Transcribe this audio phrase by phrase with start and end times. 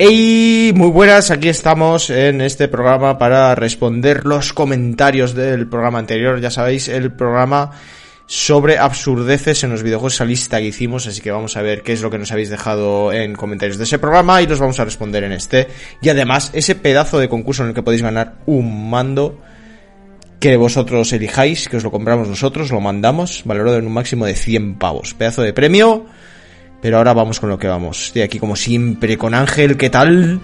[0.00, 6.40] Hey, muy buenas, aquí estamos en este programa para responder los comentarios del programa anterior,
[6.40, 7.72] ya sabéis, el programa
[8.26, 11.94] sobre absurdeces en los videojuegos, esa lista que hicimos, así que vamos a ver qué
[11.94, 14.84] es lo que nos habéis dejado en comentarios de ese programa y los vamos a
[14.84, 15.66] responder en este.
[16.00, 19.40] Y además, ese pedazo de concurso en el que podéis ganar un mando
[20.38, 24.36] que vosotros elijáis, que os lo compramos nosotros, lo mandamos, valorado en un máximo de
[24.36, 25.14] 100 pavos.
[25.14, 26.06] Pedazo de premio
[26.80, 28.06] pero ahora vamos con lo que vamos.
[28.06, 30.40] Estoy aquí como siempre con Ángel, ¿qué tal?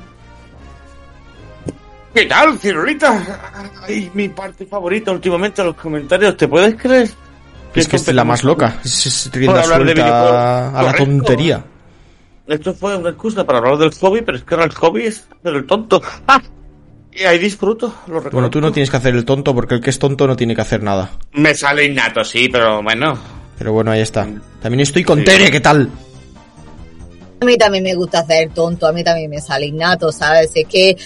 [2.15, 3.73] ¿Qué tal, Cirulita?
[3.87, 7.11] Ay, mi parte favorita últimamente los comentarios, ¿te puedes creer?
[7.75, 11.65] Es que es la más loca, es, es rienda suelta a la tontería.
[12.47, 15.27] Esto fue una excusa para hablar del hobby, pero es que ahora el hobby es
[15.43, 16.01] el tonto.
[16.29, 16.41] ¡Ah!
[17.11, 18.21] Y ahí disfruto, lo.
[18.23, 20.55] Bueno, tú no tienes que hacer el tonto porque el que es tonto no tiene
[20.55, 21.11] que hacer nada.
[21.33, 23.17] Me sale innato, sí, pero bueno.
[23.57, 24.27] Pero bueno, ahí está.
[24.61, 25.89] También estoy con Tere, ¿qué tal?
[27.41, 30.51] A mí también me gusta hacer tonto, a mí también me sale innato, ¿sabes?
[30.55, 30.97] Es que,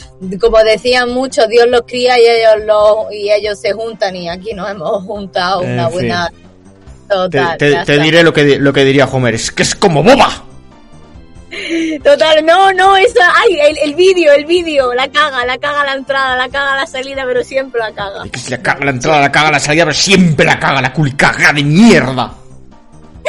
[0.40, 4.52] como decían muchos, Dios los cría y ellos los, y ellos se juntan y aquí
[4.54, 5.92] nos hemos juntado una fin.
[5.94, 6.32] buena...
[7.08, 10.44] Total, te- diré lo que, lo que diría Homer, es que es como boba.
[12.04, 15.94] Total, no, no, eso, ay, el, el vídeo, el vídeo, la caga, la caga la
[15.94, 18.24] entrada, la caga la salida, pero siempre la caga.
[18.30, 20.92] Que se la caga la entrada, la caga la salida, pero siempre la caga la
[20.92, 22.34] culicaga de mierda.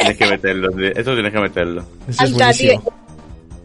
[0.00, 0.88] Tienes que meterlo, tío.
[0.88, 1.84] esto tienes que meterlo.
[2.08, 2.82] Eso es buenísimo.
[2.82, 2.92] tío.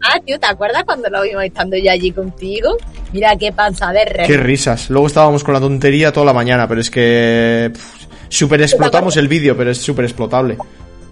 [0.02, 2.76] Ah, tío, ¿te acuerdas cuando lo vimos estando yo allí contigo?
[3.12, 4.26] Mira qué panza de re.
[4.26, 4.88] Qué risas.
[4.90, 7.70] Luego estábamos con la tontería toda la mañana, pero es que...
[7.72, 10.58] pff, Super explotamos el vídeo, pero es súper explotable.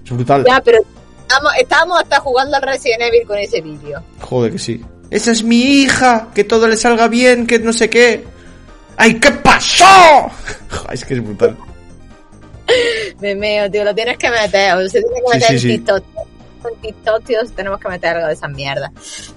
[0.04, 0.44] Es brutal.
[0.46, 0.78] Ya, pero
[1.20, 4.02] estábamos, estábamos hasta jugando al Resident Evil con ese vídeo.
[4.20, 4.84] Joder que sí.
[5.10, 8.24] Esa es mi hija, que todo le salga bien, que no sé qué.
[8.96, 9.84] ¡Ay, qué pasó!
[10.92, 11.56] Es que es brutal.
[13.20, 14.74] Me meo, tío, lo tienes que meter.
[14.74, 15.76] O se tiene que meter sí, en.
[15.78, 16.04] TikTok.
[16.64, 18.90] En TikTok, tío, tenemos que meter algo de esa mierda.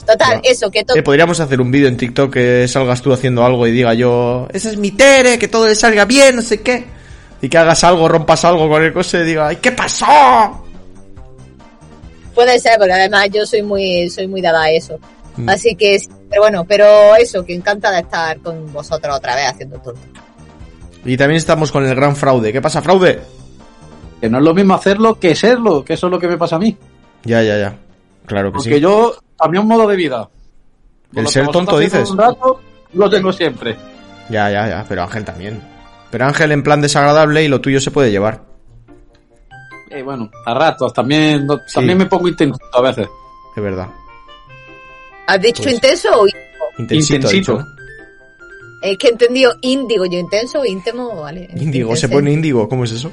[0.06, 0.98] Total, eso, que todo.
[0.98, 4.48] Eh, podríamos hacer un vídeo en TikTok que salgas tú haciendo algo y diga yo,
[4.54, 6.86] esa es mi Tere, que todo le salga bien, no sé qué.
[7.42, 10.06] Y que hagas algo, rompas algo con el coche y diga, ¡ay, qué pasó!
[12.34, 14.98] Puede ser, porque además yo soy muy, soy muy dada a eso.
[15.36, 15.50] Mm.
[15.50, 16.00] Así que,
[16.30, 20.02] pero bueno, pero eso, que encanta de estar con vosotros otra vez haciendo tonto.
[21.06, 22.52] Y también estamos con el gran fraude.
[22.52, 23.22] ¿Qué pasa, fraude?
[24.22, 26.56] Que no es lo mismo hacerlo que serlo, que eso es lo que me pasa
[26.56, 26.76] a mí.
[27.24, 27.76] Ya, ya, ya.
[28.26, 28.80] Claro que Porque sí.
[28.80, 30.28] yo cambié un modo de vida.
[31.16, 32.10] ¿El ser tonto dices?
[32.12, 32.60] Un rato,
[32.94, 33.76] lo tengo siempre.
[34.30, 34.86] Ya, ya, ya.
[34.90, 35.62] Pero Ángel también.
[36.12, 38.42] Pero Ángel en plan desagradable y lo tuyo se puede llevar.
[39.90, 41.76] Eh, bueno, a ratos también, no- Sí.
[41.76, 43.08] también me pongo intenso a veces.
[43.56, 43.88] Es verdad.
[45.28, 46.44] ¿Has dicho Pues- intenso o íntimo?
[46.78, 47.66] Intensito, Intensito.
[48.82, 51.50] Es que he entendido índigo, yo intenso o íntimo, vale.
[51.56, 52.68] Índigo, se pone índigo.
[52.70, 53.12] ¿Cómo es eso?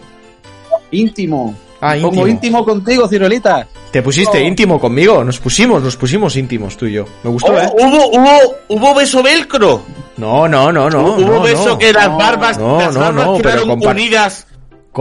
[0.95, 1.55] Íntimo.
[1.81, 2.65] Ah, Me pongo íntimo.
[2.65, 3.67] contigo, Cirolita.
[3.91, 4.47] ¿Te pusiste Oh.
[4.47, 5.23] íntimo conmigo?
[5.23, 7.05] Nos pusimos, nos pusimos íntimos tú y yo.
[7.23, 7.69] Me gustó, Oh, ¿eh?
[7.79, 9.83] hubo, hubo, hubo beso velcro.
[10.17, 11.03] No, no, no, no.
[11.17, 11.79] hubo no, beso no.
[11.79, 14.47] que las No, barbas, no, las no, barbas no, pero quedaron compar- unidas.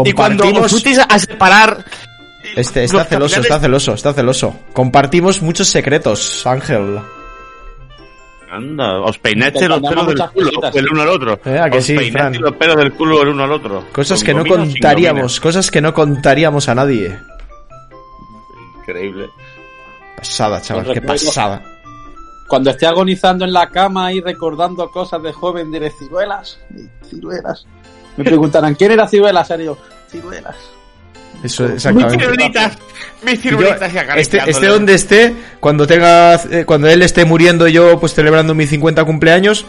[0.05, 0.71] Y cuando os Compartimos...
[0.71, 1.85] fuisteis a separar.
[2.55, 4.53] Este, está los celoso, está celoso, está celoso.
[4.73, 6.99] Compartimos muchos secretos, Ángel.
[8.55, 10.75] Anda, os peinaste los pelos del culo cositas.
[10.75, 11.39] el uno al otro.
[11.45, 12.41] Eh, ¿a que os sí, peinaste Fran?
[12.41, 13.83] los pelos del culo el uno al otro.
[13.91, 17.19] Cosas ¿Con que no contaríamos, cosas que no contaríamos a nadie.
[18.79, 19.29] Increíble.
[20.17, 21.63] Pasada, chaval, qué pasada.
[22.47, 26.59] Cuando esté agonizando en la cama y recordando cosas de joven, diré ciruelas,
[27.09, 27.65] ciruelas.
[28.17, 29.49] Me preguntarán, ¿quién era ciruelas?
[29.57, 29.77] Yo,
[30.09, 30.55] ciruelas.
[31.43, 32.19] Eso, Mis exactamente.
[32.23, 32.77] ciruelitas,
[33.25, 34.51] mis ciruelitas y este, acariciándole.
[34.51, 39.03] este donde esté, cuando tenga, eh, cuando él esté muriendo yo pues celebrando mi 50
[39.03, 39.65] cumpleaños,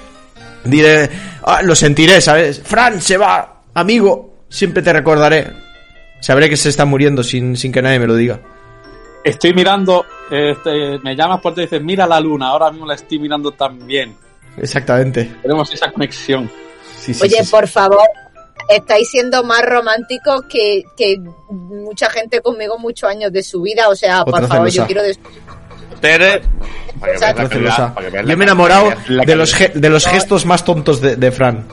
[0.64, 1.11] diré,
[1.43, 2.61] ah, lo sentiré, ¿sabes?
[2.62, 5.50] Fran, se va, amigo, siempre te recordaré.
[6.20, 8.40] Sabré que se está muriendo sin, sin que nadie me lo diga.
[9.25, 13.50] Estoy mirando, este, me llamas porque dices, mira la luna, ahora mismo la estoy mirando
[13.52, 14.14] también.
[14.56, 15.32] Exactamente.
[15.43, 16.50] Tenemos esa conexión.
[16.99, 17.50] Sí, sí, Oye, sí, sí.
[17.50, 18.06] por favor,
[18.69, 21.19] estáis siendo más románticos que, que
[21.50, 23.88] mucha gente conmigo muchos años de su vida.
[23.88, 24.76] O sea, por favor, celosa.
[24.76, 25.02] yo quiero...
[25.02, 25.19] des-
[26.00, 26.43] Tere,
[27.00, 30.44] para que Otra calidad, para Yo me he enamorado calidad, de los, de los gestos
[30.44, 31.64] más tontos de, de Fran.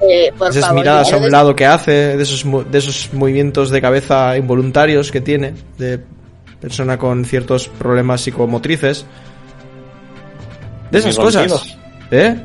[0.00, 3.70] eh, por Esas favor, miradas a un lado que hace, de esos, de esos movimientos
[3.70, 5.98] de cabeza involuntarios que tiene, de
[6.60, 9.06] persona con ciertos problemas psicomotrices.
[10.92, 11.48] De esas cosas.
[11.50, 11.78] ronquidos.
[12.12, 12.36] ¿Eh?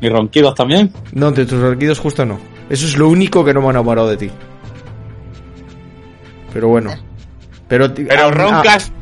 [0.00, 0.92] Mis ronquidos también.
[1.12, 2.38] No, de tus ronquidos justo no.
[2.70, 4.30] Eso es lo único que no me ha enamorado de ti.
[6.52, 6.90] Pero bueno.
[7.68, 8.92] Pero, Pero ah, roncas,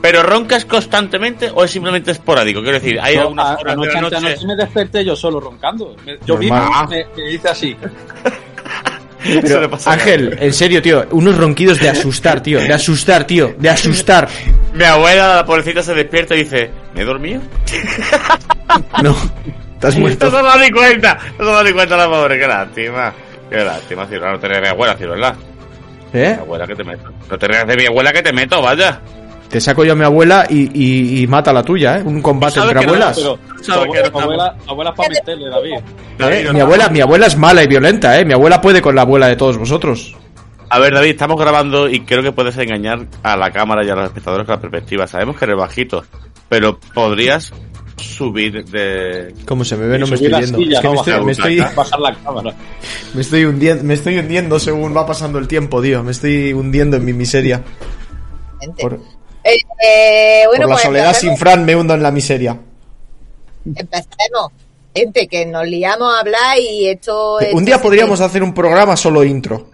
[0.00, 2.60] pero roncas constantemente o es simplemente esporádico.
[2.62, 4.46] Quiero decir, hay Yo, algunas de anoche, la anoche noche.
[4.46, 5.96] me desperté yo solo roncando.
[6.04, 7.76] Me- Yo vi me, me hice así.
[9.42, 14.28] Pero, Ángel, en serio, tío, unos ronquidos de asustar, tío, de asustar, tío, de asustar.
[14.72, 17.40] Mi abuela, la pobrecita, se despierta y dice, ¿me he dormido?
[19.02, 19.16] No,
[19.80, 20.30] te has No muerto.
[20.30, 23.12] se ha dado ni cuenta, no se ha dado ni cuenta la pobre, qué lástima.
[23.50, 25.34] Qué lástima, si no te rías mi abuela, si ¿verdad?
[26.12, 26.36] Mi ¿Eh?
[26.40, 27.10] abuela que te meto.
[27.30, 29.00] No te rías de mi abuela que te meto, vaya.
[29.48, 32.02] Te saco yo a mi abuela y, y, y mata a la tuya, ¿eh?
[32.04, 33.16] Un combate entre no, abuelas.
[33.18, 33.38] Pero
[33.90, 35.72] que no tu abuela, tu abuela es para meterle, David.
[35.72, 35.82] ¿Eh?
[36.18, 36.64] David, Mi no.
[36.66, 38.26] abuela, mi abuela es mala y violenta, ¿eh?
[38.26, 40.14] Mi abuela puede con la abuela de todos vosotros.
[40.68, 43.94] A ver, David, estamos grabando y creo que puedes engañar a la cámara y a
[43.94, 45.06] los espectadores con la perspectiva.
[45.06, 46.04] Sabemos que eres bajito,
[46.50, 47.54] pero podrías
[47.98, 49.34] subir de...
[49.46, 50.58] Como se me ve, no me estoy la viendo.
[50.58, 52.54] silla, Es que no me estoy, me la estoy, butaca, bajar la cámara.
[53.14, 56.02] me estoy hundiendo, me estoy hundiendo según va pasando el tiempo, tío.
[56.02, 57.62] Me estoy hundiendo en mi miseria.
[58.80, 59.00] Por,
[59.44, 61.36] Eh, eh, bueno, por la pues soledad sin.
[61.36, 62.58] Fran me hundo en la miseria.
[63.64, 64.52] Empecemos.
[64.94, 67.38] Gente, que nos liamos a hablar y esto...
[67.52, 69.70] Un día podríamos hacer un programa solo intro.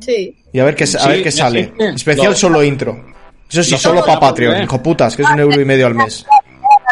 [0.00, 0.34] Sí.
[0.52, 1.72] Y a ver qué, a Sí, ver qué ya sale.
[1.94, 3.04] Especial solo intro.
[3.50, 6.24] Eso sí, solo para Patreon, hijo putas, que es un euro y medio al mes.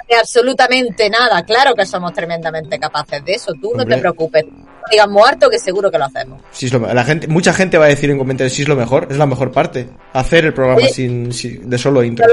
[0.08, 1.42] De absolutamente nada.
[1.44, 3.52] Claro que somos tremendamente capaces de eso.
[3.60, 4.44] Tú no te preocupes.
[4.90, 6.42] Digas muerto que seguro que lo hacemos.
[6.50, 8.76] Si es lo- la gente, mucha gente va a decir en comentarios si es lo
[8.76, 9.88] mejor, es la mejor parte.
[10.12, 10.90] Hacer el programa Oye.
[10.90, 12.26] sin, sin- de solo intro.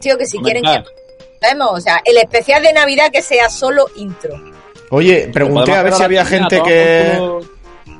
[0.00, 0.82] Tío, que si quieren que
[1.42, 4.34] hacemos, o sea, el especial de Navidad que sea solo intro.
[4.90, 7.40] Oye, pregunté a ver si había gente que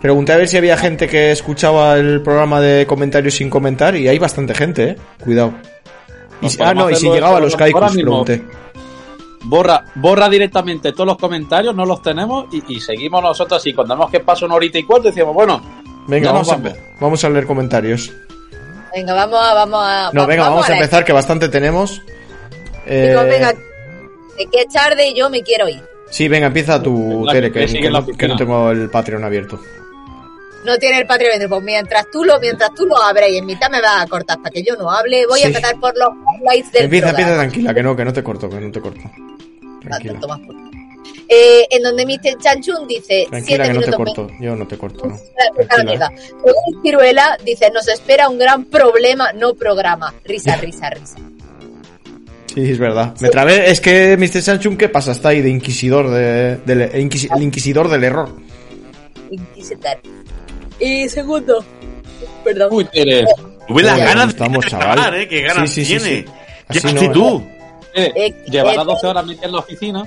[0.00, 4.08] pregunté a ver si había gente que escuchaba el programa de comentarios sin comentar y
[4.08, 4.96] hay bastante gente, eh.
[5.22, 5.52] Cuidado.
[6.42, 8.44] Y si- ah, no, y si llegaba a los kaikus, pregunté.
[9.42, 13.72] Borra, borra directamente todos los comentarios, no los tenemos y, y seguimos nosotros así.
[13.72, 15.60] Cuando vemos que pasa una horita y cuarto, decimos, bueno,
[16.06, 16.60] Venga, vamos, a,
[17.00, 17.25] vamos.
[17.25, 18.12] a leer comentarios.
[18.94, 20.10] Venga, vamos a, vamos a.
[20.12, 22.02] No, va- venga, vamos a empezar, que bastante tenemos.
[22.87, 23.52] Eh, Chicos, venga,
[24.50, 25.82] que es tarde y yo me quiero ir.
[26.10, 27.66] Sí, venga, empieza tu Venga, Tere, que
[28.19, 29.60] que, no tengo el Patreon abierto.
[30.64, 33.70] No tiene el Patreon, pues mientras tú lo, mientras tú lo abres y en mitad
[33.70, 35.44] me vas a cortar para que yo no hable, voy Sí.
[35.44, 38.50] a empezar por los highlights del Empieza, empieza tranquila, que no, que no te corto,
[38.50, 39.00] que no te corto.
[39.82, 40.20] Tranquila.
[41.32, 42.38] Eh, en donde Mr.
[42.42, 44.30] Chanchun dice Tranquila, 7 que no te corto.
[44.40, 45.18] Yo no te corto, no.
[45.78, 46.10] Amiga.
[46.16, 50.12] Según Ciruela, dice, nos espera un gran problema, no programa.
[50.24, 51.16] Risa, risa, risa.
[52.52, 53.14] Sí, es verdad.
[53.20, 54.42] Me trabé, es que Mr.
[54.42, 55.12] Sanchun, ¿qué pasa?
[55.12, 58.28] Está ahí de inquisidor, de, del- inquisi- el inquisidor del error.
[59.30, 60.00] Inquisitar.
[60.80, 61.64] Y segundo,
[62.44, 62.68] perdón.
[62.72, 63.24] uy, Tere,
[63.68, 65.14] Tuve las ganas de estamos, chaval.
[65.14, 65.28] ¿eh?
[65.28, 66.16] ¿Qué ganas Sí, sí, sí, tiene?
[66.22, 66.32] sí.
[66.70, 67.42] ¿Qué Así no, actitud?
[67.94, 70.04] Tere, Eh, llevará eh, 12 horas metida en la oficina.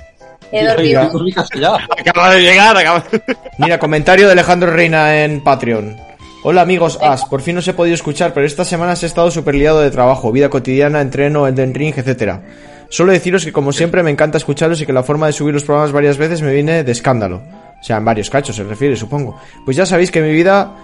[0.52, 1.10] He dormido.
[1.58, 1.74] ya.
[1.98, 3.04] Acaba de llegar, acaba
[3.58, 5.96] Mira, comentario de Alejandro Reina en Patreon.
[6.42, 9.54] Hola amigos As, por fin os he podido escuchar, pero estas semanas he estado súper
[9.54, 12.42] liado de trabajo, vida cotidiana, entreno, Elden Ring, etcétera.
[12.90, 15.64] Solo deciros que como siempre me encanta escucharos y que la forma de subir los
[15.64, 17.40] programas varias veces me viene de escándalo.
[17.84, 19.38] O sea, en varios cachos se refiere, supongo.
[19.66, 20.74] Pues ya sabéis que mi vida,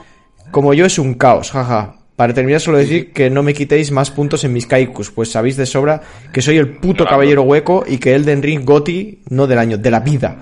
[0.50, 1.94] como yo, es un caos, jaja.
[2.14, 5.56] Para terminar, solo decir que no me quitéis más puntos en mis kaikus, pues sabéis
[5.56, 7.12] de sobra que soy el puto Claro.
[7.12, 10.36] caballero hueco y que Elden Ring Goti, no del año, de la vida.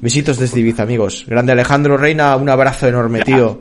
[0.00, 1.24] Besitos desde Ibiza, amigos.
[1.28, 3.60] Grande Alejandro Reina, un abrazo enorme, tío.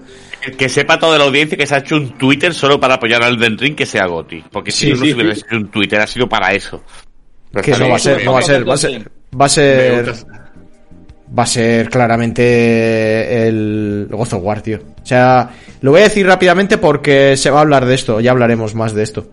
[0.58, 3.38] Que, sepa toda la audiencia que se ha hecho un Twitter solo para apoyar al
[3.38, 4.44] Den Ring que sea Goti.
[4.52, 5.42] Porque si Sí, no, sí, se hubiera sí.
[5.46, 6.82] hecho un Twitter, ha sido para eso.
[7.52, 9.50] Pero Que no va a ser, no va a ser, va a ser, va a
[9.50, 10.14] ser.
[11.38, 14.80] Va a ser claramente el God of War, tío.
[15.02, 15.50] O sea,
[15.82, 18.94] lo voy a decir rápidamente porque se va a hablar de esto, ya hablaremos más
[18.94, 19.28] de esto.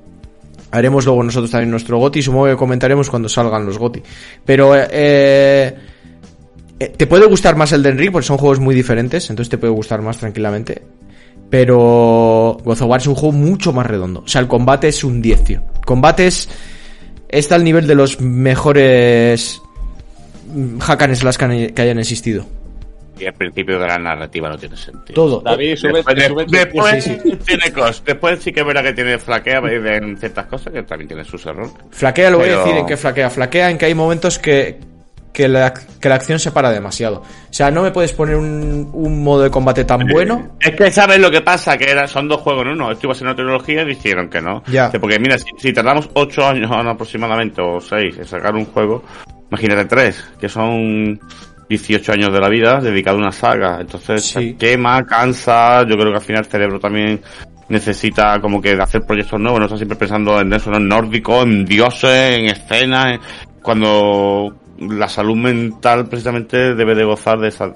[0.71, 4.03] Haremos luego nosotros también nuestro GOTI, supongo que comentaremos cuando salgan los GOTI.
[4.45, 5.75] Pero, eh,
[6.79, 9.73] eh, te puede gustar más el Ring porque son juegos muy diferentes, entonces te puede
[9.73, 10.83] gustar más tranquilamente.
[11.51, 14.21] Pero God of War es un juego mucho más redondo.
[14.21, 15.63] O sea, el combate es un 10, tío.
[15.87, 16.49] Combate es,
[17.29, 19.63] está al nivel de los mejores
[20.81, 22.45] hack and slash que hayan existido.
[23.21, 25.15] Y al principio de la narrativa no tiene sentido.
[25.15, 25.41] Todo.
[25.41, 28.03] David, sube, Después, sube- después sí, tiene cosas.
[28.05, 31.45] Después sí que es verdad que tiene flaquea en ciertas cosas que también tiene sus
[31.45, 31.73] errores.
[31.91, 33.29] Flaquea, lo voy a decir en que flaquea.
[33.29, 34.79] Flaquea en que hay momentos que,
[35.33, 37.17] que, la, que la acción se para demasiado.
[37.23, 40.53] O sea, no me puedes poner un, un modo de combate tan bueno.
[40.61, 42.93] Es que sabes lo que pasa, que era, son dos juegos en uno.
[42.93, 44.63] Esto iba a ser una trilogía y dijeron que no.
[44.69, 44.93] Ya.
[44.93, 49.03] Que Porque mira, si, si tardamos ocho años aproximadamente, o seis, en sacar un juego,
[49.51, 51.19] imagínate tres, que son
[51.69, 53.79] 18 años de la vida dedicado a una saga.
[53.81, 54.55] Entonces, Sí.
[54.59, 57.21] quema, cansa, yo creo que al final el cerebro también
[57.69, 61.65] necesita como que hacer proyectos nuevos, no está siempre pensando en eso, en nórdico, en
[61.67, 63.21] dioses, en escenas, en-
[63.63, 67.75] cuando la salud mental precisamente debe de gozar de esa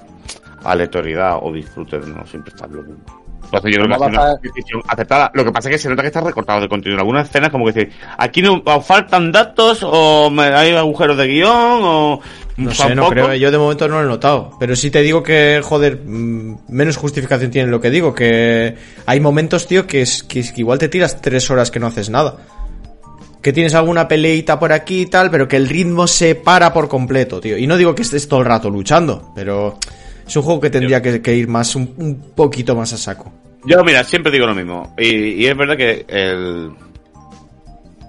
[0.63, 3.22] aleatoriedad o disfrute de no siempre estar lo mismo.
[3.57, 5.31] Entonces yo creo que ha ¿Cómo sido vas una decisión aceptada.
[5.33, 6.95] Lo que pasa es que se nota que está recortado de contenido.
[6.95, 11.27] En algunas escenas como que dice, aquí no faltan datos o me- hay agujeros de
[11.27, 12.19] guion o...
[12.55, 14.51] No sé, no creo, yo de momento no lo he notado.
[14.59, 18.13] Pero sí te digo que, joder, mm, menos justificación tiene lo que digo.
[18.13, 18.75] Que
[19.07, 21.87] hay momentos, tío, que, es, que, es que igual te tiras tres horas que no
[21.87, 22.37] haces nada.
[23.41, 26.87] Que tienes alguna peleita por aquí y tal, pero que el ritmo se para por
[26.87, 27.57] completo, tío.
[27.57, 29.77] Y no digo que estés todo el rato luchando, pero
[30.27, 33.33] es un juego que tendría que, que ir más, un, un poquito más a saco.
[33.65, 34.93] Yo, mira, siempre digo lo mismo.
[34.97, 35.05] Y,
[35.43, 36.71] y es verdad que el...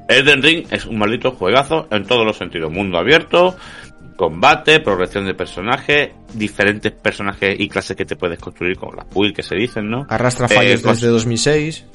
[0.09, 2.71] Elden Ring es un maldito juegazo en todos los sentidos.
[2.71, 3.57] Mundo abierto,
[4.17, 9.35] combate, progresión de personaje, diferentes personajes y clases que te puedes construir, como las build
[9.35, 10.07] que se dicen, ¿no?
[10.11, 11.87] Arrastra Eh, fallos pues- desde 2006.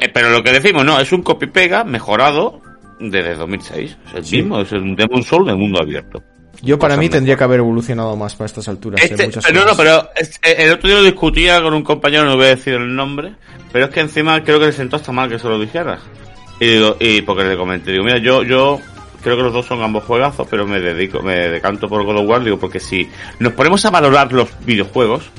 [0.00, 2.60] Eh, Pero lo que decimos, no, es un copy-pega mejorado
[3.00, 3.96] desde 2006.
[4.08, 4.36] Es el Sí.
[4.36, 6.22] mismo, es un Demon Soul de mundo abierto.
[6.62, 7.12] Yo para mí mejor.
[7.12, 9.00] tendría que haber evolucionado más para estas alturas.
[9.02, 12.36] en Este, no, no, pero eh, el otro día lo discutía con un compañero, no
[12.36, 13.34] voy a decir el nombre,
[13.72, 15.98] pero es que encima creo que le sentó hasta mal que se lo dijera.
[16.60, 18.80] Y digo, y porque le comenté, digo, mira, yo, yo
[19.22, 22.28] creo que los dos son ambos juegazos, pero me dedico, me decanto por God of
[22.28, 25.30] War, digo, porque si nos ponemos a valorar los videojuegos,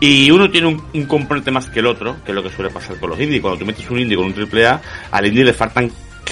[0.00, 2.70] y uno tiene un, un componente más que el otro, que es lo que suele
[2.70, 5.44] pasar con los indie, cuando tú metes un indie con un triple A, al indie
[5.44, 5.90] le faltan,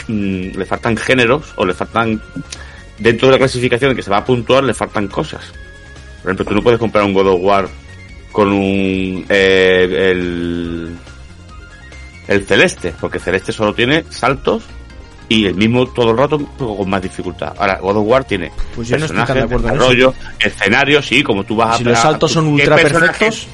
[0.09, 2.21] mm, le faltan géneros, o le faltan,
[2.99, 5.53] dentro de la clasificación que se va a puntuar, le faltan cosas.
[6.23, 7.69] Por ejemplo, tú no puedes comprar un God of War
[8.33, 10.95] con un eh, el
[12.27, 14.65] el celeste, porque celeste solo tiene saltos
[15.31, 17.55] y el mismo todo el rato con más dificultad.
[17.59, 21.23] Ahora God of War tiene Pues yo no estoy tan personajes, de desarrollo, escenarios, sí,
[21.23, 23.49] como tú vas Si a los saltos son ¿qué ultra personajes- perfectos,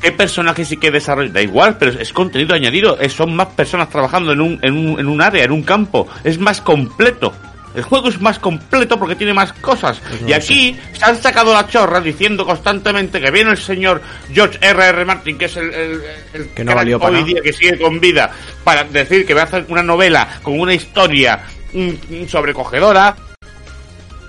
[0.00, 1.30] ¿Qué personajes sí que desarrollo?
[1.30, 2.96] Da igual, pero es contenido añadido.
[3.10, 6.08] Son más personas trabajando en un, en, un, en un área, en un campo.
[6.24, 7.34] Es más completo.
[7.74, 10.00] El juego es más completo porque tiene más cosas.
[10.08, 14.02] Pues no y aquí se han sacado la chorra diciendo constantemente que viene el señor
[14.32, 14.88] George R.R.
[14.88, 15.04] R.
[15.04, 17.26] Martin, que es el, el, el Que no valió para hoy nada.
[17.26, 18.30] día que sigue con vida,
[18.64, 21.40] para decir que va a hacer una novela con una historia
[21.72, 23.16] mm, mm, sobrecogedora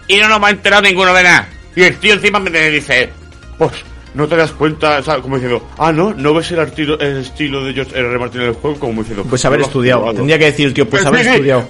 [0.07, 1.47] y no nos va a enterar ninguno de nada.
[1.75, 3.09] Y el tío encima me dice,
[3.57, 3.71] pues
[4.13, 7.17] no te das cuenta, o sea, como diciendo, ah, no, no ves el, artilo- el
[7.17, 8.09] estilo de George R.
[8.09, 8.19] R.
[8.19, 9.99] Martin en el juego, como diciendo, pues haber no estudiado.
[10.01, 10.17] jugado".
[10.17, 11.67] Tendría que decir el tío, pues Sí, haber sí, estudiado.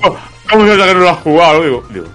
[0.49, 1.63] ¿Cómo que no lo has jugado?
[1.63, 2.05] Digo, digo,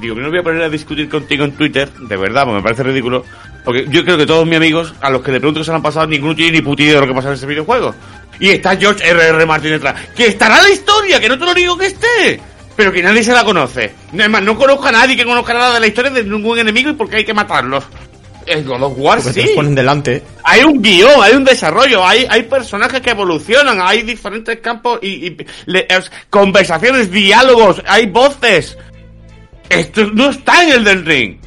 [0.00, 2.62] digo, que no voy a poner a discutir contigo en Twitter, de verdad, porque me
[2.62, 3.24] parece ridículo.
[3.64, 5.82] Porque yo creo que todos mis amigos, a los que le pregunto que se han
[5.82, 7.94] pasado, ninguno tiene ni puta idea de lo que pasa en ese videojuego.
[8.38, 9.28] Y está George R.R.
[9.36, 9.46] R.
[9.46, 9.94] Martin detrás.
[10.14, 11.18] ¡Que estará la historia!
[11.18, 12.40] ¡Que no te lo digo que esté!
[12.76, 13.92] Pero que nadie se la conoce.
[14.12, 16.90] Es más, no conozco a nadie que conozca nada de la historia de ningún enemigo
[16.90, 17.84] y por qué hay que matarlos.
[18.46, 19.46] El God of War Porque te sí.
[19.48, 20.22] los ponen delante.
[20.44, 25.26] Hay un guion, hay un desarrollo, hay, hay personajes que evolucionan, hay diferentes campos y,
[25.26, 25.36] y
[25.66, 28.78] le- es- conversaciones, diálogos, hay voces.
[29.68, 31.38] Esto no está en el del ring.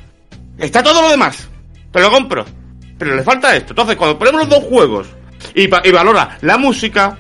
[0.58, 1.48] Está todo lo demás.
[1.92, 2.46] Te lo compro.
[2.98, 3.72] Pero le falta esto.
[3.72, 5.08] Entonces, cuando ponemos los dos juegos
[5.56, 7.18] y, y valora la música,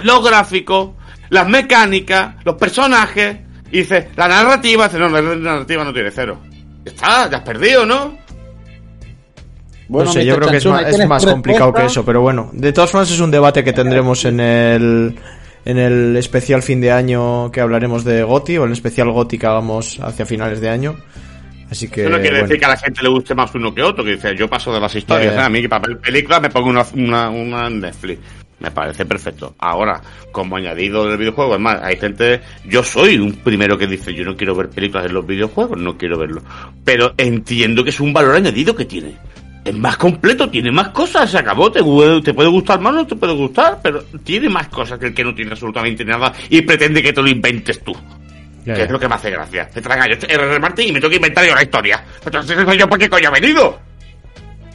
[0.00, 0.90] los gráficos,
[1.28, 3.36] las mecánicas, los personajes,
[3.70, 6.40] y dice, la narrativa, dice, no, la narrativa no tiene cero.
[6.84, 8.18] Está, ya has perdido, ¿no?
[9.90, 12.50] No sé, yo creo que es más, es ¿tienes más complicado que eso, pero bueno.
[12.52, 15.18] De todas formas es un debate que tendremos en el
[15.64, 19.38] en el especial fin de año que hablaremos de Goti o en el especial Goti
[19.38, 20.96] que hagamos hacia finales de año.
[21.70, 22.48] Así que Eso no quiere bueno.
[22.48, 24.72] decir que a la gente le guste más uno que otro, que dice, yo paso
[24.72, 25.34] de las historias.
[25.34, 25.38] ¿eh?
[25.38, 28.20] a mí que para ver películas me pongo una, una, una en Netflix.
[28.58, 29.54] Me parece perfecto.
[29.58, 34.12] Ahora, como añadido del videojuego, es más, hay gente, yo soy un primero que dice,
[34.12, 36.42] yo no quiero ver películas en los videojuegos, no quiero verlo.
[36.84, 39.16] Pero entiendo que es un valor añadido que tiene.
[39.64, 41.80] Es más completo, tiene más cosas, se acabó, te,
[42.22, 45.22] te puede gustar más, no te puede gustar, pero tiene más cosas que el que
[45.22, 47.94] no tiene absolutamente nada y pretende que te lo inventes tú.
[48.64, 49.68] Ya, que es lo que me hace gracia.
[49.72, 50.58] Se traga yo R.R.
[50.58, 52.04] Martin y me tengo que inventar yo la historia.
[52.24, 53.78] Entonces, ¿yo por qué coño he venido?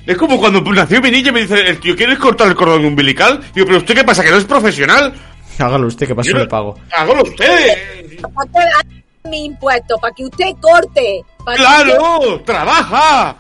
[0.06, 2.86] Es como cuando nació mi niña y me dice, el tío, ¿quieres cortar el cordón
[2.86, 3.42] umbilical?
[3.54, 4.24] Digo, pero ¿usted qué pasa?
[4.24, 5.14] ¿Que no es profesional?
[5.58, 6.78] Hágalo usted, que paso Yo le pago.
[6.92, 8.22] Hágalo usted.
[8.22, 9.98] ¿Para qué hace mi impuesto?
[9.98, 11.24] Para que usted corte.
[11.56, 12.42] ¡Claro!
[12.46, 13.36] ¡Trabaja!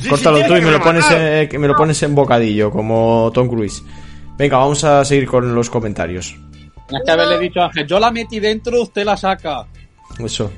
[0.00, 2.14] Sí, sí, Córtalo tiene tú y me lo pones en, que me lo pones en
[2.14, 3.82] bocadillo, como Tom Cruise.
[4.36, 6.34] Venga, vamos a seguir con los comentarios.
[6.88, 9.66] Tienes que haberle dicho a Ángel, yo la metí dentro, usted la saca.
[10.18, 10.50] Eso.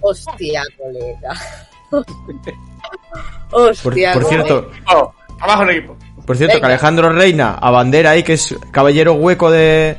[0.00, 1.34] Hostia, colega.
[3.50, 4.44] Por, Hostia, por colega.
[4.44, 5.96] cierto, Oh, trabajo en equipo.
[6.26, 6.66] por cierto, que.
[6.66, 9.96] Alejandro Reina, a bandera ahí, que es caballero hueco de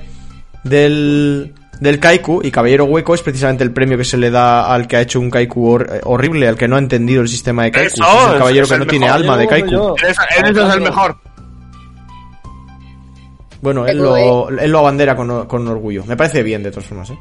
[0.63, 4.87] del del Kaiku, y caballero hueco es precisamente el premio que se le da al
[4.87, 7.63] que ha hecho un Kaiku hor- eh, horrible, al que no ha entendido el sistema
[7.63, 7.87] de Kaiku.
[7.87, 9.95] Eso, es el caballero es que no tiene alma de Kaiku.
[9.97, 11.17] eso es el mejor.
[13.61, 16.03] Bueno, él lo, él lo abandera con, con orgullo.
[16.05, 17.17] Me parece bien, de todas formas, ¿eh?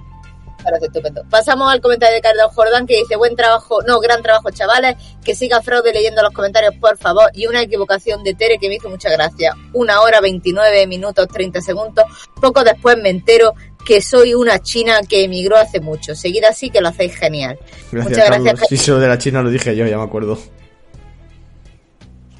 [0.62, 1.22] parece estupendo.
[1.30, 5.34] Pasamos al comentario de Carlos Jordán que dice, buen trabajo, no, gran trabajo chavales, que
[5.34, 8.88] siga Fraude leyendo los comentarios por favor y una equivocación de Tere que me hizo
[8.88, 9.54] mucha gracia.
[9.75, 12.04] Una hora 29 minutos 30 segundos.
[12.40, 13.52] Poco después me entero
[13.87, 16.14] que soy una china que emigró hace mucho.
[16.14, 17.57] Seguid así que lo hacéis genial.
[17.93, 18.45] Gracias, Muchas Carlos.
[18.45, 18.69] gracias.
[18.69, 20.38] Sí, eso de la China lo dije yo, ya me acuerdo.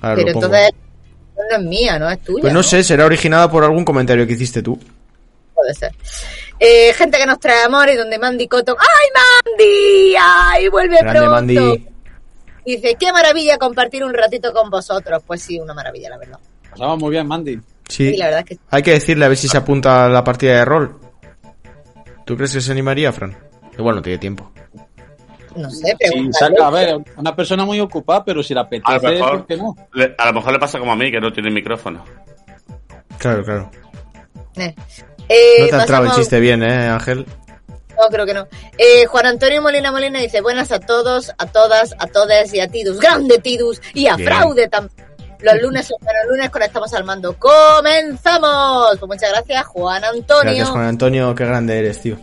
[0.01, 0.71] Ahora Pero entonces
[1.37, 2.43] no es mía, no es tuya.
[2.43, 4.79] Pues no sé, será originada por algún comentario que hiciste tú.
[5.55, 5.93] Puede ser.
[6.59, 8.77] Eh, gente que nos trae amor y donde Mandy Cotton.
[8.79, 10.15] ¡Ay, Mandy!
[10.21, 11.35] ¡Ay, vuelve Grande pronto!
[11.35, 11.87] Mandy.
[12.67, 15.23] Dice, qué maravilla compartir un ratito con vosotros.
[15.25, 16.39] Pues sí, una maravilla, la verdad.
[16.71, 17.55] Pasamos muy bien, Mandy.
[17.89, 18.11] Sí.
[18.11, 20.25] Sí, la verdad es que Hay que decirle a ver si se apunta a la
[20.25, 21.06] partida de rol.
[22.27, 23.35] ¿Tú crees que se animaría, Fran?
[23.79, 24.51] Igual no tiene tiempo.
[25.55, 28.77] no sé, Sí, saca, a ver, una persona muy ocupada, pero si la A lo
[28.97, 29.77] apetece, mejor, ¿por qué no?
[29.95, 32.05] le, a lo mejor le pasa como a mí, que no tiene micrófono.
[33.19, 33.71] Claro, claro.
[34.57, 34.75] Eh.
[35.29, 37.25] Eh, No te ha entrado el chiste bien, ¿eh, Ángel?
[37.99, 38.47] No, creo que no.
[38.77, 42.69] Eh, Juan Antonio Molina Molina dice, buenas a todos, a todas, a todas y a
[42.69, 43.01] Tidus.
[43.01, 44.29] Grande Tidus y a Bien.
[44.29, 45.06] Fraude también.
[45.41, 47.35] Los lunes son buenos lunes, conectamos al mando.
[47.39, 48.97] ¡Comenzamos!
[48.99, 50.43] Pues muchas gracias, Juan Antonio.
[50.43, 52.17] Gracias, Juan Antonio, qué grande eres, tío.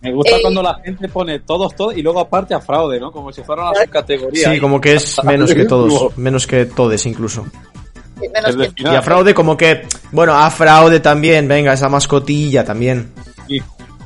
[0.00, 3.12] Me gusta Eh, cuando la gente pone todos, todos y luego aparte a fraude, ¿no?
[3.12, 4.50] Como si fuera una subcategoría.
[4.52, 7.44] Sí, como que es menos que todos, menos que todes incluso.
[8.34, 13.12] Menos que- Y a fraude como que, bueno, a fraude también, venga, esa mascotilla también.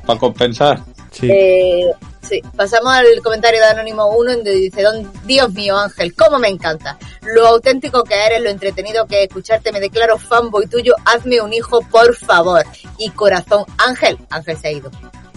[0.06, 0.80] para compensar.
[1.12, 1.28] Sí.
[1.30, 1.90] Eh,
[2.24, 6.48] sí, pasamos al comentario de Anónimo 1 donde dice, "Don- Dios mío Ángel, cómo me
[6.48, 6.98] encanta.
[7.22, 11.52] Lo auténtico que eres, lo entretenido que es escucharte, me declaro fanboy tuyo, hazme un
[11.52, 12.64] hijo, por favor.
[12.98, 14.90] Y corazón, Ángel, Ángel se ha ido.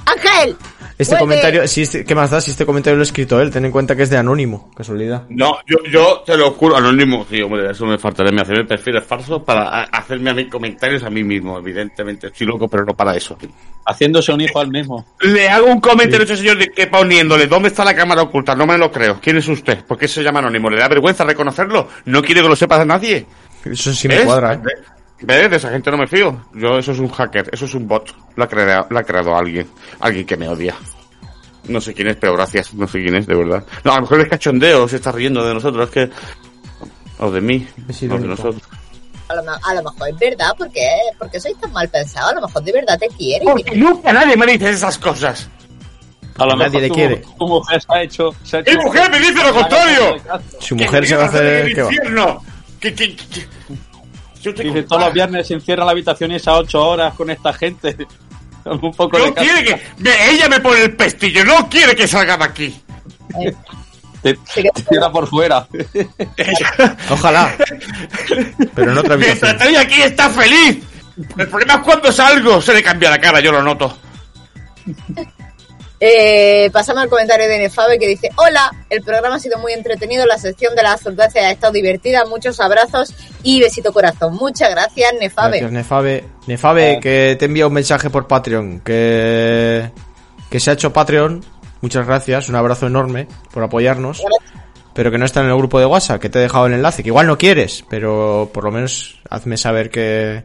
[0.05, 0.57] Ángel.
[0.97, 1.25] Este vuelve.
[1.25, 3.51] comentario, si este, ¿qué más da si este comentario lo ha escrito él?
[3.51, 5.25] Ten en cuenta que es de anónimo, casualidad.
[5.29, 9.03] No, yo, yo te lo juro, anónimo, sí, hombre, eso me faltaría, me hacerme perfiles
[9.03, 13.15] falsos para hacerme a mí comentarios a mí mismo, evidentemente, estoy loco, pero no para
[13.15, 13.37] eso.
[13.85, 15.05] Haciéndose un hijo al mismo.
[15.21, 18.55] Le hago un comentario a ese señor de que poniéndole, ¿dónde está la cámara oculta?
[18.55, 19.19] No me lo creo.
[19.21, 19.85] ¿Quién es usted?
[19.85, 20.69] ¿Por qué se llama anónimo?
[20.69, 21.87] ¿Le da vergüenza reconocerlo?
[22.05, 23.23] ¿No quiere que lo sepa nadie?
[23.63, 24.25] Eso sí me ¿Ves?
[24.25, 24.61] cuadra, ¿eh?
[25.21, 25.49] Ve- ¿Ves?
[25.51, 26.45] De esa gente no me fío.
[26.53, 28.13] Yo, eso es un hacker, eso es un bot.
[28.35, 29.67] Lo ha creado, lo ha creado alguien.
[29.99, 30.75] Alguien que me odia.
[31.67, 32.73] No sé quién es, pero gracias.
[32.73, 33.63] No sé quién es, de verdad.
[33.83, 35.85] No, a lo mejor es cachondeo, se está riendo de nosotros.
[35.85, 36.09] Es que...
[37.19, 37.67] O de mí.
[37.87, 38.61] O de nosotros.
[39.27, 40.79] A lo, ma- a lo mejor es verdad, porque
[41.19, 43.43] porque sois tan mal pensados, a lo mejor de verdad te quiere.
[43.43, 45.49] Porque nunca nadie me dice esas cosas.
[46.37, 47.23] A lo Nadie mejor le tu, quiere.
[47.39, 48.29] tu mujer se ha hecho.
[48.43, 50.17] Se ha hecho ¡Mi mujer me dice lo contrario!
[50.59, 51.43] Su mujer se va a hacer...
[51.67, 51.91] el ¿qué va?
[51.91, 52.43] infierno.
[52.79, 53.47] Que, que, que-
[54.47, 57.13] Yo te Dice, todos los viernes se encierra en la habitación y esas ocho horas
[57.13, 57.95] con esta gente.
[58.63, 59.81] Con un poco de No quiere que...
[59.99, 62.81] me- ella me pone el pestillo, no quiere que salga de aquí.
[64.21, 65.65] Te, te tira por fuera.
[67.09, 67.55] Ojalá.
[68.75, 70.83] Pero en otra Mientras estoy aquí está feliz.
[71.37, 73.97] El problema es cuando salgo, se le cambia la cara, yo lo noto.
[75.99, 80.25] Eh, pasamos al comentario de Nefabe que dice, hola, el programa ha sido muy entretenido,
[80.27, 84.35] la sección de las absurdeces ha estado divertida, muchos abrazos y besito corazón.
[84.35, 85.59] Muchas gracias, Nefabe.
[85.59, 86.23] Gracias, Nefabe.
[86.45, 88.81] Nefabe, que te envía un mensaje por Patreon.
[88.81, 89.89] Que,
[90.49, 91.43] que se ha hecho Patreon.
[91.81, 92.47] Muchas gracias.
[92.49, 94.23] Un abrazo enorme por apoyarnos.
[94.93, 96.19] Pero que no está en el grupo de WhatsApp.
[96.21, 97.03] Que te he dejado el enlace.
[97.03, 97.83] Que igual no quieres.
[97.89, 100.43] Pero por lo menos hazme saber que,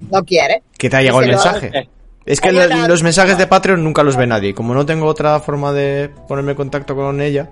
[0.00, 0.62] No quiere.
[0.76, 1.88] que te ha llegado el mensaje.
[2.28, 4.54] Es que los mensajes de Patreon nunca los ve nadie.
[4.54, 7.50] Como no tengo otra forma de ponerme en contacto con ella,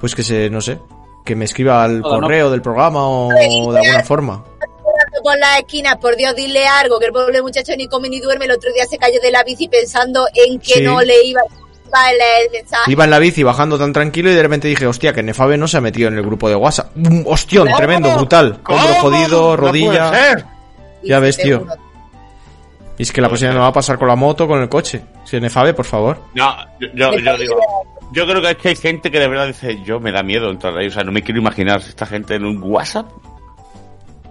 [0.00, 0.78] pues que se, no sé,
[1.24, 2.20] que me escriba al Todo, ¿no?
[2.22, 4.44] correo del programa o de alguna forma.
[5.22, 8.44] Por las esquinas, por Dios, dile algo, que el pobre muchacho ni come ni duerme.
[8.46, 10.82] El otro día se cayó de la bici pensando en que Sí.
[10.82, 11.40] no le iba
[11.92, 12.90] a el mensaje.
[12.90, 15.68] Iba en la bici bajando tan tranquilo y de repente dije, hostia, que Nefabe no
[15.68, 16.90] se ha metido en el grupo de WhatsApp.
[16.94, 17.24] ¡Bum!
[17.26, 17.66] ¡Hostión!
[17.66, 17.76] ¿Cómo?
[17.76, 18.58] Tremendo, brutal.
[18.66, 20.08] Hombro jodido, No rodilla.
[20.08, 20.44] puede ser.
[21.02, 21.60] Y ya ves, tío.
[21.62, 21.74] uno.
[22.98, 25.02] Y es que la próxima me va a pasar con la moto, con el coche.
[25.24, 26.18] Si Nefabe, por favor.
[26.34, 27.56] No, yo, yo, yo digo,
[28.12, 30.50] yo creo que es que hay gente que de verdad dice, yo me da miedo
[30.50, 33.06] entrar ahí, o sea, no me quiero imaginar esta gente en un WhatsApp.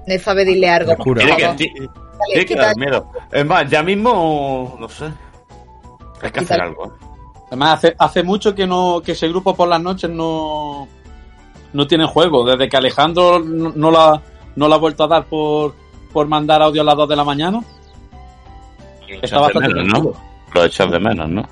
[0.05, 0.91] Nefabe, dile algo.
[0.91, 1.23] Locura.
[1.23, 3.11] Tiene que, tiene dar miedo.
[3.31, 5.11] Es más, ya mismo, no sé,
[6.21, 6.93] hay que hacer algo.
[7.47, 10.87] Además, hace, hace mucho que no que ese grupo por las noches no,
[11.73, 12.45] no tiene juego.
[12.45, 14.21] Desde que Alejandro no, no la,
[14.55, 15.75] no la ha vuelto a dar por,
[16.13, 17.61] por mandar audio a las 2 de la mañana.
[19.11, 20.13] Lo Está echas de bastante menos, ¿no?
[20.53, 21.49] Lo echas de menos, ¿no?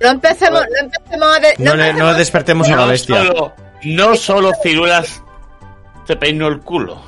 [0.00, 1.40] No empecemos, no empecemos a...
[1.40, 3.24] de- No, le- no despertemos a la bestia.
[3.26, 3.52] Solo,
[3.84, 5.22] no solo ciruelas
[6.06, 7.00] te peino el culo.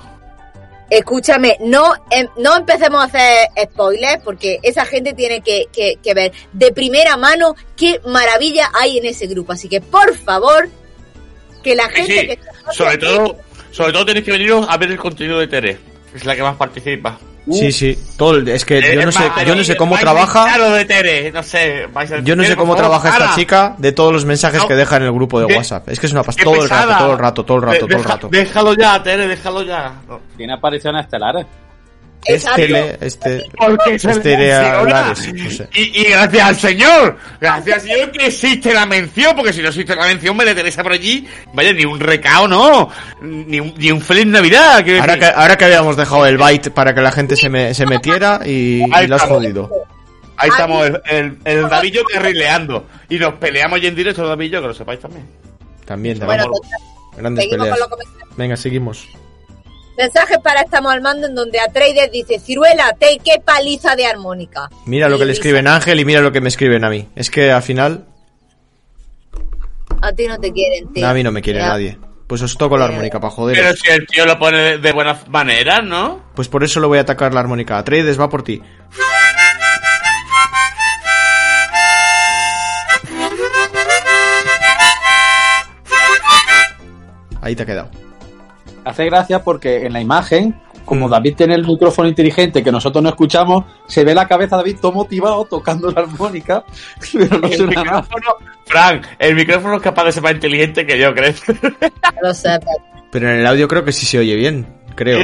[0.90, 6.12] Escúchame, no, em- no empecemos a hacer spoilers porque esa gente tiene que, que- que
[6.14, 9.52] ver de primera mano qué maravilla hay en ese grupo.
[9.52, 10.68] Así que, por favor,
[11.64, 12.26] que la gente sí.
[12.26, 13.36] que está Sobre todo,
[13.70, 15.78] sobre todo tenéis que veniros a ver el contenido de Tere,
[16.10, 17.18] que es la que más participa.
[17.50, 17.98] Sí, sí.
[18.16, 20.44] Todo el- es que yo no sé, yo no sé cómo trabaja.
[20.44, 21.86] Claro de Tere, no sé.
[21.92, 24.68] vais a Yo no sé cómo trabaja esta chica de todos los mensajes No.
[24.68, 25.88] que deja en el grupo de WhatsApp.
[25.88, 27.72] Es que es una pas Qué todo el rato, todo el rato, todo el rato,
[27.86, 28.28] De- todo el rato.
[28.30, 29.92] Déjalo ya, Tere, déjalo ya.
[30.08, 30.20] No.
[30.36, 31.46] Tiene apariciones estelares.
[32.24, 34.90] Este, este, Porque este le era menciona.
[35.02, 35.68] Lares, no sé.
[35.74, 39.68] y, y gracias al señor, gracias al señor que existe la mención, porque si no
[39.68, 43.90] existe la mención, María Teresa por allí, vaya, ni un recao, no, ni un, ni
[43.90, 44.74] un feliz Navidad.
[44.74, 45.32] Ahora que, decir.
[45.34, 48.80] ahora que habíamos dejado el byte para que la gente se, me, se metiera y,
[48.80, 49.42] y Ahí lo has estamos.
[49.42, 49.70] jodido.
[50.36, 54.22] Ahí estamos, el, el, el David y yo carrileando, y nos peleamos ya en directo,
[54.40, 55.26] yo, que lo sepáis también.
[55.84, 56.40] También, también.
[56.40, 56.80] Bueno, total,
[57.16, 57.88] Grandes seguimos peleas.
[58.36, 59.08] Venga, seguimos.
[60.02, 64.68] Mensajes para Estamos al Mando en donde Atreides dice, Ciruela, te qué paliza de armónica.
[64.84, 67.08] Mira lo que le escriben a Ángel y mira lo que me escriben a mí.
[67.14, 68.04] Es que al final,
[70.00, 71.06] A ti no te quieren, tío.
[71.06, 71.68] a mí no me quiere Ya.
[71.68, 71.98] nadie.
[72.26, 73.76] Pues os toco la armónica para Pero joder.
[73.76, 76.20] si el tío lo pone de, de buena manera, ¿no?
[76.34, 77.78] Pues por eso le voy a atacar la armónica.
[77.78, 78.60] Atreides va por ti.
[87.40, 87.90] Ahí te ha quedado.
[88.84, 91.10] Hace gracia porque en la imagen, como Mm.
[91.10, 94.78] David tiene el micrófono inteligente que nosotros no escuchamos, se ve la cabeza de David
[94.80, 96.64] todo motivado tocando la armónica,
[97.12, 98.00] pero no El suena nada.
[98.02, 101.42] micrófono, Frank, el micrófono es capaz de ser más inteligente que yo, ¿crees?
[102.22, 102.76] Lo sepas.
[103.10, 104.66] Pero en el audio creo que sí se oye bien.
[104.94, 105.20] Creo.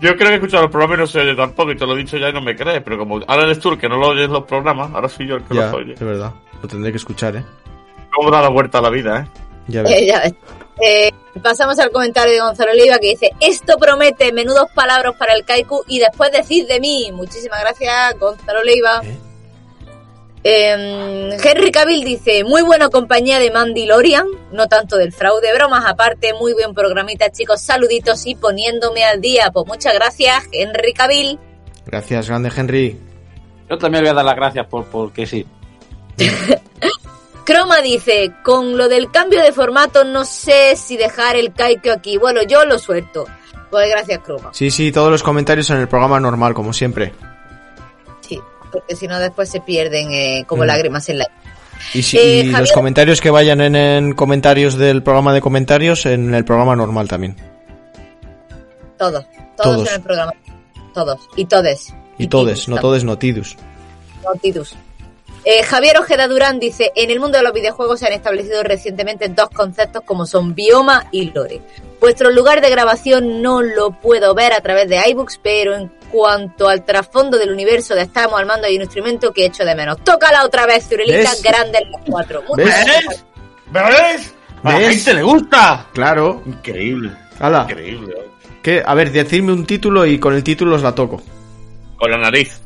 [0.00, 1.94] Yo creo que he escuchado los programas y no se oye tampoco, y te lo
[1.94, 3.96] he dicho ya y no me crees, pero como ahora eres tú el que no
[3.96, 5.94] lo oyes los programas, ahora soy yo el que Ya, los oye.
[5.94, 6.32] de verdad.
[6.62, 7.44] Lo tendré que escuchar, ¿eh?
[8.12, 9.40] ¿Cómo da la vuelta a la vida, eh?
[9.68, 9.92] Ya ves.
[9.92, 10.34] Eh, ya ves.
[10.80, 11.10] Eh,
[11.42, 15.84] pasamos al comentario de Gonzalo Oliva que dice, esto promete menudos palabras para el Kaiku
[15.86, 17.10] y después decid de mí.
[17.12, 19.00] Muchísimas gracias, Gonzalo Oliva.
[19.02, 19.18] ¿Eh?
[20.48, 26.34] Eh, Henry Cavill dice, muy buena compañía de Mandalorian, no tanto del fraude, bromas aparte,
[26.34, 29.50] muy buen programita chicos, saluditos y poniéndome al día.
[29.50, 31.40] Pues muchas gracias, Henry Cavill.
[31.86, 32.96] Gracias, grande Henry.
[33.68, 35.44] Yo también le voy a dar las gracias por porque sí.
[37.46, 42.18] Croma dice, con lo del cambio de formato no sé si dejar el Kaiku aquí.
[42.18, 43.24] Bueno, yo lo suelto.
[43.70, 44.50] Pues gracias, Croma.
[44.52, 47.12] Sí, sí, todos los comentarios en el programa normal, como siempre.
[48.20, 48.40] Sí,
[48.72, 50.66] porque si no después se pierden eh, como Mm.
[50.66, 51.26] lágrimas en la...
[51.94, 56.04] Y, si, Eh, y los comentarios que vayan en, en comentarios del programa de comentarios,
[56.06, 57.36] en el programa normal también.
[58.98, 59.24] Todos,
[59.56, 59.88] todos, Todos.
[59.88, 60.32] en el programa.
[60.94, 61.20] Todos.
[61.36, 61.94] Y todes.
[62.18, 63.56] Y todes, no todes, no tidus.
[64.24, 64.74] Notidus.
[65.48, 69.28] Eh, Javier Ojeda Durán dice, en el mundo de los videojuegos se han establecido recientemente
[69.28, 71.62] dos conceptos como son bioma y lore.
[72.00, 76.68] Vuestro lugar de grabación no lo puedo ver a través de iBooks, pero en cuanto
[76.68, 80.02] al trasfondo del universo de Estamos al mando hay un instrumento que echo de menos.
[80.02, 82.42] Tócala otra vez, Zurelita, grande en los cuatro.
[82.56, 82.74] ¿Ves?
[83.70, 84.34] ¿Ves?
[84.64, 85.86] A la gente le gusta.
[85.92, 86.42] Claro.
[86.44, 87.12] Increíble.
[87.38, 87.68] Hala.
[87.70, 88.16] Increíble.
[88.64, 88.82] ¿Qué?
[88.84, 91.22] A ver, decidme un título y con el título os la toco.
[91.96, 92.60] Con la nariz.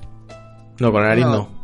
[0.79, 1.33] No, con la nariz No.
[1.35, 1.60] no.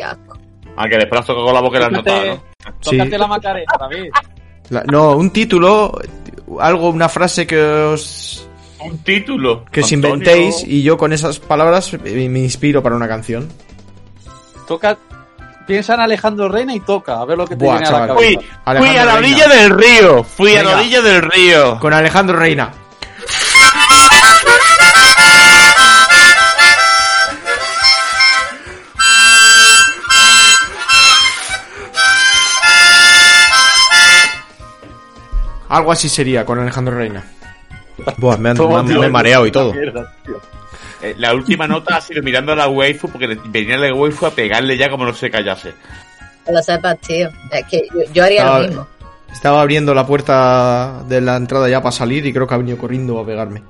[0.00, 0.38] Qué asco.
[0.76, 2.42] Aunque después toco con la boca y la Tócate, ¿no?
[2.80, 2.96] Sí.
[2.96, 4.10] tócate la macarena, David.
[4.70, 5.92] La- no, un título,
[6.58, 8.48] algo, una frase que os,
[8.82, 9.64] Un título.
[9.70, 13.48] que os inventéis y yo con esas palabras me me inspiro para una canción.
[14.66, 14.96] Toca,
[15.66, 18.06] piensa en Alejandro Reina y toca, a ver lo que te Buah, viene a la
[18.06, 18.40] cabeza.
[18.40, 18.46] Fui,
[18.78, 19.18] fui a la Reina.
[19.18, 20.24] orilla del río.
[20.24, 20.80] Fui a la Venga.
[20.80, 21.78] orilla del río.
[21.80, 22.70] Con Alejandro Reina.
[35.70, 37.24] Algo así sería con Alejandro Reina.
[38.18, 39.72] Buah, me, han- me han- me he mareado y todo.
[39.72, 40.12] Mierda.
[41.02, 44.26] Eh, la última nota ha sido mirando a la waifu porque le- venía la waifu
[44.26, 45.72] a pegarle ya como no se callase.
[46.44, 47.30] Que lo sepas, tío.
[47.50, 48.86] Es que yo, yo haría Ah, lo mismo.
[49.32, 52.76] Estaba abriendo la puerta de la entrada ya para salir y creo que ha venido
[52.76, 53.62] corriendo a pegarme.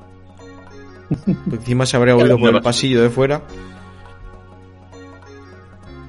[1.53, 3.43] Encima se habría oído por el pasillo de fuera.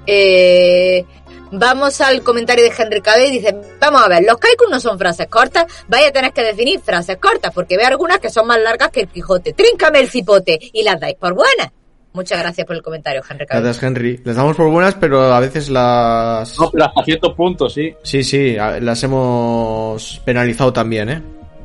[0.07, 1.05] Eh,
[1.51, 3.31] vamos al comentario de Henry Cavill.
[3.31, 5.65] Dice, vamos a ver, los kaikus no son frases cortas.
[5.87, 9.01] Vaya a tener que definir frases cortas, porque veo algunas que son más largas que
[9.01, 9.53] el Quijote.
[9.53, 11.71] Tríncame el cipote y las dais por buenas.
[12.13, 13.63] Muchas gracias por el comentario, Henry Cavill.
[13.63, 14.21] Gracias, Henry.
[14.25, 16.59] Les damos por buenas, pero a veces las...
[16.59, 17.93] No, pero hasta ciertos puntos, sí.
[18.03, 21.21] Sí, sí, las hemos penalizado también, ¿eh?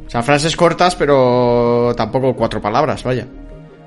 [0.06, 3.26] O sea, frases cortas, pero tampoco cuatro palabras, vaya.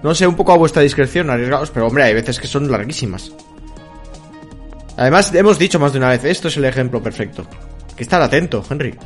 [0.03, 3.31] No sé, un poco a vuestra discreción, arriesgados, pero hombre, hay veces que son larguísimas.
[4.99, 7.47] Además, hemos dicho más de una vez, esto es el ejemplo perfecto.
[7.95, 8.97] Que estar atento, Henry.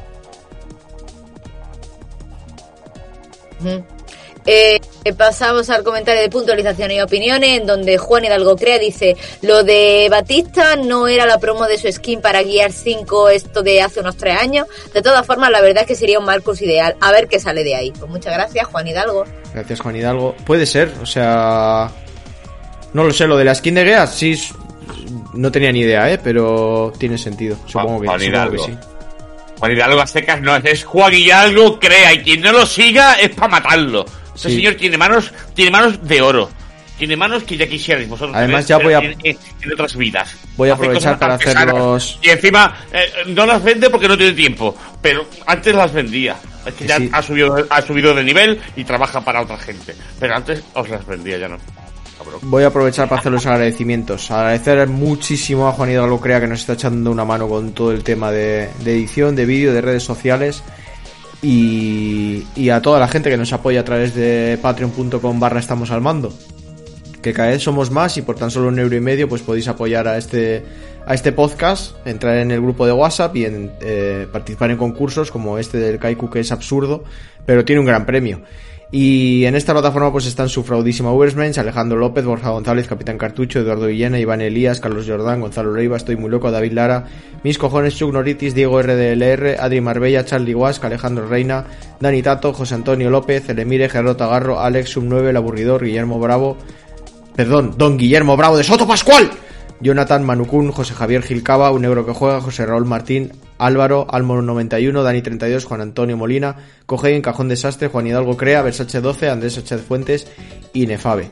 [4.47, 4.81] Eh,
[5.15, 10.07] pasamos al comentario de puntualización y opiniones, en donde Juan Hidalgo Crea dice, lo de
[10.09, 14.17] Batista no era la promo de su skin para Gear 5, esto de hace unos
[14.17, 14.65] tres años.
[14.95, 16.95] De todas formas, la verdad es que sería un Marcus ideal.
[17.01, 17.91] A ver qué sale de ahí.
[17.91, 19.25] Pues muchas gracias, Juan Hidalgo.
[19.53, 20.35] Gracias, Juan Hidalgo.
[20.43, 21.91] Puede ser, o sea...
[22.93, 24.35] No lo sé, lo de la skin de Gear, sí...
[25.33, 26.19] No tenía ni idea, ¿eh?
[26.23, 27.57] Pero tiene sentido.
[27.65, 28.77] Supongo, que, Juan supongo que sí.
[29.59, 33.13] Juan Hidalgo a secas no es, es Juan Hidalgo crea y quien no lo siga
[33.13, 34.05] es para matarlo.
[34.35, 34.55] Ese Sí.
[34.57, 36.49] señor tiene manos, tiene manos de oro.
[36.97, 38.35] Tiene manos que ya quisierais vosotros.
[38.37, 40.35] Además, ya voy a- En, en- en otras vidas.
[40.55, 44.75] Voy a aprovechar para hacerlos- Y encima, eh, no las vende porque no tiene tiempo.
[45.01, 46.35] Pero antes las vendía.
[46.65, 47.09] Es que ya Sí.
[47.11, 49.95] ha subido, ha subido de nivel y trabaja para otra gente.
[50.19, 51.57] Pero antes os las vendía, ya no.
[52.43, 54.29] Voy a aprovechar para hacer los agradecimientos.
[54.31, 58.03] Agradecer muchísimo a Juan Hidalgo Crea que nos está echando una mano con todo el
[58.03, 60.63] tema de, edición, de vídeo, de redes sociales.
[61.41, 65.91] Y, y a toda la gente que nos apoya a través de patreon.com barra estamos
[65.91, 66.33] al mando.
[67.21, 69.67] Que cada vez somos más y por tan solo un euro y medio pues podéis
[69.67, 70.63] apoyar a este,
[71.05, 75.31] a este podcast, entrar en el grupo de WhatsApp y en, eh, participar en concursos
[75.31, 77.03] como este del Kaiku que es absurdo,
[77.45, 78.41] pero tiene un gran premio.
[78.95, 83.57] Y en esta plataforma pues están su fraudísima Ubersmensch, Alejandro López, Borja González, Capitán Cartucho,
[83.57, 87.07] Eduardo Villena, Iván Elías, Carlos Jordán, Gonzalo Leiva, Estoy Muy Loco, David Lara,
[87.41, 91.65] Mis Cojones, Chuck Noritis, Diego RDLR, Adri Marbella, Charlie Huasca, Alejandro Reina,
[91.99, 96.55] Dani Tato, José Antonio López, Elemire, Gerardo Tagarro, Alex Sub 9, El Aburridor, Guillermo Bravo,
[97.35, 99.31] perdón, Don Guillermo Bravo de Soto Pascual,
[99.83, 105.03] Jonathan Manucún, José Javier Gilcaba, Un Euro que Juega, José Raúl Martín, Álvaro, Almo 91,
[105.03, 109.81] Dani 32, Juan Antonio Molina, Cogein, Cajón Desastre, Juan Hidalgo Crea, Versace 12, Andrés Sánchez
[109.81, 110.27] Fuentes
[110.71, 111.31] y Nefabe.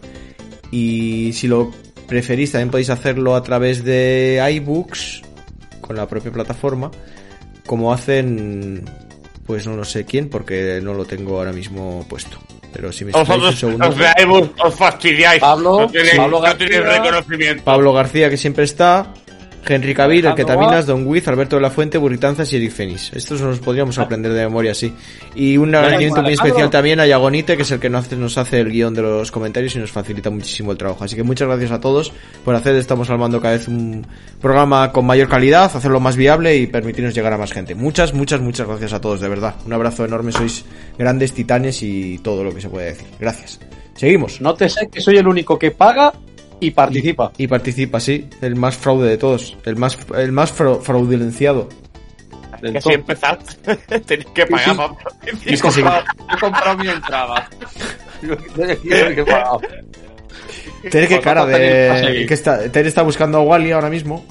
[0.70, 1.72] Y si lo
[2.08, 5.22] preferís, también podéis hacerlo a través de iBooks,
[5.80, 6.92] con la propia plataforma,
[7.66, 8.84] como hacen,
[9.46, 12.38] pues no lo sé quién, porque no lo tengo ahora mismo puesto.
[12.74, 13.88] Pero si me segundo.
[13.88, 14.26] os veáis,
[14.64, 15.42] os fastidiáis.
[15.42, 17.02] Pablo, no tenéis, Pablo no tenéis García.
[17.04, 17.64] reconocimiento.
[17.64, 19.08] Pablo García, que siempre está.
[19.68, 22.72] Henry Cavill, el que Alejandro Taminas, Don Wiz, Alberto de la Fuente, Burritanzas y Eric
[22.72, 23.14] Fénix.
[23.14, 24.94] Estos nos podríamos aprender de memoria, sí.
[25.36, 28.38] Y un agradecimiento muy especial también a Yagonite, que es el que nos hace, nos
[28.38, 31.04] hace el guion de los comentarios y nos facilita muchísimo el trabajo.
[31.04, 32.12] Así que muchas gracias a todos
[32.44, 34.06] por hacer, estamos armando cada vez un
[34.40, 37.76] programa con mayor calidad, hacerlo más viable y permitirnos llegar a más gente.
[37.76, 39.56] Muchas, muchas, muchas gracias a todos, de verdad.
[39.66, 40.66] Un abrazo enorme, sois
[40.98, 43.08] grandes titanes y todo lo que se puede decir.
[43.20, 43.60] Gracias.
[43.96, 44.42] Seguimos.
[44.42, 46.12] No te sé que soy el único que paga
[46.62, 47.32] y participa.
[47.38, 51.68] Y participa, sí, el más fraude de todos, el más, el más fra- fraudulenciado.
[52.62, 53.40] Que si empezar,
[54.06, 54.76] tenéis que pagar sí.
[54.78, 54.94] para
[55.26, 55.82] He Es que sí.
[55.82, 57.50] comprado, he comprado mi entrada.
[60.90, 62.26] Tere, qué cara tenéis que de...
[62.28, 64.24] que está, Tere está buscando a Wally ahora mismo.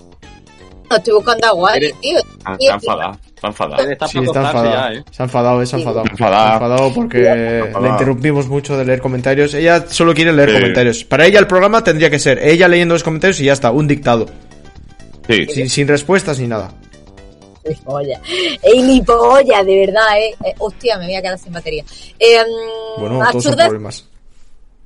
[0.88, 2.19] No, estoy buscando a Wally, tío.
[2.45, 3.90] Ah, Está enfadado, está enfadado.
[3.90, 4.70] Está Sí, está enfadado.
[4.70, 5.05] ya, ¿eh?
[5.11, 6.05] Se ha enfadado, se ha enfadado.
[6.05, 6.44] Está enfadado.
[6.46, 7.18] Se ha enfadado porque
[7.59, 7.81] enfadado.
[7.85, 9.55] le interrumpimos mucho de leer comentarios.
[9.55, 10.57] Ella solo quiere leer Sí.
[10.57, 11.05] comentarios.
[11.05, 13.88] Para ella el programa tendría que ser ella leyendo los comentarios y ya está, un
[13.88, 14.26] dictado.
[15.26, 15.46] Sí.
[15.46, 16.70] Sin, sin respuestas ni nada.
[17.85, 18.20] Polla.
[18.62, 20.35] Ey, ni polla, de verdad, eh.
[20.44, 21.85] Eh, hostia, me voy a quedar sin batería.
[22.18, 24.05] Eh, mm, Bueno, todos son problemas.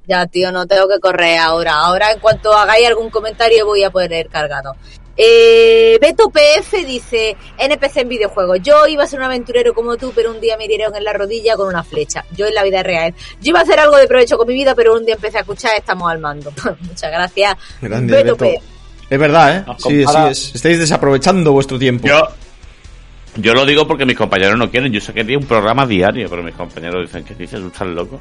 [0.06, 1.72] Ya, tío, no tengo que correr ahora.
[1.74, 4.74] Ahora, en cuanto hagáis algún comentario, voy a poder cargado.
[5.16, 8.58] Eh, Beto PF dice: NPC en videojuegos.
[8.62, 11.12] Yo iba a ser un aventurero como tú, pero un día me hirieron en la
[11.12, 12.24] rodilla con una flecha.
[12.36, 13.14] Yo en la vida real.
[13.40, 15.40] Yo iba a hacer algo de provecho con mi vida, pero un día empecé a
[15.42, 16.52] escuchar: Estamos al mando.
[16.80, 17.56] Muchas gracias.
[17.80, 18.60] Grande, Beto, Beto.
[18.60, 18.64] PF.
[19.10, 19.64] Es verdad, ¿eh?
[19.66, 20.54] Nos Sí, compara- sí, es.
[20.56, 22.08] Estáis desaprovechando vuestro tiempo.
[22.08, 22.28] Yo,
[23.36, 24.92] yo lo digo porque mis compañeros no quieren.
[24.92, 27.86] Yo sé que tiene un programa diario, pero mis compañeros dicen que dices, ¿tú estás
[27.86, 28.20] loco?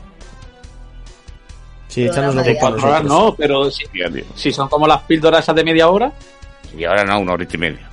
[1.87, 3.83] Sí, échanos Programa la culpa no, pero si,
[4.35, 6.11] si son como las píldoras esas de media hora,
[6.77, 7.89] Y ahora no, una horita y media.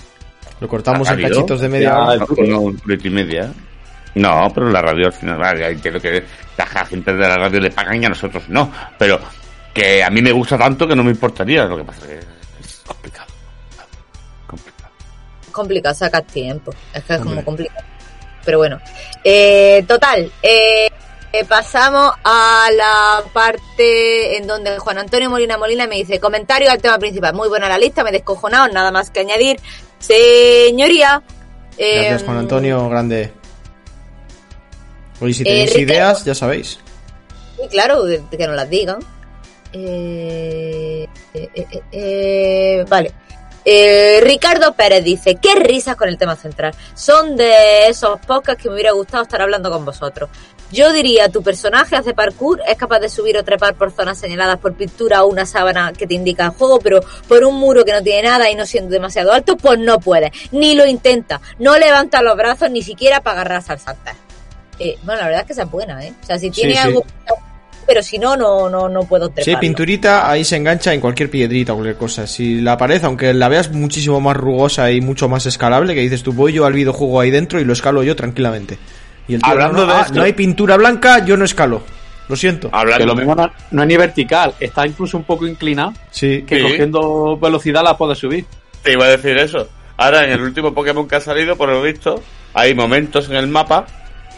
[0.60, 2.14] Lo cortamos ¿Ha en cachitos de media hora.
[2.14, 3.52] el No, una horita y media.
[4.14, 6.24] No, pero la radio al final, vale, entiendo que
[6.56, 8.70] la gente de la radio le pagan y a nosotros no.
[8.98, 9.20] Pero
[9.72, 11.64] que a mí me gusta tanto que no me importaría.
[11.64, 12.18] Lo que pasa es que
[12.60, 13.26] es complicado.
[14.46, 14.92] Complicado.
[15.52, 16.72] complicado sacar tiempo.
[16.92, 17.34] Es que es Hombre.
[17.34, 17.86] como complicado.
[18.44, 18.80] Pero bueno.
[19.22, 20.30] Eh, total.
[20.42, 20.90] Eh,
[21.32, 26.80] eh, pasamos a la parte en donde Juan Antonio Molina Molina me dice comentario al
[26.80, 27.34] tema principal.
[27.34, 29.58] Muy buena la lista, me he descojonado, nada más que añadir.
[29.98, 31.22] Señoría.
[31.78, 33.32] eh, Gracias, Juan Antonio, grande.
[35.20, 36.78] Oye, si tenéis ideas, ya sabéis.
[37.56, 38.98] Sí, claro, de que nos las digan.
[39.72, 43.12] Eh, eh, eh, vale.
[43.64, 46.74] Eh, Ricardo Pérez dice, qué risas con el tema central.
[46.94, 50.30] Son de esos podcasts que me hubiera gustado estar hablando con vosotros.
[50.72, 54.58] Yo diría, tu personaje hace parkour, es capaz de subir o trepar por zonas señaladas
[54.58, 57.92] por pintura o una sábana que te indica el juego, pero por un muro que
[57.92, 60.32] no tiene nada y no siendo demasiado alto, pues no puede.
[60.52, 61.40] Ni lo intenta.
[61.58, 64.14] No levanta los brazos ni siquiera para agarrarse al saltar.
[64.78, 66.14] Eh, bueno, la verdad es que esa es buena, ¿eh?
[66.22, 66.78] O sea, si tiene sí.
[66.78, 67.04] algo
[67.90, 69.60] pero si no, no, no, no puedo hay treparlo.
[69.60, 72.24] pinturita, ahí se engancha en cualquier piedrita o cualquier cosa.
[72.24, 76.22] Si la pared, aunque la veas muchísimo más rugosa y mucho más escalable, que dices
[76.22, 78.78] tú, voy yo al videojuego ahí dentro y lo escalo yo tranquilamente.
[79.30, 81.82] Y el tío, Hablando no, de ah, esto- no hay pintura blanca, yo no escalo.
[82.28, 82.70] Lo siento.
[82.70, 86.44] Que Hablando, lo mismo no, no es ni vertical, está incluso un poco inclinado, Sí.
[86.46, 86.62] que Sí.
[86.62, 88.44] cogiendo velocidad la puedes subir.
[88.82, 89.68] te iba a decir eso.
[89.98, 92.22] Ahora, en el último Pokémon que ha salido, por lo visto,
[92.54, 93.84] hay momentos en el mapa,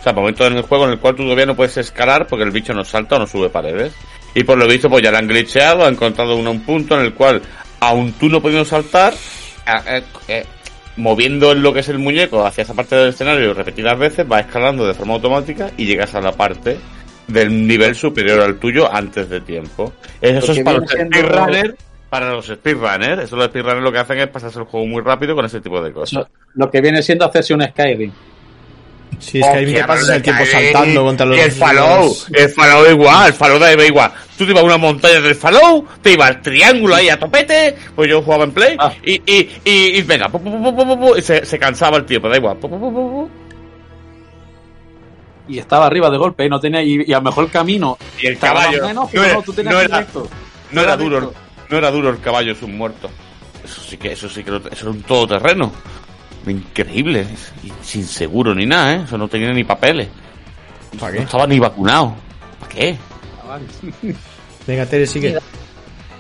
[0.00, 2.44] o sea, momentos en el juego en el cual tú todavía no puedes escalar porque
[2.44, 3.92] el bicho no salta o no sube paredes.
[4.34, 7.04] Y por lo visto, pues ya lo han glitcheado, han encontrado un, un punto en
[7.04, 7.40] el cual,
[7.80, 10.46] aun tú no pudiendo saltar, eh, eh, eh,
[10.96, 14.86] moviendo lo que es el muñeco hacia esa parte del escenario repetidas veces, va escalando
[14.86, 16.78] de forma automática y llegas a la parte
[17.28, 19.92] del nivel superior al tuyo antes de tiempo.
[20.20, 21.74] Eso Lo es para los speedrunners,
[22.10, 23.22] para los speedrunners.
[23.22, 25.82] Eso los speedrunners lo que hacen es pasarse el juego muy rápido con ese tipo
[25.82, 26.26] de cosas.
[26.54, 28.12] Lo que viene siendo hacerse un Skyrim.
[29.18, 31.36] Sí, es que ahí te pasas el tiempo saltando contra los...
[31.36, 34.12] Y el Fallout, el Fallout igual, el Fallout da igual.
[34.36, 37.76] Tú te ibas a una montaña del Fallout, te ibas al triángulo ahí a topete,
[37.94, 38.92] pues yo jugaba en Play, Ah.
[39.04, 41.98] y, y, y, y venga, pu, pu, pu, pu, pu, pu, y se, se cansaba
[41.98, 42.56] el tiempo, da igual.
[42.56, 43.30] pu, pu, pu, pu, pu.
[45.48, 47.98] Y estaba arriba de golpe y no tenía y, y a lo mejor el camino.
[48.20, 50.28] Y el caballo, menos, no pero era- no, tú tenías no que era- directo.
[50.70, 51.34] No era Era duro,
[51.68, 53.10] no era duro el caballo, es un muerto.
[53.64, 55.72] Eso sí que, eso sí que, eso era un todoterreno.
[56.46, 57.26] Increíble,
[57.62, 59.02] y sin seguro ni nada, ¿eh?
[59.04, 60.08] Eso no tenía ni papeles.
[60.98, 61.24] ¿Para No qué?
[61.24, 62.14] estaba ni vacunado.
[62.60, 62.96] ¿Para qué?
[64.66, 65.38] Venga, Tere, sigue.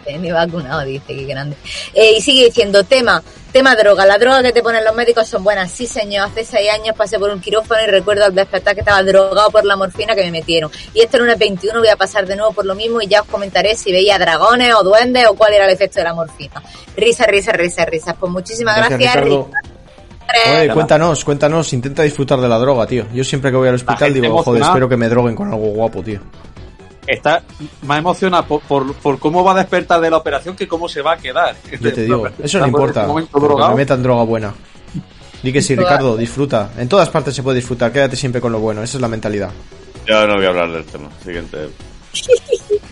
[0.04, 1.56] Eh, Ni vacunado, dice, que grande.
[1.94, 4.04] Eh, y sigue diciendo, tema, tema droga.
[4.04, 5.70] La droga que te ponen los médicos son buenas.
[5.70, 6.26] Sí, señor.
[6.26, 9.64] Hace seis años pasé por un quirófano y recuerdo al despertar que estaba drogado por
[9.64, 10.72] la morfina que me metieron.
[10.92, 13.28] Y este lunes 21 voy a pasar de nuevo por lo mismo y ya os
[13.28, 16.60] comentaré si veía dragones o duendes o cuál era el efecto de la morfina.
[16.96, 18.14] Risa, risa, risa, risa.
[18.14, 18.98] Pues muchísimas gracias.
[19.14, 19.48] Ricardo.
[19.52, 19.71] Risa.
[20.50, 23.06] Oye, cuéntanos, cuéntanos, intenta disfrutar de la droga, tío.
[23.12, 24.66] Yo siempre que voy al hospital digo, joder, emocionada.
[24.66, 26.20] espero que me droguen con algo guapo, tío.
[27.06, 27.42] Está
[27.82, 31.02] más emocionado por, por, por cómo va a despertar de la operación que cómo se
[31.02, 31.56] va a quedar.
[31.80, 33.06] Yo te digo, eso no por importa.
[33.30, 34.54] que me metan droga buena.
[35.42, 36.70] Di que sí, Ricardo, disfruta.
[36.78, 39.50] En todas partes se puede disfrutar, quédate siempre con lo bueno, esa es la mentalidad.
[40.06, 41.08] Yo no voy a hablar del tema.
[41.22, 41.68] Siguiente.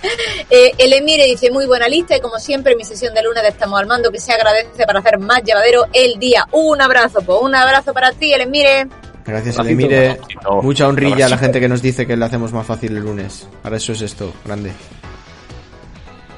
[0.52, 3.50] Eh, el Emire dice, muy buena lista y como siempre mi sesión de lunes de
[3.50, 6.44] Estamos al Mando que se agradece para hacer más llevadero el día.
[6.50, 8.88] Un abrazo, pues un abrazo para ti, el Emire.
[9.24, 10.10] Gracias, Elemire.
[10.10, 10.62] abracito.
[10.62, 13.46] Mucha honrilla a la gente que nos dice que le hacemos más fácil el lunes.
[13.62, 14.72] Ahora eso es esto, grande.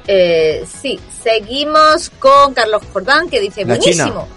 [0.07, 4.05] Eh, sí, seguimos con Carlos Jordán que dice, La China.
[4.05, 4.27] buenísimo.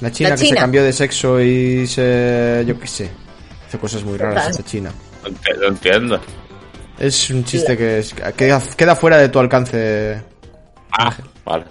[0.00, 2.64] La China La que se cambió de sexo y se...
[2.66, 3.10] yo qué sé.
[3.68, 4.92] Hace cosas muy raras esta China.
[5.60, 6.20] No entiendo.
[7.02, 10.22] Es un chiste que es- queda, queda fuera de tu alcance.
[10.98, 11.12] Ah,
[11.44, 11.64] vale.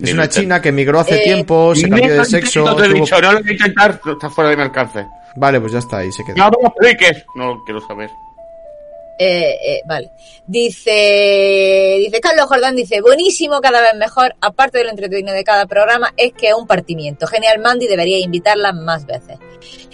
[0.00, 2.60] Es una china que emigró hace Eh, tiempo, se cambió de sexo.
[2.60, 5.06] intento, te he tuvo- dicho, no lo voy a intentar, está fuera de mi alcance.
[5.36, 6.36] Vale, pues ya está, ahí se queda.
[6.36, 7.24] No me lo expliques.
[7.34, 8.08] No lo quiero saber.
[9.22, 10.10] Eh, eh, vale.
[10.46, 14.34] Dice, dice Carlos Jordán, dice, buenísimo, cada vez mejor.
[14.40, 17.26] Aparte del entretenido de cada programa, es que es un partimiento.
[17.26, 19.36] Genial, Mandy, debería invitarla más veces.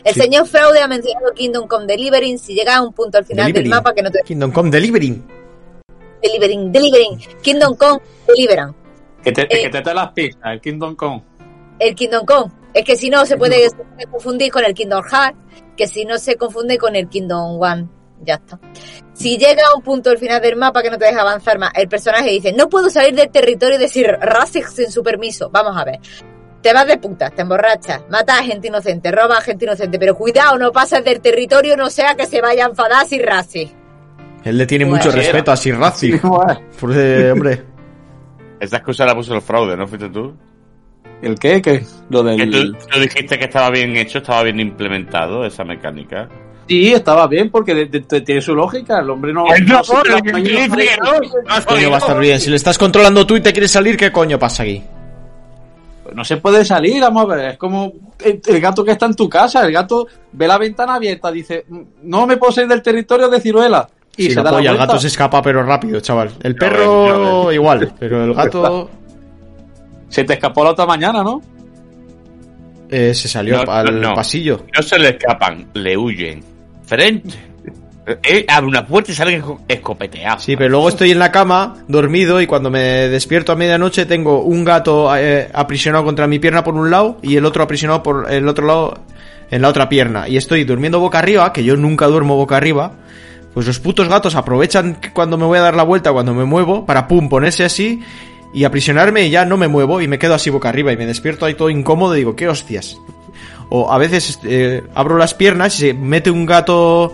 [0.04, 0.20] El Sí.
[0.20, 2.38] señor Fraude ha mencionado Kingdom Come Delivering.
[2.38, 3.64] Si llega a un punto al final Delivering.
[3.70, 4.20] del mapa que no te...
[4.22, 5.26] Kingdom Come Delivering.
[6.22, 7.18] Delivering, Delivering.
[7.42, 8.74] Kingdom Come, Deliveran.
[9.24, 9.70] Que te, Eh.
[9.70, 11.22] que te las pistas, el Kingdom Come.
[11.80, 12.52] El Kingdom Come.
[12.72, 15.36] Es que si no se puede, se puede confundir con el Kingdom Hearts,
[15.76, 17.88] que si no se confunde con el Kingdom One.
[18.22, 18.58] Ya está.
[19.12, 21.70] Si llega a un punto al final del mapa que no te deja avanzar más,
[21.74, 25.50] el personaje dice, no puedo salir del territorio y decir Rasig sin su permiso.
[25.50, 26.00] Vamos a ver.
[26.62, 30.16] Te vas de putas, te emborrachas, matas a gente inocente, robas a gente inocente, pero
[30.16, 33.72] cuidado, no pasas del territorio, no sea que se vaya a enfadar sin Rasig.
[34.42, 35.04] Él le tiene Bueno.
[35.04, 36.18] mucho respeto a Sir Razzie.
[36.18, 37.64] Por, eh, hombre.
[38.58, 40.34] Esa excusa la puso el fraude, ¿no fuiste tú?
[41.20, 41.60] ¿El qué?
[41.60, 41.84] ¿Qué?
[42.10, 42.36] Lo del...
[42.38, 46.28] Que tú, tú dijiste que estaba bien hecho, estaba bien implementado esa mecánica.
[46.68, 48.98] Sí, estaba bien porque de- de- de- tiene su lógica.
[49.00, 49.44] El hombre no...
[49.48, 49.74] ¡Ay, no!
[49.74, 51.12] la no!
[51.58, 52.40] No, Coño, va a estar bien.
[52.40, 54.82] Si le estás controlando tú y te quieres salir, ¿qué coño pasa aquí?
[56.14, 57.44] No se puede salir, vamos a ver.
[57.52, 57.92] Es como
[58.24, 59.64] el, el gato que está en tu casa.
[59.64, 61.66] El gato ve la ventana abierta, dice,
[62.02, 63.88] no me puedo salir del territorio de Ciruela.
[64.16, 64.92] Y Sí, se la da la polla, el vuelta.
[64.92, 66.30] gato se escapa, pero rápido, chaval.
[66.42, 67.54] El Ya perro ves, ya ves.
[67.54, 68.90] igual, pero el gato
[70.08, 71.42] Se te escapó la otra mañana, ¿no?
[72.88, 74.14] eh, se salió No, al no.
[74.14, 74.62] pasillo.
[74.74, 76.42] No se le escapan, le huyen.
[76.86, 77.34] Frente.
[78.22, 80.38] Él abre una puerta y sale esco- escopeteado.
[80.38, 84.42] Sí, pero luego estoy en la cama, dormido, y cuando me despierto a medianoche tengo
[84.42, 88.30] un gato eh, aprisionado contra mi pierna por un lado y el otro aprisionado por
[88.32, 88.98] el otro lado
[89.50, 90.28] en la otra pierna.
[90.28, 92.92] Y estoy durmiendo boca arriba, que yo nunca duermo boca arriba.
[93.54, 96.86] Pues los putos gatos aprovechan cuando me voy a dar la vuelta, cuando me muevo,
[96.86, 98.00] para pum, ponerse así
[98.54, 101.06] y aprisionarme y ya no me muevo y me quedo así boca arriba y me
[101.06, 102.96] despierto ahí todo incómodo y digo, ¿qué hostias?
[103.68, 107.12] O a veces eh, abro las piernas y se mete un gato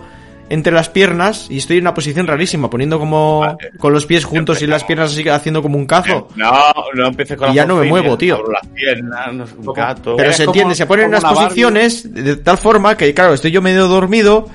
[0.49, 3.57] entre las piernas y estoy en una posición rarísima, poniendo como Vale.
[3.79, 6.27] con los pies juntos y las piernas así haciendo como un cazo.
[6.35, 6.51] No,
[6.93, 8.35] no empieces con Y la ya no me muevo, tío.
[8.35, 10.15] abro las piernas, no un gato.
[10.15, 11.43] Pero se como- entiende, se ponen en unas Barbie.
[11.45, 14.47] posiciones de tal forma que, claro, estoy yo medio dormido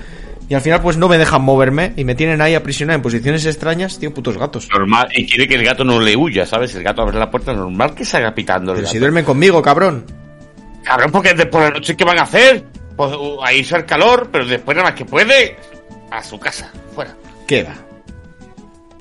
[0.48, 3.44] y al final pues no me dejan moverme y me tienen ahí aprisionado en posiciones
[3.44, 4.68] extrañas, tío, putos gatos.
[4.72, 6.74] Normal, y quiere que el gato no le huya, ¿sabes?
[6.76, 8.92] El gato abre la puerta, normal que salga pitando el Pero gato.
[8.92, 10.04] si duermen conmigo, cabrón.
[10.88, 12.64] Cabrón, porque después de la noche, ¿qué van a hacer?
[12.96, 15.54] Pues uh, a irse al calor, pero después nada más que puede,
[16.10, 17.14] a su casa, fuera.
[17.46, 17.74] ¿Qué va?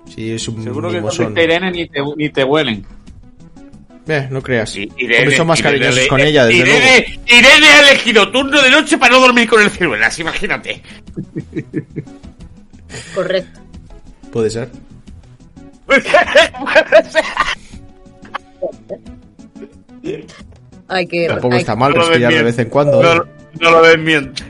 [0.06, 2.86] Si es un Seguro que no te Irene ni te, ni te huelen.
[4.06, 4.76] Eh, no creas.
[4.76, 6.78] Porque son más Irene cariñosos con ella, desde luego.
[6.78, 10.82] Irene, Irene ha elegido turno de noche para no dormir con el ciruelas, imagínate.
[13.16, 13.62] Correcto.
[14.34, 14.70] Puede ser.
[20.90, 21.28] Hay que.
[21.28, 22.58] Tampoco hay- está mal No lo respirar de desmiente.
[22.58, 23.02] vez en cuando.
[23.04, 23.22] No, ¿eh?
[23.60, 24.44] no lo desmiente.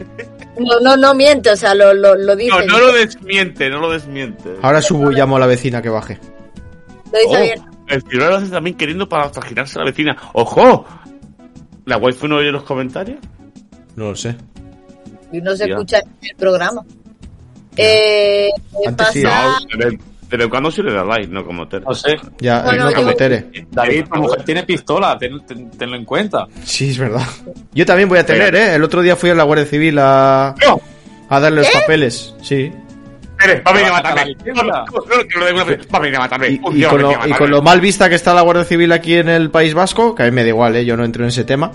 [0.59, 2.49] No, no, no miento, o sea, lo, lo, lo dice.
[2.49, 4.55] No, no lo desmiente, no lo desmiente.
[4.61, 6.17] Ahora subo y llamo a la vecina que baje.
[7.11, 7.61] Lo dice Oh, bien.
[7.87, 10.17] el ciruelas hace también queriendo para trajinarse a la vecina.
[10.33, 10.85] ¡Ojo!
[11.85, 13.19] ¿La waifu no oye los comentarios?
[13.95, 14.35] No lo sé.
[15.31, 15.73] Y no se Ya.
[15.75, 16.83] escucha el programa.
[17.75, 18.49] Eh,
[18.81, 19.59] ¿qué Antes sí, pasa?
[19.77, 19.97] No,
[20.29, 21.85] pero, cuando se le da like, no como Tere.
[21.87, 22.15] No sé.
[22.39, 23.45] Ya, Bueno, no yo- como Tere.
[23.71, 26.47] David, tu mujer tiene pistola, ten- ten- tenlo en cuenta.
[26.63, 27.25] Sí, es verdad.
[27.73, 28.75] Yo también voy a tener, ¿eh?
[28.75, 30.81] El otro día fui a la Guardia Civil a, ¡No!
[31.29, 32.33] a darle los papeles.
[32.41, 32.71] Sí.
[33.39, 34.35] Tere, va a venir a matarme.
[35.93, 36.47] Va a venir a matarme.
[36.49, 39.29] Y, con lo, y con lo mal vista que está la Guardia Civil aquí en
[39.29, 40.85] el País Vasco, que a mí me da igual, ¿eh?
[40.85, 41.71] Yo no entro en ese tema.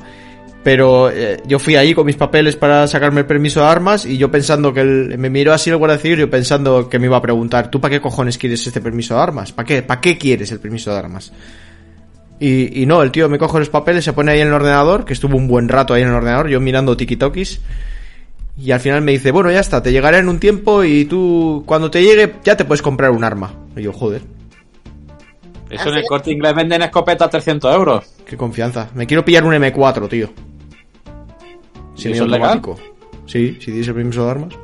[0.64, 4.16] Pero eh, yo fui ahí con mis papeles para sacarme el permiso de armas y
[4.16, 7.16] yo pensando que el- me miró así el Guardia Civil, yo pensando que me iba
[7.16, 9.50] a preguntar, ¿tú para qué cojones quieres este permiso de armas?
[9.52, 9.82] ¿Para qué?
[9.82, 11.32] ¿Para qué quieres el permiso de armas?
[12.38, 15.04] Y, y no, el tío me coge los papeles, se pone ahí en el ordenador,
[15.04, 17.58] que estuvo un buen rato ahí en el ordenador, yo mirando tiki-tokis.
[18.58, 21.62] Y al final me dice, bueno, ya está, te llegará en un tiempo y tú,
[21.66, 23.52] cuando te llegue, ya te puedes comprar un arma.
[23.76, 24.22] Y yo, joder,
[25.70, 28.04] Eso en el corte inglés venden escopetas a 300 euros.
[28.26, 28.88] qué confianza.
[28.94, 30.30] Me quiero pillar un M4, tío.
[32.03, 32.78] Semiautomático.
[33.26, 34.55] Sí, si tienes el permiso de armas.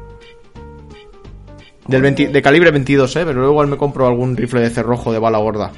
[1.86, 5.10] Del 20 de calibre 22, eh, pero luego igual me compro algún rifle de cerrojo
[5.10, 5.72] de bala gorda.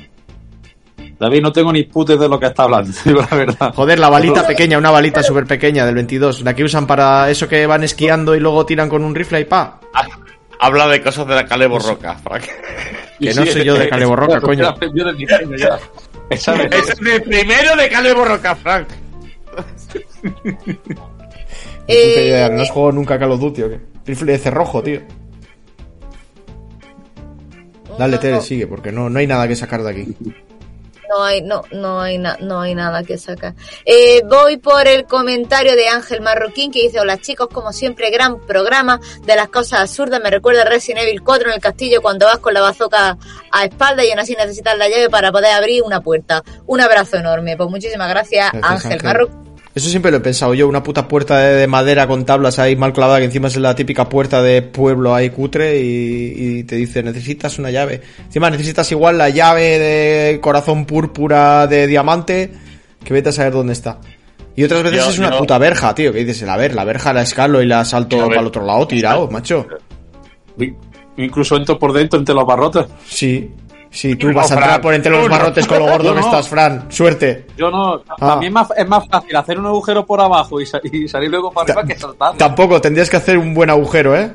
[1.20, 3.74] David, no tengo ni putes de lo que está hablando, la verdad.
[3.74, 7.46] Joder, la balita pequeña, una balita súper pequeña del 22, la que usan para eso
[7.46, 9.78] que van esquiando y luego tiran con un rifle y pa.
[10.58, 12.44] Habla de cosas de la Cale Borroca, Frank.
[13.18, 14.74] Que no soy yo de Cale Borroca, coño.
[16.30, 18.88] Es el primero de Cale Borroca, Frank.
[21.92, 23.80] Eh, no has jugado nunca a Call of Duty, ¿o qué?
[24.06, 25.00] Rifle de cerrojo, tío.
[27.98, 30.16] Dale, no, Tere, no, sigue, porque no, no hay nada que sacar de aquí.
[31.10, 33.54] no hay, no, no hay, na- no hay nada que sacar.
[33.84, 38.38] Eh, voy por el comentario de Ángel Marroquín que dice, hola chicos, como siempre, gran
[38.40, 40.20] programa de las cosas absurdas.
[40.22, 43.18] Me recuerda a Resident Evil 4 en el castillo cuando vas con la bazooka
[43.50, 46.42] a espalda y aún así necesitas la llave para poder abrir una puerta.
[46.66, 47.56] Un abrazo enorme.
[47.56, 49.06] Pues muchísimas gracias, Gracias, Ángel, Ángel.
[49.06, 49.49] Marroquín.
[49.72, 52.74] Eso siempre lo he pensado yo, una puta puerta de, de madera con tablas ahí
[52.74, 56.74] mal clavada, que encima es la típica puerta de pueblo ahí cutre y, y te
[56.74, 58.00] dice, necesitas una llave.
[58.26, 62.50] Encima necesitas igual la llave de corazón púrpura de diamante,
[63.04, 63.98] que vete a saber dónde está.
[64.56, 66.82] Y otras veces Yo- es una yo- puta verja, tío, que dices, a ver, la
[66.84, 68.26] verja la escalo y la salto ver.
[68.26, 69.66] para el otro lado, tirado, macho.
[71.16, 72.86] Incluso entro por dentro entre los barrotes.
[73.06, 73.50] Sí,
[73.90, 76.20] sí, tú No, vas a entrar Fran, por entre los barrotes con lo gordo que
[76.20, 76.26] no.
[76.26, 76.86] estás, Fran.
[76.90, 77.46] Suerte.
[77.56, 78.02] Yo no.
[78.08, 78.14] Ah.
[78.18, 81.52] También más- es más fácil hacer un agujero por abajo y, sa- y salir luego
[81.52, 82.36] para arriba que saltar.
[82.36, 84.32] Tampoco, tendrías que hacer un buen agujero, ¿eh?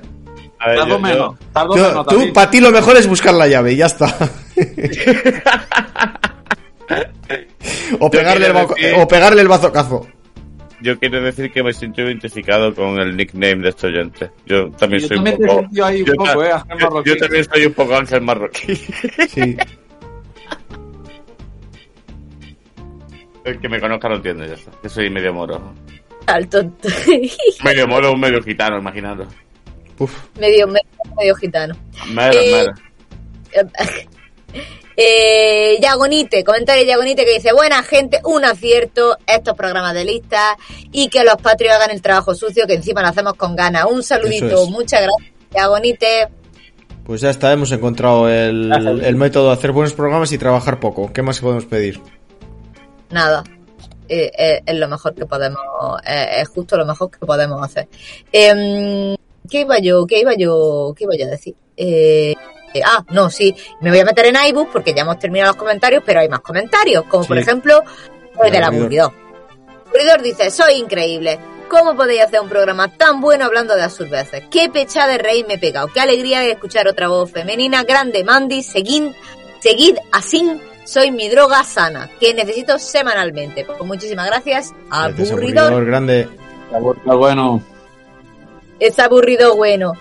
[0.59, 1.35] A ver, Tardo yo- yo- menos.
[1.53, 2.07] Tardo Yo- menos.
[2.07, 4.07] tú, para ti lo mejor es buscar la llave y ya está.
[7.99, 8.55] o, pegarle el
[8.95, 10.07] o pegarle el bazocazo.
[10.81, 14.29] Yo quiero decir que me siento identificado con el nickname de este oyente.
[14.45, 15.85] Yo también Yo soy también un poco.
[15.85, 17.09] ahí un yo, eh, Ángel yo- Marroquí.
[17.09, 18.75] yo también soy un poco Ángel Marroquí.
[19.29, 19.57] Sí.
[23.43, 24.71] El que me conozca lo entiende, ya está.
[24.81, 25.73] Que soy medio moro.
[26.25, 26.89] Al tonto.
[27.63, 29.27] Medio moro o medio gitano, imaginando.
[29.99, 30.11] Uf.
[30.39, 31.75] medio, medio, medio gitano.
[32.11, 32.73] Mero, Eh, mero.
[34.97, 40.57] Eh, Yagonite, comentario de Yagonite que dice, buena gente, un acierto estos programas de lista
[40.91, 43.85] y que los patrios hagan el trabajo sucio que encima lo hacemos con ganas.
[43.85, 44.69] Un saludito, es.
[44.69, 46.29] muchas gracias, Yagonite.
[47.05, 51.13] Pues ya está, hemos encontrado el, método de hacer buenos programas y trabajar poco.
[51.13, 52.01] ¿Qué más podemos pedir?
[53.11, 53.43] Nada,
[54.09, 55.59] eh, eh, es lo mejor que podemos,
[56.07, 57.87] eh, es justo lo mejor que podemos hacer.
[58.31, 59.15] Em,
[59.49, 60.05] ¿Qué iba yo?
[60.07, 60.93] ¿Qué iba yo?
[60.97, 61.55] ¿Qué iba yo a decir?
[61.77, 62.33] Eh,
[62.83, 66.03] ah, no, sí, me voy a meter en iBooks porque ya hemos terminado los comentarios,
[66.05, 67.81] pero hay más comentarios, como por ejemplo
[68.41, 69.11] el El del aburridor.
[69.11, 69.13] aburridor.
[69.87, 71.39] Aburridor dice, soy increíble.
[71.69, 74.43] ¿Cómo podéis hacer un programa tan bueno hablando de absurdeces?
[74.51, 75.87] Qué pecha de reír me he pegado.
[75.87, 77.83] Qué alegría de escuchar otra voz femenina.
[77.83, 78.61] Grande, Mandy.
[78.61, 79.11] Seguid,
[79.59, 80.61] seguid así.
[80.83, 83.65] Soy mi droga sana, que necesito semanalmente.
[83.65, 84.73] Pues muchísimas gracias.
[84.91, 85.85] Gracias, Aburridor.
[85.85, 86.29] grande.
[86.71, 87.63] Está bueno.
[88.79, 89.93] Es aburrido bueno.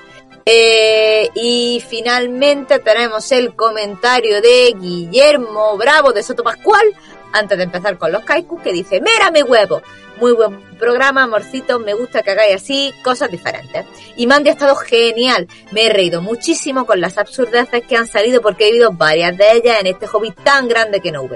[0.47, 6.84] Eh, y finalmente tenemos el comentario de Guillermo Bravo de Soto Pascual,
[7.32, 9.82] antes de empezar con los kaikus, que dice, mírame huevo,
[10.20, 13.86] muy buen programa, amorcito, me gusta que hagáis así, cosas diferentes.
[14.16, 18.42] Y Mandy ha estado genial, me he reído muchísimo con las absurdeces que han salido
[18.42, 21.26] porque he vivido varias de ellas en este hobby tan grande que, no,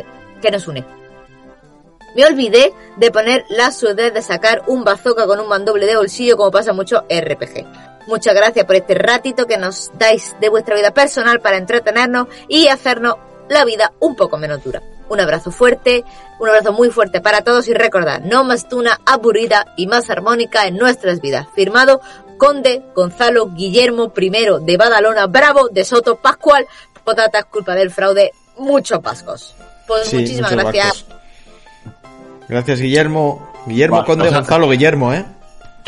[0.43, 0.85] que nos une.
[2.15, 6.37] Me olvidé de poner la absurdez de sacar un bazooka con un mandoble de bolsillo
[6.37, 7.98] como pasa mucho RPG.
[8.09, 12.69] Muchas gracias por este ratito que nos dais de vuestra vida personal para entretenernos y
[12.69, 13.17] hacernos
[13.51, 14.83] la vida un poco menos dura.
[15.11, 16.05] Un abrazo fuerte,
[16.41, 20.67] un abrazo muy fuerte para todos y recordad, no más tuna aburrida y más armónica
[20.67, 21.49] en nuestras vidas.
[21.55, 22.01] Firmado
[22.39, 24.31] Conde Gonzalo Guillermo I
[24.63, 26.67] de Badalona, Bravo de Soto Pascual,
[27.05, 29.55] Potatas, culpa del fraude, muchos pascos.
[29.87, 30.87] Pues Sí, muchísimas gracias.
[30.87, 31.19] vascos.
[32.49, 33.53] Gracias, Guillermo.
[33.67, 35.27] Guillermo Conde Gonzalo Guillermo, ¿eh?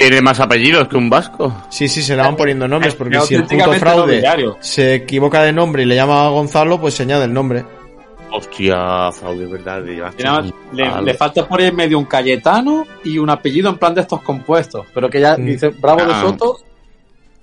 [0.01, 1.64] Tiene más apellidos que un vasco.
[1.68, 4.22] Sí, sí, se le van poniendo nombres porque si el puto fraude
[4.61, 7.64] se equivoca de nombre y le llama a Gonzalo, pues se añade el nombre.
[8.32, 9.82] Hostia, fraude, ¿verdad?
[9.84, 14.03] Y nada le, falta por ahí medio un Cayetano y un apellido en plan de
[14.03, 14.86] estos compuestos.
[14.94, 15.44] Pero que ya Mm.
[15.44, 16.20] dice Bravo de Ah.
[16.22, 16.59] Soto.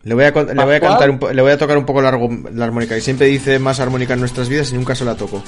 [0.04, 0.92] Le voy a, con- le voy a Pascual.
[0.92, 2.12] cantar un po- le voy a tocar un poco la,
[2.54, 5.44] la armónica, que siempre dice más armónica en nuestras vidas y nunca se la toco.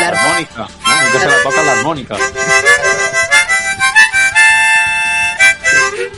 [0.00, 0.28] La armónica.
[0.28, 0.58] Armónica.
[0.58, 1.04] ¿no?
[1.06, 2.16] Nunca se la toca la armónica.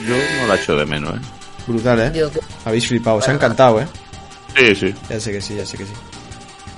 [0.09, 1.21] Yo no la echo de menos, ¿eh?
[1.67, 2.13] Brutal, ¿eh?
[2.15, 2.31] Yo-
[2.65, 3.87] Habéis flipado, se ha encantado, ¿eh?
[4.57, 4.95] Sí, sí.
[5.11, 5.93] Ya sé que sí, ya sé que sí.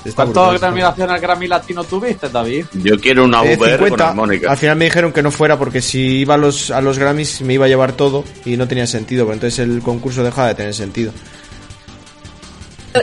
[0.05, 2.65] Está ¿Cuántas brutal, está nominaciones al Grammy Latino tuviste, David?
[2.73, 4.09] Yo quiero una Eh, VR con 50.
[4.09, 4.51] armónica.
[4.51, 7.43] Al final me dijeron que no fuera porque si iba a los, a los Grammys
[7.43, 10.55] me iba a llevar todo y no tenía sentido, pero entonces el concurso dejaba de
[10.55, 11.13] tener sentido.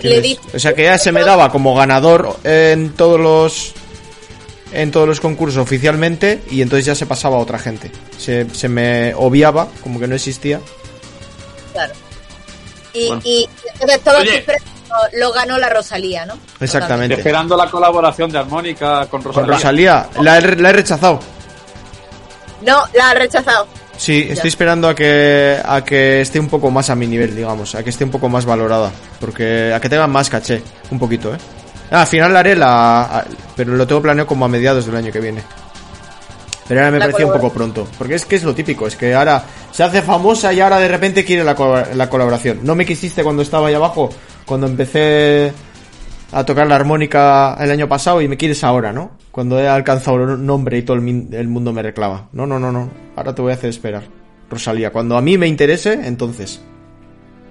[0.02, 3.74] Le di O sea que ya se me daba como ganador en todos los
[4.72, 7.92] en todos los concursos oficialmente y entonces ya se pasaba a otra gente.
[8.18, 10.60] Se, se me obviaba, como que no existía.
[11.74, 11.94] Claro.
[12.94, 13.22] Y, Bueno.
[13.26, 14.46] y entonces todos Oye.
[15.14, 16.36] lo ganó la Rosalía, ¿no?
[16.60, 17.16] Exactamente.
[17.16, 19.54] Esperando la colaboración de armónica con Con Rosalía.
[19.56, 21.20] Rosalía, la he, la he rechazado.
[22.66, 23.68] No, la ha rechazado.
[23.98, 27.74] Sí, estoy esperando a que a que esté un poco más a mi nivel, digamos,
[27.74, 30.62] a que esté un poco más valorada, porque a que tenga más caché,
[30.92, 31.38] un poquito, ¿eh?
[31.92, 33.26] Ah, al final la haré la a-
[33.56, 35.42] pero lo tengo planeado como a mediados del año que viene.
[36.68, 38.98] Pero ahora me La parecía un poco pronto, porque es que es lo típico, es
[38.98, 42.60] que ahora se hace famosa y ahora de repente quiere la, colab- la colaboración.
[42.64, 44.10] No me quisiste cuando estaba ahí abajo,
[44.46, 45.54] cuando empecé
[46.34, 49.12] a tocar la armónica el año pasado y me quieres ahora, ¿no?
[49.32, 52.28] Cuando he alcanzado el nombre y todo el, min- el mundo me reclama.
[52.34, 52.90] No, no, no, no.
[53.16, 54.04] Ahora te voy a hacer esperar.
[54.50, 56.60] Rosalía, cuando a mí me interese, entonces.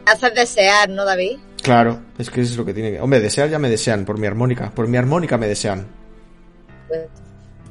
[0.04, 1.38] Haces desear, ¿no, David?
[1.66, 3.00] Claro, es que es lo que tiene que...
[3.00, 4.70] Hombre, desear ya me desean por mi armónica.
[4.70, 5.86] Por mi armónica me desean.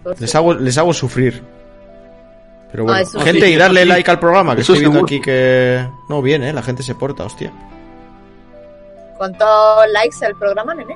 [0.04, 1.42] Pues, Les hago, les hago sufrir.
[2.72, 3.94] Pero bueno, Ah, eso gente, sí, y darle eso sí.
[3.94, 5.06] like al programa, que Eso estoy viendo seguro.
[5.08, 5.88] aquí que...
[6.10, 6.52] No, bien, ¿eh?
[6.52, 7.52] La gente se porta, hostia.
[9.18, 9.48] ¿Cuántos
[9.94, 10.96] likes el programa, nene?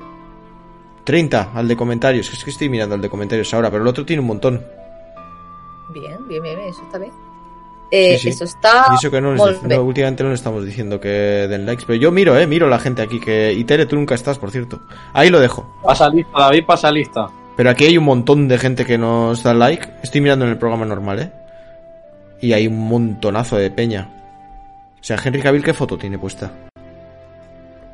[1.04, 2.30] 30 al de comentarios.
[2.32, 4.62] Es que estoy mirando al de comentarios ahora, pero el otro tiene un montón.
[5.94, 7.12] Bien, bien, bien, bien, eso está bien.
[7.90, 8.28] Eh, Sí, sí.
[8.30, 8.86] Eso está.
[8.92, 12.12] Y eso que no, les últimamente no le estamos diciendo que den likes, pero yo
[12.12, 14.80] miro, eh, miro la gente aquí que y Tere tú nunca estás, por cierto.
[15.12, 15.76] Ahí lo dejo.
[15.82, 17.28] Pasa lista, David, pasa lista.
[17.56, 19.86] Pero aquí hay un montón de gente que nos da like.
[20.02, 21.32] Estoy mirando en el programa normal, eh.
[22.40, 24.08] Y hay un montonazo de peña.
[25.00, 26.50] O sea, Henry Cavill qué foto tiene puesta.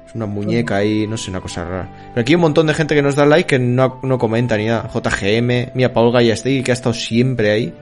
[0.07, 1.89] Es una muñeca ahí, no sé, una cosa rara.
[2.15, 4.57] Pero aquí hay un montón de gente que nos da like que no, no comenta
[4.57, 4.89] ni nada.
[4.93, 7.75] JGM, mira, Paul Gallastegui que ha estado siempre ahí.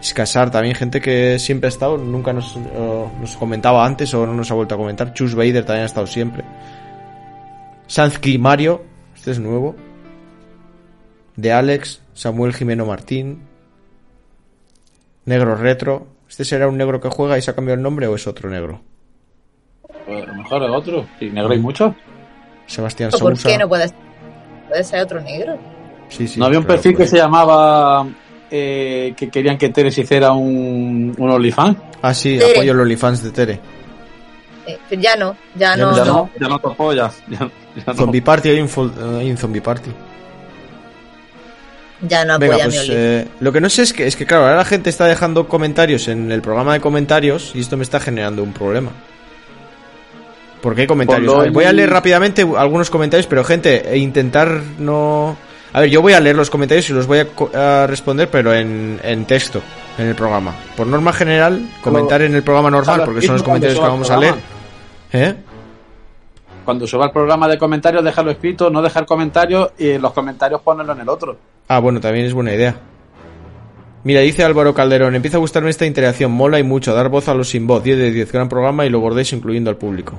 [0.00, 4.50] Escasar también, gente que siempre ha estado, nunca nos, nos comentaba antes o no nos
[4.50, 5.12] ha vuelto a comentar.
[5.12, 6.42] Chus Vader también ha estado siempre.
[7.86, 8.82] Sanzki Mario,
[9.14, 9.76] este es nuevo.
[11.36, 13.42] De Alex, Samuel Jimeno Martín.
[15.24, 16.06] Negro Retro.
[16.28, 18.48] ¿Este será un negro que juega y se ha cambiado el nombre o es otro
[18.48, 18.80] negro?
[20.06, 21.06] Pues a lo mejor es otro.
[21.20, 21.94] Y negro hay mucho.
[22.66, 23.48] Sebastián ¿Por Sousa.
[23.48, 23.96] qué no puede ser?
[24.68, 25.58] Puede ser otro negro.
[26.08, 27.10] Sí, sí, no había un perfil que pues.
[27.10, 28.06] se llamaba.
[28.50, 31.76] Eh, que querían que Teres hiciera un, un OnlyFans.
[32.02, 32.52] Ah, sí, Tere.
[32.52, 33.60] apoyo los OnlyFans de Tere.
[34.66, 35.90] Eh, ya no, ya, Ya no.
[35.90, 36.12] no, ya no.
[36.12, 37.22] no, ya no te apoyas.
[37.28, 37.38] Ya,
[37.76, 37.94] ya no.
[37.94, 39.90] Zombie Party, hay un, hay un Zombie Party.
[42.02, 44.24] Ya no Venga, apoya mi pues eh, lo que no sé es que, es que,
[44.24, 47.82] claro, ahora la gente está dejando comentarios en el programa de comentarios y esto me
[47.82, 48.90] está generando un problema.
[50.62, 51.38] Porque hay comentarios.
[51.38, 55.36] Ver, voy a leer rápidamente algunos comentarios, pero gente, e intentar no...
[55.72, 58.52] A ver, yo voy a leer los comentarios y los voy a, a responder, pero
[58.52, 59.60] en, en texto,
[59.98, 60.54] en el programa.
[60.76, 64.16] Por norma general, comentar en el programa normal, porque son los comentarios que vamos a
[64.16, 64.34] leer.
[65.12, 65.34] ¿Eh?
[66.64, 70.92] Cuando suba el programa de comentarios, déjalo escrito, no dejar comentarios y los comentarios ponerlo
[70.92, 71.36] en el otro.
[71.68, 72.76] Ah, bueno, también es buena idea.
[74.02, 77.34] Mira, dice Álvaro Calderón, empieza a gustarme esta interacción, mola y mucho, dar voz a
[77.34, 80.14] los sin voz, 10 de 10, gran programa y lo bordéis incluyendo al público.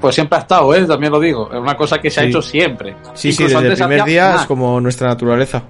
[0.00, 0.84] Pues siempre ha estado, ¿eh?
[0.86, 1.50] También lo digo.
[1.52, 2.96] Es una cosa que se ha hecho siempre.
[3.12, 4.40] Sí, sí, desde el primer día más.
[4.42, 5.62] es como nuestra naturaleza.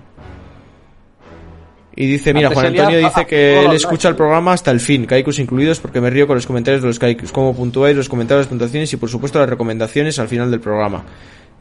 [1.97, 5.39] Y dice, mira, Juan Antonio dice que él escucha el programa hasta el fin, kaikus
[5.39, 8.49] incluidos, porque me río con los comentarios de los kaikus, cómo puntuáis los comentarios, las
[8.49, 11.05] puntuaciones y por supuesto las recomendaciones al final del programa.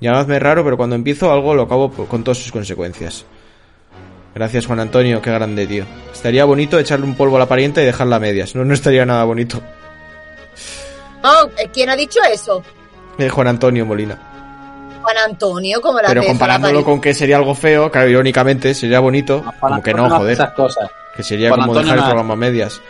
[0.02, 3.26] Llamadme raro, pero cuando empiezo algo lo acabo con todas sus consecuencias.
[4.34, 5.86] Gracias Juan Antonio, qué grande tío.
[6.12, 9.06] Estaría bonito echarle un polvo a la parienta y dejarla a medias, no, no estaría
[9.06, 9.62] nada bonito.
[11.24, 12.64] Oh, ¿Quién ha dicho eso?
[13.18, 14.18] Eh, Juan Antonio Molina.
[15.02, 19.44] Juan Antonio, como la Pero comparándolo con que sería algo feo, claro, irónicamente, sería bonito,
[19.60, 20.34] como que no, joder.
[20.34, 20.90] Esas cosas.
[21.16, 22.82] Que sería Juan como Antonio dejar el programa a medias.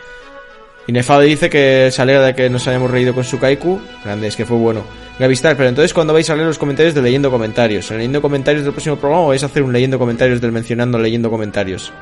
[0.86, 3.80] Inefable dice que se alegra de que nos hayamos reído con su kaiku.
[4.04, 4.84] Grande, es que fue bueno.
[5.18, 7.90] Gavistar, pero entonces cuando vais a leer los comentarios de leyendo comentarios.
[7.90, 10.98] ¿En leyendo comentarios del próximo programa o vais a hacer un leyendo comentarios del mencionando
[10.98, 11.92] leyendo comentarios?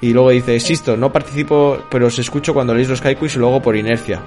[0.00, 3.60] Y luego dice, existo, no participo, pero os escucho cuando leéis los kaikus y luego
[3.60, 4.20] por inercia.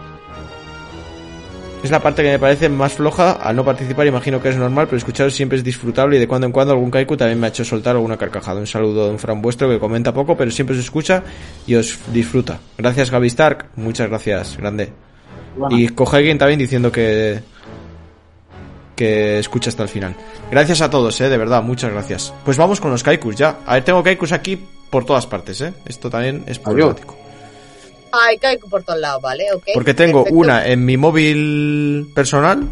[1.84, 4.86] Es la parte que me parece más floja al no participar, imagino que es normal,
[4.86, 7.50] pero escucharos siempre es disfrutable y de cuando en cuando algún kaiku también me ha
[7.50, 8.60] hecho soltar alguna carcajada.
[8.62, 11.24] Un saludo de un fran vuestro que comenta poco, pero siempre os escucha
[11.68, 12.60] y os disfruta.
[12.78, 14.94] Gracias Gaby Stark, muchas gracias, grande.
[15.58, 17.42] Bueno, Y Cogegen también diciendo que
[18.96, 20.16] que escucha hasta el final.
[20.52, 22.34] Gracias a todos, eh, de verdad, muchas gracias.
[22.46, 23.58] Pues vamos con los kaikus ya.
[23.66, 24.58] A ver, tengo kaikus aquí
[24.90, 25.74] por todas partes, eh.
[25.86, 27.23] Esto también es problemático.
[28.16, 29.52] Ay, caigo por todos lados, ¿vale?
[29.56, 29.70] Ok.
[29.74, 30.40] Porque tengo Perfecto.
[30.40, 32.68] una en mi móvil personal,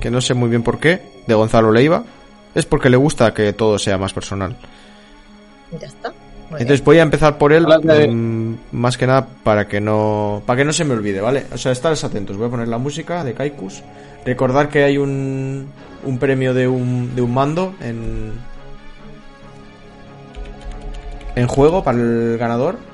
[0.00, 2.02] que no sé muy bien por qué, de Gonzalo Leiva.
[2.56, 4.56] Es porque le gusta que todo sea más personal.
[5.80, 6.12] Ya está.
[6.50, 10.56] Muy Entonces voy a empezar por él, mm, más que nada para que no para
[10.56, 11.44] que no se me olvide, ¿vale?
[11.52, 12.36] O sea, estaros atentos.
[12.36, 13.84] Voy a poner la música de Kaikus.
[14.24, 15.68] Recordar que hay un,
[16.02, 18.32] un premio de un, de un mando en
[21.36, 22.87] en juego para el ganador.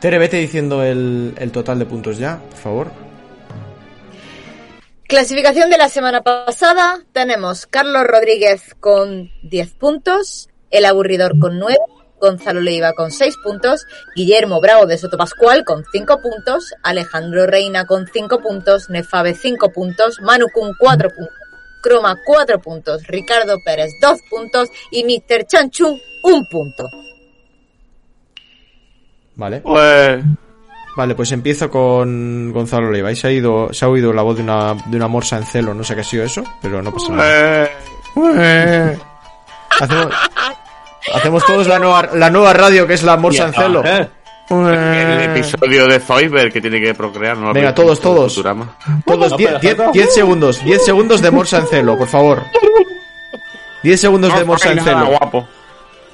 [0.00, 2.90] Tere, vete diciendo el, el total de puntos ya, por favor.
[5.12, 7.04] Clasificación de la semana pasada.
[7.12, 11.78] Tenemos Carlos Rodríguez con 10 puntos, El Aburridor con 9,
[12.18, 13.84] Gonzalo Leiva con 6 puntos,
[14.16, 19.70] Guillermo Bravo de Soto Pascual con 5 puntos, Alejandro Reina con 5 puntos, Nefabe 5
[19.70, 21.34] puntos, Manu Kun 4 puntos,
[21.82, 25.44] Croma 4 puntos, Ricardo Pérez 2 puntos y Mr.
[25.46, 26.88] Chanchun 1 punto.
[29.36, 29.60] Vale.
[29.60, 30.22] Pues.
[30.96, 33.08] Vale, pues empiezo con Gonzalo Leiva.
[33.08, 35.46] Ahí se ha ido, se ha oído la voz de una, de una morsa en
[35.46, 37.68] celo, no sé qué ha sido eso, pero no pasa nada.
[38.38, 38.98] eh,
[39.80, 40.08] Hacemos,
[41.14, 43.82] hacemos todos la nueva, la nueva radio que es la morsa en celo.
[43.86, 44.08] ¿eh?
[44.50, 47.54] el episodio de Zoidberg que tiene que procrear, ¿no?
[47.54, 48.34] Venga, todos, todos.
[48.34, 52.42] Todos, No, 10 pero- segundos, 10 segundos de morsa en celo, por favor.
[53.82, 55.18] 10 segundos de No morsa hay en nada celo.
[55.18, 55.48] guapo.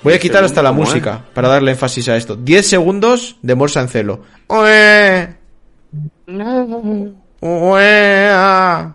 [0.02, 2.36] Voy a quitar hasta la música para darle énfasis a esto.
[2.36, 4.22] 10 segundos de morsa en celo.
[4.48, 5.28] Ue.
[7.40, 8.92] Ue, ah.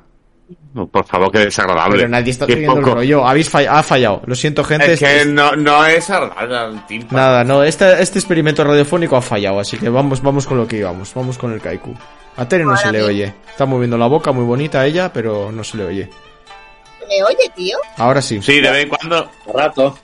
[0.74, 1.98] No, por favor, que desagradable.
[1.98, 2.96] Pero nadie está siguiendo el poco.
[2.96, 3.28] rollo.
[3.28, 4.24] Habéis fall- ha fallado.
[4.26, 4.94] Lo siento, gente.
[4.94, 6.82] Es que Este- no, no es agradable.
[7.12, 7.64] Nada, no.
[7.64, 9.60] Este, este experimento radiofónico ha fallado.
[9.60, 11.14] Así que vamos, vamos con lo que íbamos.
[11.14, 11.94] Vamos con el kaiku.
[12.38, 13.34] A Tere no se le oye.
[13.52, 16.10] Está moviendo la boca, muy bonita ella, pero no se le oye.
[17.08, 17.78] ¿Me oye, tío?
[17.98, 18.42] Ahora sí.
[18.42, 19.30] Sí, de vez en cuando.
[19.54, 19.96] rato.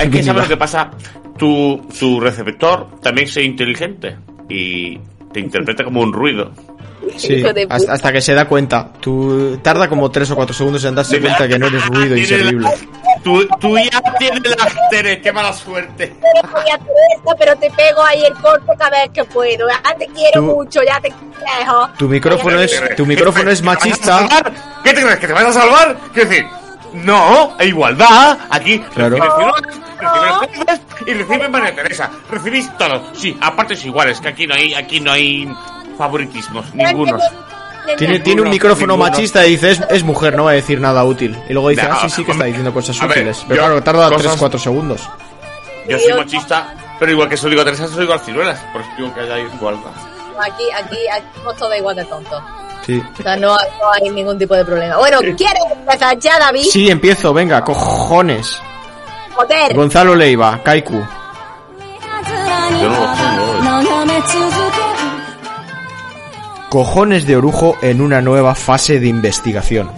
[0.00, 0.90] Es que sabes lo que pasa.
[1.38, 4.16] Tu, tu receptor también es inteligente
[4.48, 4.98] y
[5.32, 6.52] te interpreta como un ruido.
[7.16, 8.90] Sí, hasta, hasta que se da cuenta.
[9.00, 12.68] Tú tarda como 3 o 4 segundos en darse cuenta que no eres ruido inservible.
[13.22, 16.14] Tu, tu ya tiene la Tere, qué mala suerte.
[16.52, 19.66] voy a hacer esto, pero te pego ahí el corte cada vez que puedo.
[19.68, 21.88] Ya te quiero Tú- mucho, ya te quiero.
[21.98, 24.28] Tu micrófono es, tu micrófono es ¿Qué te vas a machista.
[24.84, 25.18] ¿Qué te crees?
[25.18, 25.96] ¿Que te vas a salvar?
[26.12, 26.46] Quiero decir,
[26.94, 28.38] no, hay igualdad.
[28.50, 29.16] Aquí Claro.
[30.04, 32.10] Recibes y recibes María Teresa.
[32.30, 33.02] Recibís todo.
[33.14, 35.48] Sí, a partes iguales, que aquí no hay, aquí no hay
[35.98, 37.18] favoritismos, ninguno.
[37.98, 39.10] Tiene, tiene un micrófono ninguno.
[39.10, 41.38] machista y dice, es, es mujer, no va a decir nada útil.
[41.48, 43.44] Y luego dice, No, ah, sí, sí que está diciendo cosas a ver, útiles.
[43.46, 45.00] Pero claro, tarda cosas- 3-4 segundos.
[45.86, 48.58] Yo soy machista, pero igual que soy digo a Teresa, soy igual ciruelas.
[48.72, 49.90] Por eso digo que haya igualdad.
[50.40, 52.42] Aquí, aquí, aquí somos todos igual de tontos.
[52.86, 53.02] Sí.
[53.18, 54.96] O sea, no, no hay ningún tipo de problema.
[54.96, 56.62] Bueno, ¿quieres empezar ya, David?
[56.64, 58.60] Sí, empiezo, venga, cojones.
[59.34, 59.74] Joder.
[59.74, 60.94] Gonzalo Leiva, Kaiku.
[62.80, 63.44] Yo no lo tengo.
[66.74, 69.90] Cojones de orujo en una nueva fase de investigación.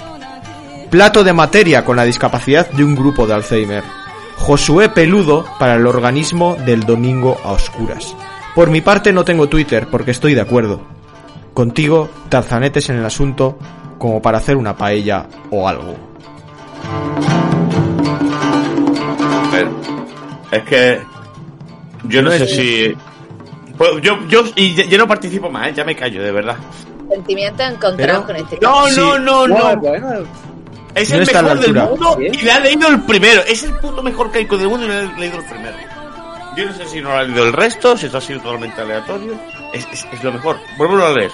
[0.91, 3.83] Plato de materia con la discapacidad de un grupo de Alzheimer.
[4.37, 8.15] Josué Peludo para el organismo del domingo a oscuras.
[8.55, 10.83] Por mi parte no tengo Twitter porque estoy de acuerdo.
[11.55, 13.59] Contigo, tarzanetes en el asunto
[13.99, 15.97] como para hacer una paella o algo.
[20.51, 21.01] Es que
[22.05, 22.97] yo no, No sé es- si
[23.77, 25.73] pues yo yo y ya no participo más, ¿eh?
[25.77, 26.57] ya me callo de verdad.
[27.11, 28.97] Sentimientos encontrados Pero- con este No, Sí.
[28.97, 29.77] no, no, No, no.
[29.77, 30.09] bueno,
[30.95, 31.85] Es No el mejor del altura.
[31.85, 33.43] mundo y le ha leído el primero.
[33.47, 35.77] Es el puto mejor Keiko del mundo y le ha leído el primero.
[36.57, 38.81] Yo no sé si no lo ha leído el resto, si esto ha sido totalmente
[38.81, 39.35] aleatorio.
[39.75, 40.57] Es, es, es lo mejor.
[40.79, 41.31] Vuelvo a leer.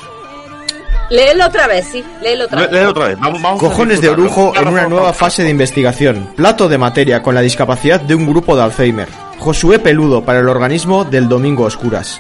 [1.12, 2.72] Léelo otra vez, sí, léelo otra vez.
[2.72, 3.18] Léelo otra vez.
[3.20, 6.30] Vamos, vamos Cojones de orujo en una nueva fase de investigación.
[6.34, 9.08] Plato de materia con la discapacidad de un grupo de Alzheimer.
[9.38, 12.18] Josué Peludo para el organismo del domingo oscuras.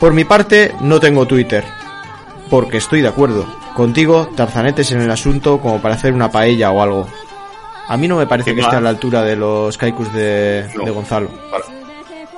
[0.00, 1.62] Por mi parte, no tengo Twitter.
[2.48, 3.44] Porque estoy de acuerdo.
[3.74, 7.06] Contigo, tarzanetes en el asunto como para hacer una paella o algo.
[7.88, 10.66] A mí no me parece ¿Qué que esté a la altura de los kaikus de,
[10.74, 10.84] No.
[10.84, 11.28] de Gonzalo.
[11.50, 11.64] Para-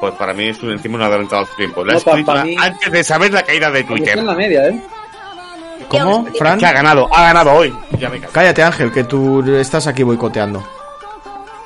[0.01, 1.85] Pues para mí es un, encima un adelantado a su tiempo.
[1.85, 4.19] La No, escritura mí- antes de saber la caída de está Twitter.
[4.19, 4.81] en la media, ¿eh?
[5.89, 6.59] ¿Cómo, Fran?
[6.59, 7.77] Que ha ganado, ha ganado hoy.
[7.99, 8.33] Ya me callo.
[8.33, 10.63] Cállate Ángel, que tú estás aquí boicoteando.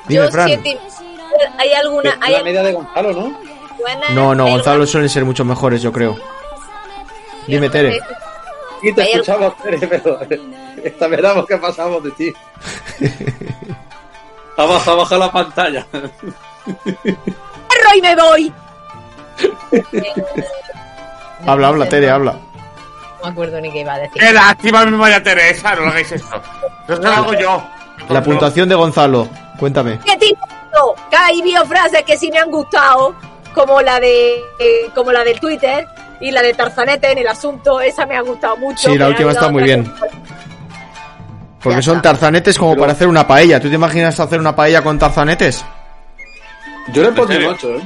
[0.07, 0.47] Dime, Yo Fran.
[0.47, 0.79] siete
[1.57, 3.39] ¿Hay alguna, hay la media de Gonzalo, ¿no?
[4.13, 6.17] No, no, Gonzalo suelen ser mucho mejores, yo creo.
[7.47, 7.99] Dime, Tere.
[8.81, 10.19] Sí, te escuchamos, Tere, pero
[10.83, 12.33] esta veramos qué pasamos de ti.
[14.57, 15.85] Abaja, abaja la pantalla.
[15.91, 18.53] ¡Perro y me voy!
[21.45, 22.39] Habla, habla, Tere, habla.
[23.25, 24.21] No me acuerdo ni qué iba a decir.
[24.21, 26.41] Qué lástima, mi María Teresa, no lo hagáis esto.
[26.87, 27.63] No se lo hago yo.
[28.09, 29.99] La puntuación de Gonzalo, cuéntame.
[30.05, 30.45] ¿Qué tipo?
[31.09, 33.15] Que hay biofrases que sí me han gustado,
[33.53, 35.87] como la de eh, como la del Twitter
[36.19, 38.89] y la de Tarzanete en el asunto, esa me ha gustado mucho.
[38.91, 39.85] Sí, la última está muy bien.
[39.85, 39.91] que-
[41.63, 42.11] Porque Ya son está.
[42.11, 43.59] tarzanetes como Pero- para hacer una paella.
[43.59, 45.65] ¿Tú te imaginas hacer una paella con tarzanetes?
[46.93, 47.49] Yo le pondré serio?
[47.49, 47.81] un 8, ¿eh?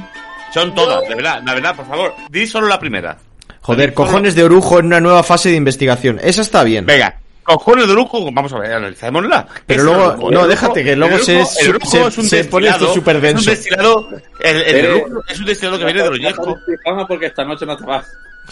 [0.52, 2.14] Son todas, de verdad, de verdad, por favor.
[2.28, 3.16] Di solo la primera.
[3.62, 6.18] Joder, cojones de orujo en una nueva fase de investigación.
[6.22, 6.86] Esa está bien.
[6.86, 9.46] Venga, cojones de lujo, vamos a ver, analicémosla.
[9.66, 12.68] Pero luego- orujo, no, déjate, que luego se- orujo- orujo se- es un se pone
[12.68, 13.40] esto súper denso.
[13.40, 14.08] Es un destilado,
[14.40, 16.56] el, el Pero- orujo es un destilado que viene de Ollejo.
[16.84, 18.06] Calma porque esta noche no te vas.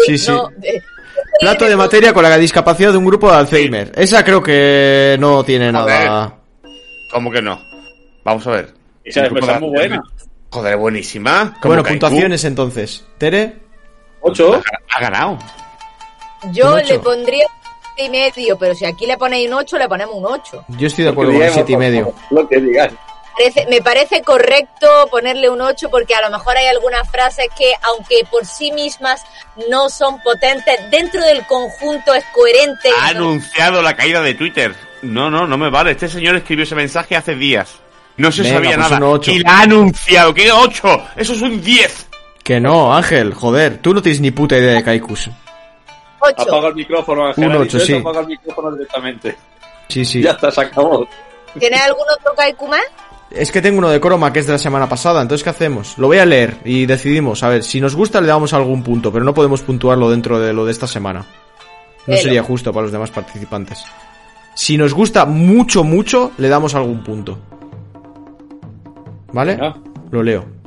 [0.07, 0.31] Sí, sí.
[0.31, 0.81] No, eh,
[1.41, 3.91] Plato de materia con la discapacidad de un grupo de Alzheimer.
[3.97, 6.35] Esa creo que no tiene nada.
[7.13, 7.61] ¿Cómo que no?
[8.25, 8.75] Vamos a ver.
[9.05, 10.03] Esa es muy buena.
[10.51, 11.57] Joder, buenísima.
[11.65, 13.05] Bueno, puntuaciones entonces.
[13.19, 13.57] Tere,
[14.21, 14.63] 8.
[14.95, 15.39] Ha ganado.
[16.53, 16.87] yo Un ocho.
[16.95, 17.53] le pondría un
[17.97, 20.65] siete y medio, pero si aquí le ponéis un 8, le ponemos un 8.
[20.69, 22.13] yo estoy de acuerdo con el siete y medio.
[22.31, 22.61] Lo que.
[23.37, 27.73] Parece- me parece correcto ponerle un 8 porque a lo mejor hay algunas frases que,
[27.83, 29.25] aunque por sí mismas
[29.71, 32.91] no son potentes, dentro del conjunto es coherente.
[33.01, 34.75] Ha no- anunciado la caída de Twitter.
[35.03, 35.93] No, no, no me vale.
[35.93, 37.77] Este señor escribió ese mensaje hace días.
[38.17, 38.97] No se Venga, sabía pues nada.
[38.97, 39.31] un ocho.
[39.31, 40.35] Y la ha anunciado.
[40.35, 41.07] ¿Qué 8?
[41.15, 42.08] Eso es un 10.
[42.49, 45.29] Que no, Ángel, joder, tú no tienes ni puta idea de Kaikus.
[46.19, 46.35] 8.
[46.45, 47.45] Apaga el micrófono, Ángel.
[47.45, 47.93] Un ha ocho, dicho sí.
[47.93, 49.37] eso, Apaga el micrófono directamente.
[49.87, 50.23] Sí, sí.
[50.23, 51.07] Ya está, se acabó.
[51.59, 52.81] ¿Tienes algún otro Kaiku más?
[53.31, 55.99] Es que tengo uno de croma que es de la semana pasada, entonces ¿qué hacemos?
[55.99, 57.43] Lo voy a leer y decidimos.
[57.43, 60.55] A ver, si nos gusta le damos algún punto, pero no podemos puntuarlo dentro de
[60.55, 61.27] lo de esta semana.
[62.07, 63.85] No sería justo para los demás participantes.
[64.55, 67.39] Si nos gusta mucho, mucho, le damos algún punto.
[69.35, 69.59] ¿Vale?
[70.11, 70.58] Lo leo.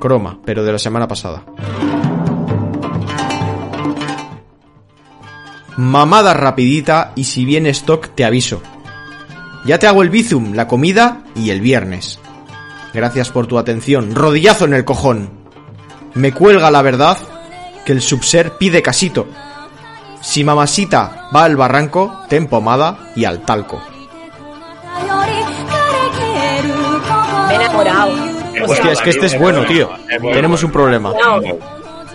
[0.00, 1.44] Croma, pero de la semana pasada.
[5.76, 8.60] Mamada rapidita y si viene stock te aviso.
[9.64, 12.18] Ya te hago el bizum, la comida y el viernes.
[12.92, 14.14] Gracias por tu atención.
[14.14, 15.30] Rodillazo en el cojón.
[16.14, 17.16] Me cuelga la verdad
[17.84, 19.28] que el subser pide casito.
[20.20, 23.80] Si mamasita va al barranco, ten pomada y al talco.
[27.50, 28.29] Enamorado.
[28.66, 29.90] Hostia, es que este es bueno, tío.
[30.32, 31.12] Tenemos un problema.
[31.12, 31.40] no,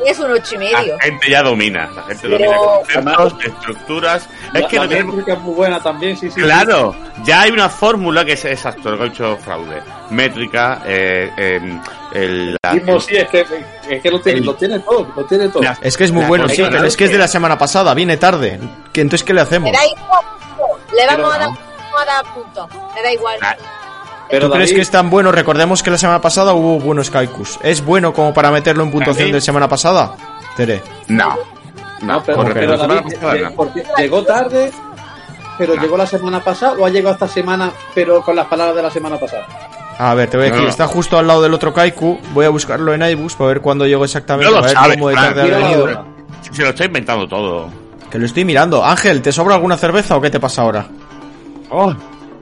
[0.05, 0.97] es un 8 y medio.
[0.97, 1.89] La gente ya domina.
[1.95, 2.51] La gente Pero-
[2.87, 4.29] domina conceptos, estructuras.
[4.53, 5.15] Es que la tenemos...
[5.15, 6.41] métrica es muy buena también, sí, sí.
[6.41, 9.81] Claro, ya hay una fórmula que es exacto, lo que ha hecho fraude.
[10.11, 11.81] Métrica, eh, em,
[12.13, 13.45] el, la- Mismo, sí, es que,
[13.89, 15.63] es que lo, tiene, lo tiene todo, lo tiene todo.
[15.63, 17.57] la- Es que es muy la bueno, sí, pero es que es de la semana
[17.57, 18.59] pasada, viene tarde.
[18.93, 19.71] ¿Qué- Entonces, ¿qué le hacemos?
[19.71, 20.25] Me da igual.
[20.95, 21.97] Le vamos, Pero a dar, no.
[21.97, 22.67] a dar puntos.
[22.93, 23.37] Me da igual.
[24.25, 25.31] Ah, Pero ¿Tú crees que es tan bueno?
[25.31, 27.59] Recordemos que la semana pasada hubo buenos Kaikus.
[27.61, 29.33] ¿Es bueno como para meterlo en puntuación David.
[29.35, 30.15] de semana pasada?
[30.57, 30.81] Tere.
[31.07, 31.35] No.
[32.01, 32.87] No, pero, ¿Cómo que pero no?
[32.87, 33.95] David, pasada eh, no.
[33.97, 34.71] llegó tarde,
[35.57, 38.81] pero llegó la semana pasada o ha llegado esta semana, pero con las palabras de
[38.83, 39.45] la semana pasada.
[39.97, 40.69] A ver, te voy a decir, No.
[40.69, 42.19] está justo al lado del otro Kaiku.
[42.33, 44.51] Voy a buscarlo en iBus para ver cuándo llegó exactamente.
[44.51, 46.05] No lo a ver sabes, cómo de tarde ha venido.
[46.51, 47.69] Se lo está inventando todo.
[48.09, 48.83] Que lo estoy mirando.
[48.83, 50.85] Ángel, ¿te sobra alguna cerveza o qué te pasa ahora?
[51.69, 51.93] Oh,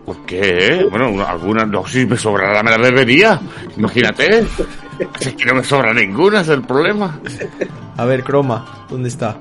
[0.05, 0.85] ¿Por qué?
[0.89, 3.39] Bueno, una- algunas no, si me sobrara me la bebería.
[3.77, 4.45] Imagínate.
[5.19, 7.19] Si es que no me sobra ninguna, es el problema.
[7.97, 9.37] A ver, Croma, ¿dónde está?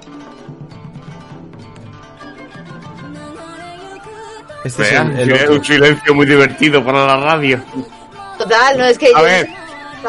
[4.65, 5.55] Este es Vea, el, el sí, es otro.
[5.57, 7.61] un silencio muy divertido para la radio.
[8.39, 9.09] Total, no es que.
[9.15, 9.49] A ver.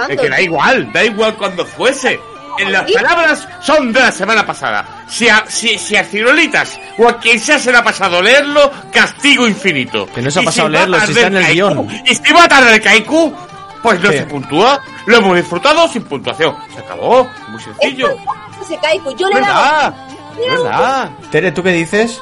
[0.10, 2.20] Es que da igual, da igual cuando fuese.
[2.58, 5.06] En las palabras son de la semana pasada.
[5.08, 8.72] Si a, si, si a Cirolitas o a quien sea se le ha pasado leerlo,
[8.92, 10.06] castigo infinito.
[10.08, 12.02] Que no se ha pasado va leerlo, si está en el Kaiku, guion.
[12.06, 13.34] Y si va tarde el Kaiku,
[13.82, 14.20] pues no ¿Qué?
[14.20, 14.82] se puntúa.
[15.06, 16.56] Lo hemos disfrutado sin puntuación.
[16.74, 17.28] Se acabó.
[17.50, 18.16] Muy sencillo.
[18.62, 19.96] Ese Kaiku, yo le he dado
[20.38, 20.64] verdad.
[20.64, 21.10] Verdad.
[21.32, 22.22] Tere, ¿tú qué dices?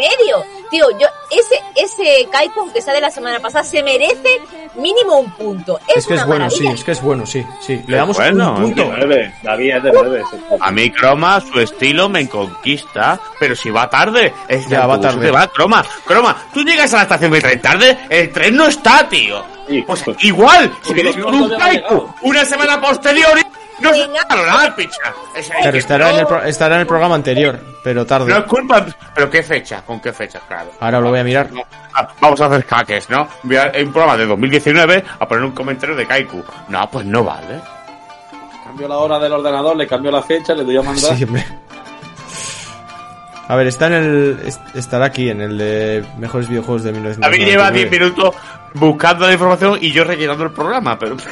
[0.00, 0.59] medio.
[0.70, 4.40] Tío, yo, ese, ese Kaiku, aunque sea de la semana pasada, se merece
[4.76, 5.78] mínimo un punto.
[5.88, 7.82] Es, Es que una es bueno, sí, es que es bueno, sí, sí.
[7.86, 8.82] Le damos bueno, un punto.
[8.82, 9.34] De nueve.
[9.42, 10.22] David es de nueve.
[10.30, 10.36] sí.
[10.60, 15.26] A mí Croma, su estilo me conquista, pero si va tarde, es Ya, va tarde.
[15.26, 18.66] que va, Croma, Croma, tú llegas a la estación de tren tarde, el tren no
[18.66, 19.42] está, tío.
[19.68, 22.14] Sí, Pues igual, si los con un llegado.
[22.22, 23.30] una semana posterior,
[23.80, 25.12] no se valorar, picha.
[25.70, 28.32] Que estará en, el no- pro- estará en el programa anterior, pero No tarde.
[28.36, 29.82] es culpa, pero ¿qué fecha?
[29.82, 30.40] ¿Con qué fecha?
[30.46, 30.70] Claro.
[30.80, 31.50] Ahora lo voy a mirar.
[31.52, 31.62] No,
[31.94, 33.26] ah, Vamos a hacer caques, ¿no?
[33.42, 36.42] Voy a, en un programa de 2019 a poner un comentario de Kaiku.
[36.68, 37.60] No, pues no vale.
[38.64, 41.16] Cambio la hora del ordenador, le cambio la fecha, le doy a mandar.
[41.16, 41.44] Sí, hombre.
[43.48, 44.40] A ver, está en el.
[44.46, 47.50] est- Estará aquí, en el de mejores videojuegos de David 1999.
[47.50, 48.34] lleva 10 minutos
[48.74, 51.16] buscando la información y yo rellenando el programa, pero...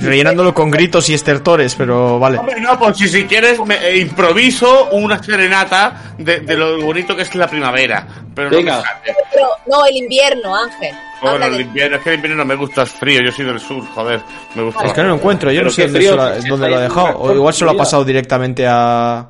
[0.00, 2.38] Rellenándolo con gritos y estertores, pero vale.
[2.38, 7.14] Hombre, no, pues si, si quieres me eh, improviso una serenata de, de lo bonito
[7.14, 8.06] que es la primavera.
[8.34, 8.82] Pero no Venga.
[9.04, 10.94] pero, no, el invierno, Ángel.
[11.20, 13.32] Bueno, Habla el de- invierno, es que el invierno no me gusta, es frío, yo
[13.32, 14.20] soy del sur, joder,
[14.54, 14.84] me gusta.
[14.84, 16.48] Es que no lo encuentro, yo Pero no sé dónde, frío, se lo ha- si
[16.48, 17.18] dónde lo ha dejado.
[17.18, 19.26] O igual se lo ha pasado directamente a.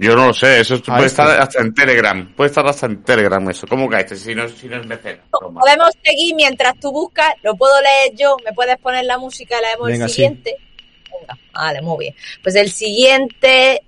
[0.00, 1.22] Yo no lo sé, eso puede este.
[1.22, 3.66] estar hasta en Telegram, puede estar hasta en Telegram eso.
[3.66, 5.20] ¿Cómo caes si no, si no es mecena?
[5.30, 5.60] Toma.
[5.60, 9.88] Podemos seguir mientras tú buscas, lo puedo leer yo, me puedes poner la música, leemos
[9.88, 10.16] Venga, el sí.
[10.16, 10.56] siguiente.
[11.20, 12.14] Venga, vale, muy bien.
[12.42, 13.82] Pues el siguiente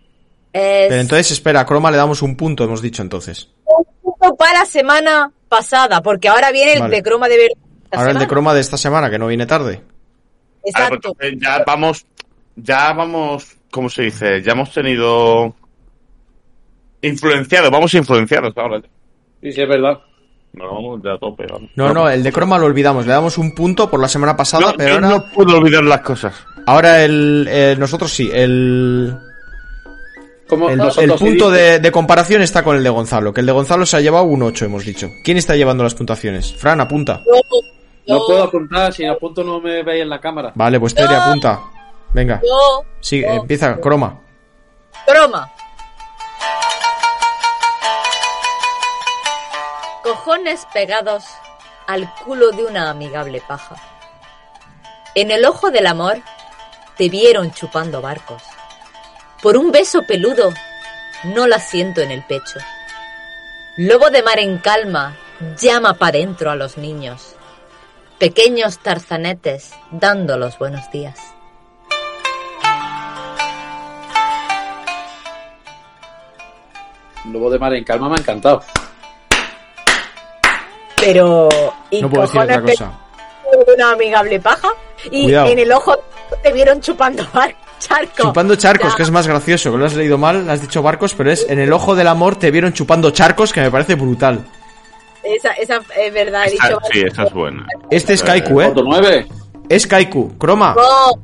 [0.53, 3.49] es Pero entonces, espera, a Croma le damos un punto, hemos dicho entonces.
[3.65, 6.97] un punto para la semana pasada, porque ahora viene el Vale.
[6.97, 7.57] de croma de verdad.
[7.91, 9.75] Ahora el de Croma de esta semana, que no viene tarde.
[9.77, 9.89] Ahora,
[10.61, 11.09] pues, Exacto.
[11.21, 12.07] entonces ya vamos,
[12.57, 14.43] ya vamos, ¿cómo se dice?
[14.43, 15.55] Ya hemos tenido
[17.03, 18.81] influenciados, vamos influenciados ahora.
[19.43, 19.99] Sí, sí, es verdad.
[20.53, 21.71] De a tope, vamos.
[21.77, 23.07] No, no, el de Croma lo olvidamos.
[23.07, 25.09] Le damos un punto por la semana pasada, No, pero yo ahora.
[25.09, 26.35] no puedo olvidar las cosas.
[26.67, 29.17] Ahora el, eh, nosotros sí, el,
[30.47, 30.79] Como el,
[31.19, 34.01] punto de, de comparación está con el de Gonzalo, que el de Gonzalo se ha
[34.01, 35.09] llevado un 8, hemos dicho.
[35.25, 36.55] ¿Quién está llevando las puntuaciones?
[36.55, 37.23] Fran, apunta.
[38.07, 40.53] No yo- puedo apuntar, si apunto no me veis en la cámara.
[40.55, 41.23] Vale, pues Tere, No.
[41.23, 41.61] apunta.
[42.13, 42.43] Venga,
[43.01, 44.21] sí, empieza, Croma.
[45.07, 45.51] Croma.
[50.25, 51.25] Cojones pegados
[51.89, 53.75] al culo de una amigable paja.
[55.17, 56.19] En el ojo del amor
[56.97, 58.41] te vieron chupando barcos.
[59.43, 60.53] Por un beso peludo
[61.25, 62.61] no la siento en el pecho.
[63.77, 65.17] Lobo de mar en calma
[65.61, 67.35] llama pa' dentro a los niños.
[68.21, 71.19] Pequeños tarzanetes dando los buenos días.
[77.25, 78.63] Lobo de mar en calma me ha encantado.
[81.07, 81.49] Pero.
[81.91, 82.93] ¿y No puedo decir otra cosa.
[83.77, 84.69] una amigable paja
[85.11, 85.49] y Cuidado.
[85.49, 85.95] en el ojo
[86.43, 88.23] te vieron chupando bar- charco.
[88.23, 88.97] Chupando charcos, Ya.
[88.97, 91.59] que es más gracioso, que lo has leído mal, has dicho barcos, pero es en
[91.59, 94.45] el ojo del amor te vieron chupando charcos, que me parece brutal.
[95.23, 96.79] Esa, esa es verdad, he dicho.
[96.93, 97.67] sí, esa es buena.
[97.91, 98.67] Este es Kaiku, ¿eh?
[98.69, 99.27] Otro 9.
[99.69, 100.37] Es Kaiku.
[100.39, 101.23] Croma, No.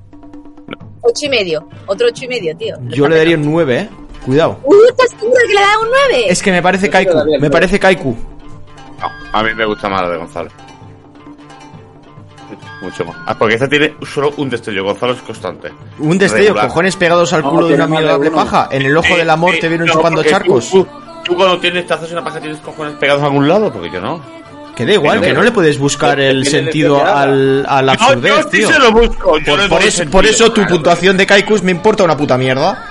[1.01, 1.67] Ocho y medio.
[1.87, 2.77] Otro ocho y medio, tío.
[2.89, 3.89] yo le daría un 9, ¿eh?
[4.25, 4.59] Cuidado.
[4.65, 6.25] Uy, ¿estás seguro que le da un nueve?
[6.29, 8.15] Es que me parece Kaiku, me parece Kaiku.
[9.01, 10.51] No, a mí me gusta más la de Gonzalo.
[12.81, 13.17] Mucho más.
[13.27, 14.85] Ah, porque esta tiene solo un destello.
[14.85, 15.73] Gonzalo es constante.
[15.99, 16.69] Un destello, Regular.
[16.69, 18.33] cojones pegados al No, culo de una uno.
[18.33, 18.69] paja.
[18.71, 20.71] En el ojo del amor te vieron no, chupando charcos.
[20.71, 20.91] Tú, tú-
[21.25, 24.01] tú cuando tienes, te haces una paja tienes cojones pegados a algún lado, porque yo
[24.01, 24.21] no.
[24.77, 28.37] Que da igual, que no le puedes buscar el sentido al, a la No, yo
[28.37, 28.69] absurdez, sí tío.
[28.73, 29.39] se lo busco.
[29.39, 30.69] yo Por, eso, sentido, por eso tu claro.
[30.71, 32.85] puntuación de Kaikus me importa una puta mierda.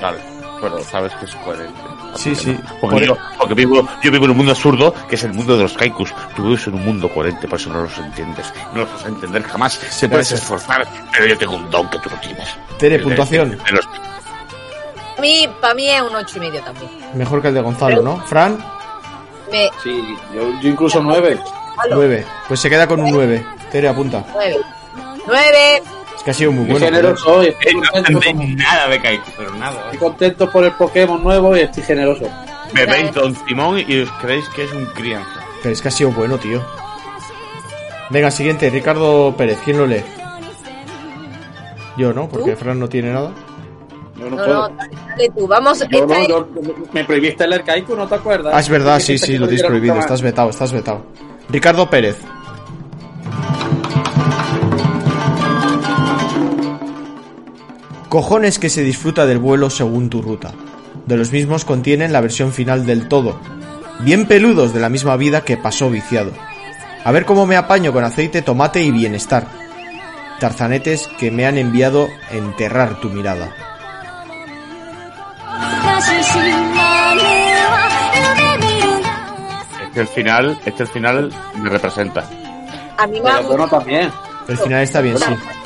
[0.00, 0.16] Vale,
[0.62, 1.78] pero sabes que es coherente.
[2.16, 2.58] Sí, sí.
[2.80, 5.56] Porque, Por- yo, porque vivo, yo vivo en un mundo absurdo, que es el mundo
[5.56, 6.12] de los kaikus.
[6.36, 8.52] Tú vives en un mundo coherente, por eso no los entiendes.
[8.74, 9.74] No los vas a entender jamás.
[9.74, 12.48] Se puedes esforzar, pero yo tengo un don que tú no tienes.
[12.78, 13.50] Tere, puntuación.
[13.50, 16.90] de los- Para mí, para mí es un ocho y medio también.
[17.14, 18.18] Mejor que el de Gonzalo, ¿no?
[18.26, 18.58] Fran,
[19.50, 21.38] Me, Sí, yo, yo incluso 9.
[21.78, 22.24] Halo, 9.
[22.46, 23.44] Pues se queda con un 9.
[23.70, 24.24] Tere, apunta.
[24.32, 24.56] nueve.
[25.26, 25.82] Nueve.
[26.20, 26.84] Es que ha sido muy Qué bueno.
[26.86, 27.46] generoso hoy.
[27.46, 29.80] Estoy no contento, nada de kaikus, pero nada.
[29.84, 32.28] estoy contento por el Pokémon nuevo y estoy generoso.
[32.74, 35.40] Bebéis Don Simón y os creéis que es un crianza.
[35.62, 36.62] Pero es que ha sido bueno, tío.
[38.10, 40.02] Venga, siguiente, Ricardo Pérez, ¿quién lo lee?
[41.96, 42.28] Yo, ¿no?
[42.28, 42.58] Porque ¿Tú?
[42.58, 43.32] Fran no tiene nada.
[44.16, 44.68] Yo no, No, puedo.
[44.68, 45.46] no, dale, tú.
[45.48, 46.48] Vamos, Yo esta no, es- yo-
[46.92, 48.52] me prohibiste leer Kaiku, ¿no te acuerdas?
[48.54, 51.02] Ah, es verdad, sí, sí, que lo tienes prohibido, estás vetado, estás vetado.
[51.48, 52.18] Ricardo Pérez.
[58.10, 60.50] Cojones que se disfruta del vuelo según tu ruta.
[61.06, 63.38] De los mismos contienen la versión final del todo.
[64.00, 66.32] Bien peludos de la misma vida que pasó viciado.
[67.04, 69.46] A ver cómo me apaño con aceite, tomate y bienestar.
[70.40, 73.54] Tarzanetes que me han enviado enterrar tu mirada.
[79.84, 81.32] Este el final, este el final
[81.62, 82.28] me representa.
[82.98, 84.10] a mí me también.
[84.48, 85.59] El final está bien, sí.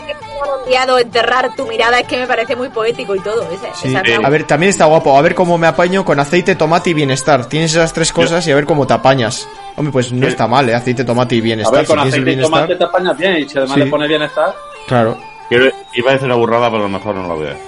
[0.65, 3.43] Enviado enterrar tu mirada, es que me parece muy poético y todo.
[3.51, 5.17] Ese, Sí, esa a ver, también está guapo.
[5.19, 7.47] A ver cómo me apaño con aceite, tomate y bienestar.
[7.47, 9.49] Tienes esas tres cosas y a ver cómo te apañas.
[9.77, 10.75] Hombre, pues no está mal, ¿eh?
[10.75, 11.75] Aceite, tomate y A bienestar.
[11.77, 13.37] ver, Si con tienes el aceite y tomate te apañas bien.
[13.39, 13.81] Y si además Sí.
[13.85, 14.55] le pones bienestar,
[14.87, 15.19] claro.
[15.49, 17.65] Quiero- Iba a decir una burrada, pero a lo mejor no lo voy a decir.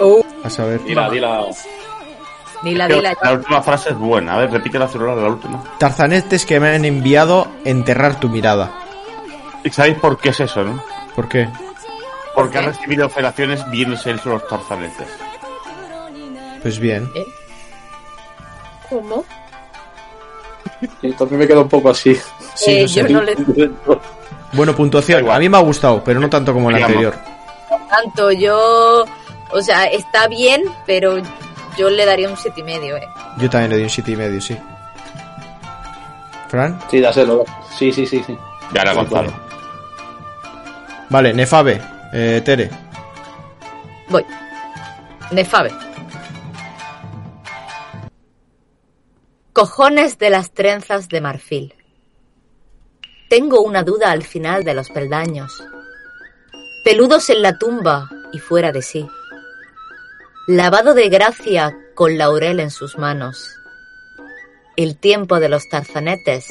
[0.00, 0.82] Uh, A saber.
[0.84, 1.44] dila, dila.
[2.62, 3.16] dila, dila.
[3.22, 4.34] La última frase es buena.
[4.34, 5.62] A ver, repite la celular, la última.
[5.78, 8.70] Tarzanetes que me han enviado enterrar tu mirada.
[9.62, 10.82] ¿Y sabéis por qué es eso, no?
[11.14, 11.48] ¿Por qué?
[12.42, 15.06] Porque han recibido operaciones viéndose los tarzanetes.
[16.62, 17.10] Pues bien.
[18.88, 19.24] ¿Cómo?
[21.02, 22.14] Y también me queda un poco así.
[22.54, 22.94] Sí, Eh, no sé.
[23.02, 23.36] yo no le
[24.52, 25.20] Bueno, puntuación.
[25.20, 25.36] igual.
[25.36, 27.14] A mí me ha gustado, pero no tanto como la anterior.
[27.88, 29.04] tanto, yo.
[29.52, 31.16] O sea, está bien, pero
[31.76, 33.08] yo le daría un siete y medio, eh.
[33.38, 34.56] Yo también le doy un siete y medio, sí.
[36.48, 36.78] ¿Fran?
[36.90, 37.44] Sí, dáselo.
[37.76, 38.36] Sí, sí, sí, sí.
[38.74, 39.32] Y ahora Sí, Gonzalo.
[41.08, 41.80] Vale, Nefabe.
[42.12, 42.70] Eh, Tere.
[44.08, 44.24] Voy.
[45.30, 45.70] Nefabe.
[49.52, 51.74] Cojones de las trenzas de marfil.
[53.28, 55.62] Tengo una duda al final de los peldaños.
[56.84, 59.06] Peludos en la tumba y fuera de sí.
[60.48, 63.54] Lavado de gracia con laurel en sus manos.
[64.76, 66.46] El tiempo de los tarzanetes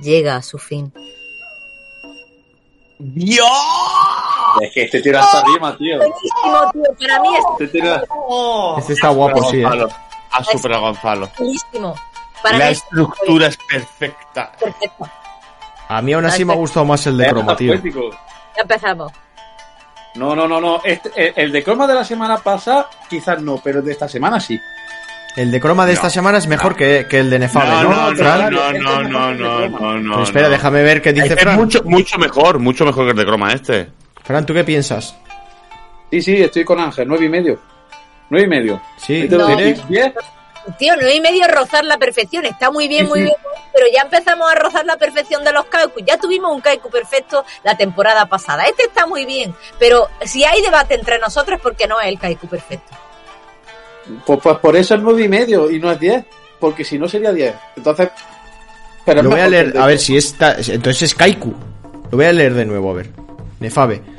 [0.00, 0.92] llega a su fin.
[4.60, 5.96] Es que este tira hasta rima, tío.
[5.98, 6.82] Buenísimo, tío.
[7.08, 8.02] Para mí es Este tira...
[8.78, 9.66] Este está guapo, sí, ¿eh?
[10.32, 11.30] Ha superado a Gonzalo.
[11.38, 11.94] buenísimo.
[12.42, 14.52] Para La estructura es perfecta.
[14.60, 15.08] perfecto.
[15.88, 17.74] A mí aún así me ha gustado más el de Es cromo, tío.
[17.74, 19.12] Ya empezamos.
[20.14, 20.80] No, no, no, no.
[20.84, 24.08] Este- el, el de croma de la semana pasada, quizás no, pero el de esta
[24.08, 24.58] semana sí.
[25.36, 27.90] El de croma de esta semana es mejor que, que el de Nefabe, ¿no?
[27.90, 30.10] No, no, no, no, no, no, no, no, no.
[30.12, 33.16] Pero espera, déjame ver qué dice Este es mucho, mucho mejor, mucho mejor que el
[33.16, 33.88] de croma este.
[34.28, 35.16] Fran, ¿tú qué piensas?
[36.10, 37.58] Sí, sí, estoy con Ángel, nueve y medio.
[38.28, 38.82] Nueve y medio.
[38.98, 40.12] Sí, diez.
[40.78, 42.44] Tío, nueve y medio es rozar la perfección.
[42.44, 43.34] Está muy bien, muy bien.
[43.72, 46.02] Pero ya empezamos a rozar la perfección de los kaikus.
[46.06, 48.66] Ya tuvimos un kaiku perfecto la temporada pasada.
[48.66, 49.54] Este está muy bien.
[49.78, 52.94] Pero si hay debate entre nosotros porque no es el kaiku perfecto.
[54.26, 56.22] Pues, pues por eso es nueve y medio y no es diez.
[56.60, 57.54] Porque si no sería diez.
[57.76, 58.10] Entonces.
[59.06, 60.56] Pero Lo voy a leer, a ver si está.
[60.58, 61.54] Entonces es Kaiku.
[62.10, 63.10] Lo voy a leer de nuevo, a ver.
[63.58, 64.17] Nefabe.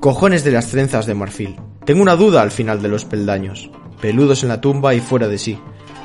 [0.00, 1.56] Cojones de las trenzas de marfil.
[1.84, 3.70] Tengo una duda al final de los peldaños.
[4.00, 5.58] Peludos en la tumba y fuera de sí.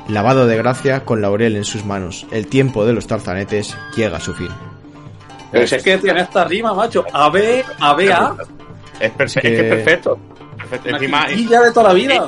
[0.08, 2.26] Lavado de gracia con laurel en sus manos.
[2.32, 4.50] El tiempo de los tarzanetes llega a su fin.
[5.52, 7.06] Pero si es que tiene esta rima, macho.
[7.14, 8.36] A B, A, B, A.
[9.00, 10.20] Es, que- es que es perfecto.
[10.58, 10.90] Perfecto.
[10.90, 12.28] Encima, quintilla de toda la vida.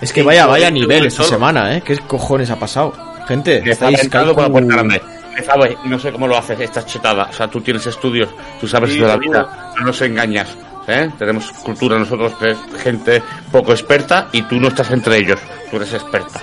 [0.00, 1.82] Es que vaya, vaya nivel esta semana, ¿eh?
[1.84, 2.92] ¿Qué cojones ha pasado?
[3.28, 5.02] Gente, que está estáis entrando por la puerta grande.
[5.46, 7.28] Sabes, no sé cómo lo haces, estás chetada.
[7.30, 8.28] O sea, tú tienes estudios,
[8.60, 10.56] tú sabes Sí, de la vida, no nos engañas.
[10.88, 11.10] ¿Eh?
[11.18, 15.40] Tenemos cultura nosotros, que es gente poco experta, y tú no estás entre ellos.
[15.70, 16.40] Tú eres experta.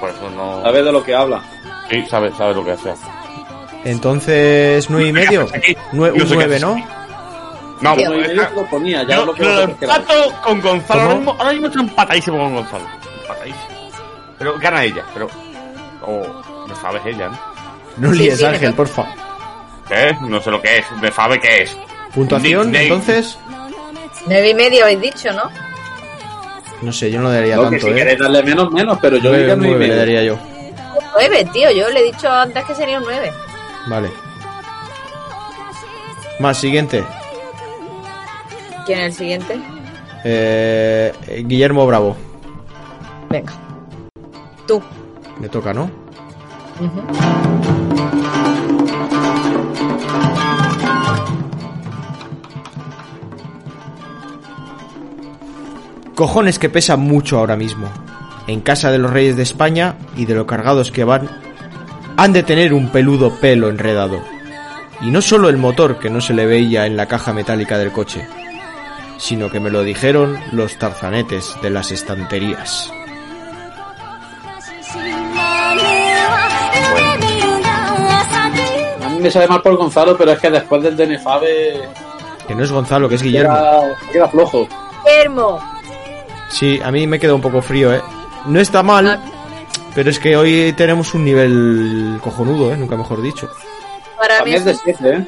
[0.00, 0.62] Por eso no.
[0.62, 1.42] Sabes de lo que habla.
[1.90, 2.92] Sí, sabes, sabes lo que hace.
[3.84, 5.46] Entonces, nueve y medio.
[5.92, 6.76] Nue- yo un nueve, ¿no?
[7.80, 10.60] No, Tío, Nueve y medio te lo ponía, ya yo lo que lo empato con
[10.62, 11.00] Gonzalo.
[11.00, 11.02] ¿Cómo?
[11.02, 12.84] Ahora mismo, ahora mismo estoy empatadísimo con Gonzalo.
[13.22, 13.66] Empatadísimo.
[14.38, 15.28] Pero gana ella, pero.
[16.02, 16.66] O.
[16.68, 17.38] no sabes ella, ¿no?
[17.98, 19.06] No Sí, líes, sí, Ángel, porfa.
[19.88, 20.16] ¿Qué?
[20.22, 20.84] No sé lo que es.
[21.00, 21.76] Me sabe qué es.
[22.14, 23.38] Puntuación, entonces.
[24.26, 25.50] Nueve y medio habéis dicho, ¿no?
[26.82, 27.94] No sé, yo no le daría No, que tanto, si ¿eh?
[27.96, 30.00] queréis darle menos, menos, pero yo Nueve, diría nueve y nueve le medio.
[30.00, 30.38] daría yo.
[31.14, 31.70] Nueve, tío.
[31.70, 33.32] Yo le he dicho antes que sería un nueve.
[33.86, 34.10] Vale.
[36.38, 37.02] Más, siguiente.
[38.84, 39.58] ¿Quién es el siguiente?
[40.24, 41.12] Eh,
[41.46, 42.16] Guillermo Bravo.
[43.30, 43.52] Venga.
[44.66, 44.82] Tú.
[45.40, 45.90] Me toca, ¿no?
[46.78, 47.02] Ujú.
[56.16, 57.88] Cojones que pesan mucho ahora mismo.
[58.46, 61.28] En casa de los reyes de España y de lo cargados que van,
[62.16, 64.22] han de tener un peludo pelo enredado.
[65.02, 67.92] Y no solo el motor que no se le veía en la caja metálica del
[67.92, 68.26] coche,
[69.18, 72.90] sino que me lo dijeron los tarzanetes de las estanterías.
[79.02, 81.82] A mí me sabe mal por Gonzalo, pero es que después del DNFAVE
[82.48, 83.54] Que no es Gonzalo, que es Guillermo.
[83.54, 84.66] queda, queda flojo.
[85.04, 85.75] Guillermo.
[86.48, 88.00] Sí, a mí me queda un poco frío, ¿eh?
[88.46, 89.20] No está mal,
[89.94, 92.76] pero es que hoy tenemos un nivel cojonudo, ¿eh?
[92.76, 93.48] Nunca mejor dicho.
[94.16, 95.26] Para mí También es de 7, ¿eh?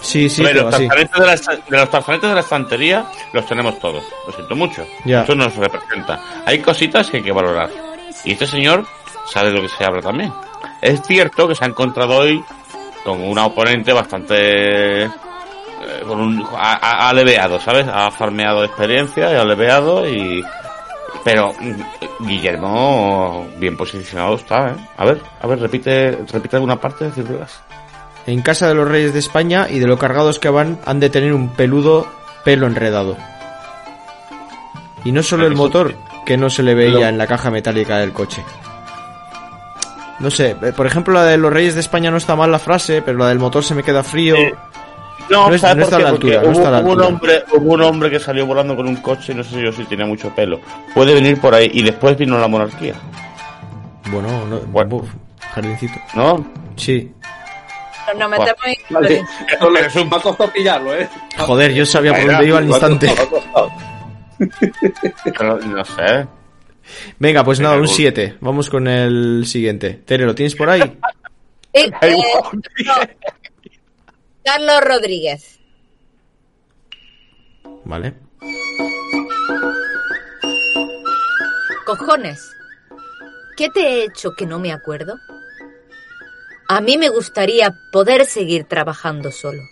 [0.00, 1.36] Sí, sí, pero los, de, la,
[1.68, 4.04] de los tarzanetes de la estantería los tenemos todos.
[4.26, 4.86] Lo siento mucho.
[5.04, 5.22] Ya.
[5.22, 6.20] Eso nos representa.
[6.44, 7.70] Hay cositas que hay que valorar.
[8.24, 8.86] Y este señor
[9.26, 10.32] sabe de lo que se habla también.
[10.80, 12.42] Es cierto que se ha encontrado hoy
[13.04, 15.10] con una oponente bastante...
[15.82, 17.86] eh, con un, ha, ha- leveado, ¿sabes?
[17.92, 20.44] Ha farmeado experiencia y ha leveado y...
[21.24, 24.74] Pero mm, Guillermo bien posicionado está, ¿eh?
[24.96, 27.62] A ver, a ver, repite, repite alguna parte de Circulas.
[28.26, 31.10] En casa de los reyes de España y de lo cargados que van, han de
[31.10, 32.06] tener un peludo
[32.44, 33.16] pelo enredado.
[35.04, 37.98] Y no solo el Eso motor, que no se le veía en la caja metálica
[37.98, 38.44] del coche.
[40.18, 42.58] No sé, eh, por ejemplo, la de los reyes de España no está mal la
[42.58, 44.34] frase, pero la del motor se me queda frío.
[44.36, 44.50] Sí.
[45.30, 46.04] No, No es- ¿sabes no por está a qué?
[46.04, 48.86] la Porque altura, no hubo, está un hombre, hubo un hombre que salió volando con
[48.86, 50.60] un coche, no sé yo si tenía mucho pelo.
[50.94, 52.94] Puede venir por ahí y después vino la monarquía,
[54.10, 54.96] Bueno, no, Bueno.
[54.96, 55.08] uf,
[55.52, 55.94] jardincito.
[56.14, 56.46] ¿no?
[56.76, 57.10] Sí.
[58.16, 58.74] nos metemos en...
[58.90, 59.24] Vale.
[59.52, 61.08] Eso le- es un- Me ha costado pillarlo, ¿eh?
[61.38, 63.12] Joder, yo sabía por dónde iba al instante.
[65.66, 66.26] no sé.
[67.18, 68.36] Venga, pues nada, un Venga, 7.
[68.40, 70.02] Vamos con el siguiente.
[70.06, 70.82] Tere, ¿lo tienes por ahí?
[71.72, 72.16] Eh, Ahí eh,
[72.84, 72.94] no.
[74.46, 75.58] Carlos Rodríguez.
[77.84, 78.14] Vale.
[81.84, 82.54] Cojones.
[83.56, 85.16] ¿Qué te he hecho que no me acuerdo?
[86.68, 89.62] A mí me gustaría poder seguir trabajando solo.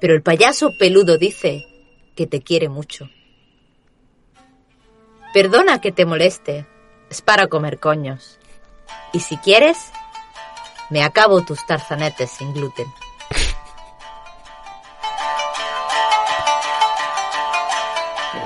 [0.00, 1.66] Pero el payaso peludo dice
[2.14, 3.10] que te quiere mucho.
[5.34, 6.64] Perdona que te moleste.
[7.10, 8.38] Es para comer coños.
[9.12, 9.92] Y si quieres,
[10.90, 12.86] me acabo tus tarzanetes sin gluten.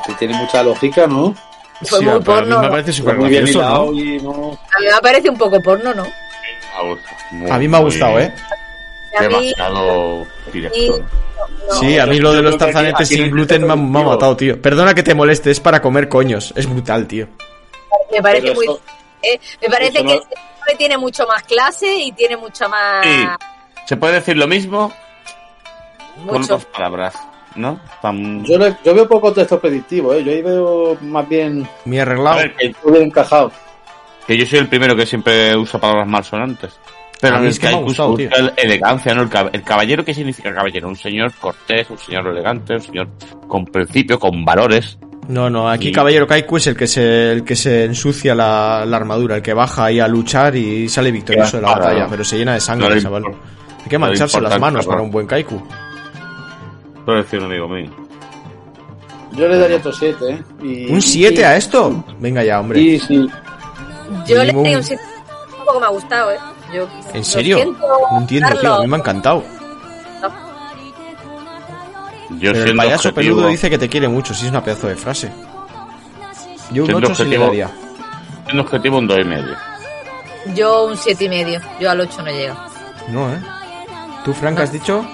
[0.00, 1.34] Este tiene mucha lógica, ¿no?
[1.84, 2.60] Fue Sí, muy para mí porno.
[2.62, 3.92] me parece súper ¿no?
[3.92, 4.30] y no...
[4.76, 6.06] A mí me parece un poco porno, ¿no?
[7.32, 8.32] Muy, A mí me ha muy- gustado, ¿eh?
[9.18, 10.98] Demasiado directo.
[11.68, 13.92] no, Sí, a mí lo de los tarzanetes sin no gluten me ha, me ha
[13.92, 14.10] positivo.
[14.10, 14.62] matado, tío.
[14.62, 16.52] Perdona que te moleste, es para comer coños.
[16.56, 17.28] Es brutal, tío.
[18.12, 18.80] me parece Pero muy eso-
[19.22, 20.20] eh, me parece que no-
[20.76, 23.26] tiene mucho más clase y tiene mucha más Sí.
[23.86, 24.92] Se puede decir lo mismo
[26.26, 27.14] con otras palabras,
[27.56, 27.80] ¿no?
[28.02, 30.22] Tan- Yo, le- yo veo poco texto predictivo, ¿eh?
[30.22, 32.36] Yo ahí veo más bien Muy A arreglado.
[32.36, 33.50] ver, que, bien encajado.
[34.26, 36.78] que yo soy el primero que siempre usa palabras malsonantes.
[37.20, 38.30] Pero A mí es el que me ha gustado, tío.
[38.34, 39.22] el- elegancia, ¿no?
[39.22, 40.88] El, cab- el caballero, ¿qué significa caballero?
[40.88, 43.08] Un señor cortés, un señor elegante, un señor
[43.48, 44.98] con principio, con valores.
[45.30, 48.84] No, no, aquí Y- Caballero Kaiku es el que se, el que se ensucia la,
[48.86, 52.24] la armadura, el que baja ahí a luchar y sale victorioso de la batalla, pero
[52.24, 53.22] se llena de sangre, No chaval.
[53.24, 53.48] importa.
[53.82, 54.92] Hay que mancharse las manos cabrón.
[54.96, 55.62] para un buen Kaiku.
[57.06, 57.90] Lo decía un amigo mío.
[59.32, 60.42] Yo le daría otro 7, ¿eh?
[60.62, 62.04] Y- ¿Un 7 y- a esto?
[62.18, 62.80] Venga ya, hombre.
[62.80, 63.28] Sí, sí.
[64.26, 65.02] yo le doy un- un siete.
[65.60, 66.36] un poco me ha gustado eh
[66.74, 67.56] yo ¿En serio?
[67.58, 67.78] siento,
[68.12, 68.74] No entiendo, tío.
[68.74, 69.44] A mí me ha encantado.
[72.38, 74.86] Yo Pero el payaso objetivo, peludo dice que te quiere mucho, si es una pedazo
[74.88, 75.32] de frase.
[76.72, 77.70] Yo un Siendo 8 sí le objetivo- daría.
[78.44, 79.56] siendo objetivo un 2 y medio.
[80.54, 82.54] yo un siete y medio yo al 8 no llego
[83.08, 83.40] No, ¿eh?
[84.24, 85.04] ¿Tú, Frank, has dicho?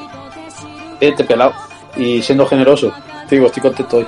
[1.00, 1.52] Este pelado.
[1.96, 2.92] Y siendo generoso.
[3.30, 4.06] Digo, estoy contento hoy.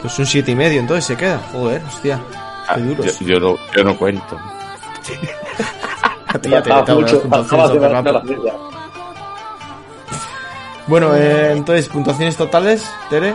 [0.00, 1.40] Pues un siete y medio, entonces se queda.
[1.52, 2.20] Joder, hostia.
[2.68, 2.94] Ah, Qué
[3.26, 4.36] yo, yo no, yo no cuento.
[6.26, 8.52] A ti ya te quitaba las mucho, de la.
[10.86, 13.34] Bueno, eh, entonces, puntuaciones totales, Tere.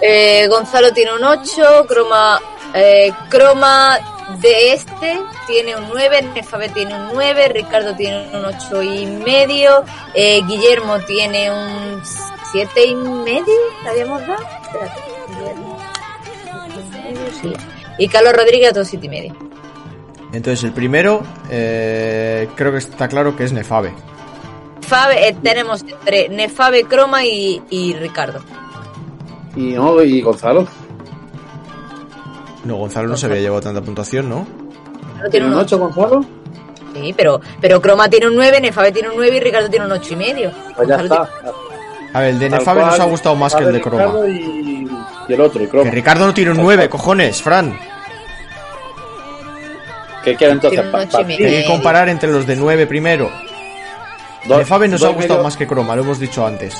[0.00, 2.40] Eh, Gonzalo tiene un 8, Croma,
[2.74, 3.98] eh, Croma
[4.40, 9.84] de este tiene un 9, Nefabe tiene un 9, Ricardo tiene un 8 y medio,
[10.14, 12.02] eh, Guillermo tiene un
[12.52, 13.54] 7 y medio,
[13.84, 14.42] ¿le habíamos dado?
[14.62, 15.78] Espérate, Guillermo,
[17.40, 17.52] sí.
[17.98, 19.36] Y Carlos Rodríguez otro 7 y medio.
[20.32, 23.94] Entonces, el primero, eh, creo que está claro que es Nefabe.
[24.88, 28.40] Fabe, eh, tenemos entre Nefabe, Croma y, y Ricardo.
[29.54, 30.66] Y no, y Gonzalo.
[32.64, 34.46] No, Gonzalo no se había llevado tanta puntuación, ¿no?
[35.02, 36.24] Gonzalo ¿Tiene un 8 Gonzalo?
[36.94, 39.92] Sí, pero, pero Croma tiene un 9, Nefabe tiene un 9 y Ricardo tiene un
[39.92, 40.50] 8 y medio.
[40.74, 41.50] Pues ya Gonzalo está.
[42.14, 44.04] A ver, el de Tal Nefabe nos ha gustado más que el de Croma.
[44.04, 44.88] Ricardo Y,
[45.28, 45.90] y el otro, y Que Croma.
[45.90, 47.78] Ricardo no tiene un 9, cojones, Fran.
[50.24, 50.80] ¿Qué queda entonces?
[51.26, 53.30] Tiene que comparar entre los de 9 primero.
[54.48, 56.74] Dos- Nefabe nos ha gustado medio- más que Croma, lo hemos dicho antes.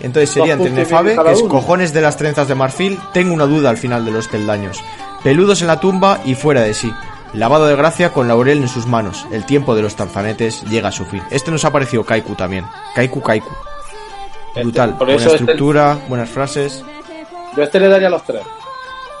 [0.00, 3.70] Entonces sería entre cada que es cojones de las trenzas de marfil, tengo una duda
[3.70, 4.80] al final de los peldaños.
[5.24, 6.92] Peludos en la tumba y fuera de sí.
[7.34, 9.26] Lavado de gracia con laurel en sus manos.
[9.32, 11.22] El tiempo de los tarzanetes llega a su fin.
[11.30, 12.64] Este nos ha parecido Kaiku también.
[12.94, 13.50] Kaiku Kaiku.
[14.54, 14.90] Brutal.
[14.90, 16.84] Este, por Buena este- estructura, buenas frases.
[17.56, 18.42] Yo este le daría los tres.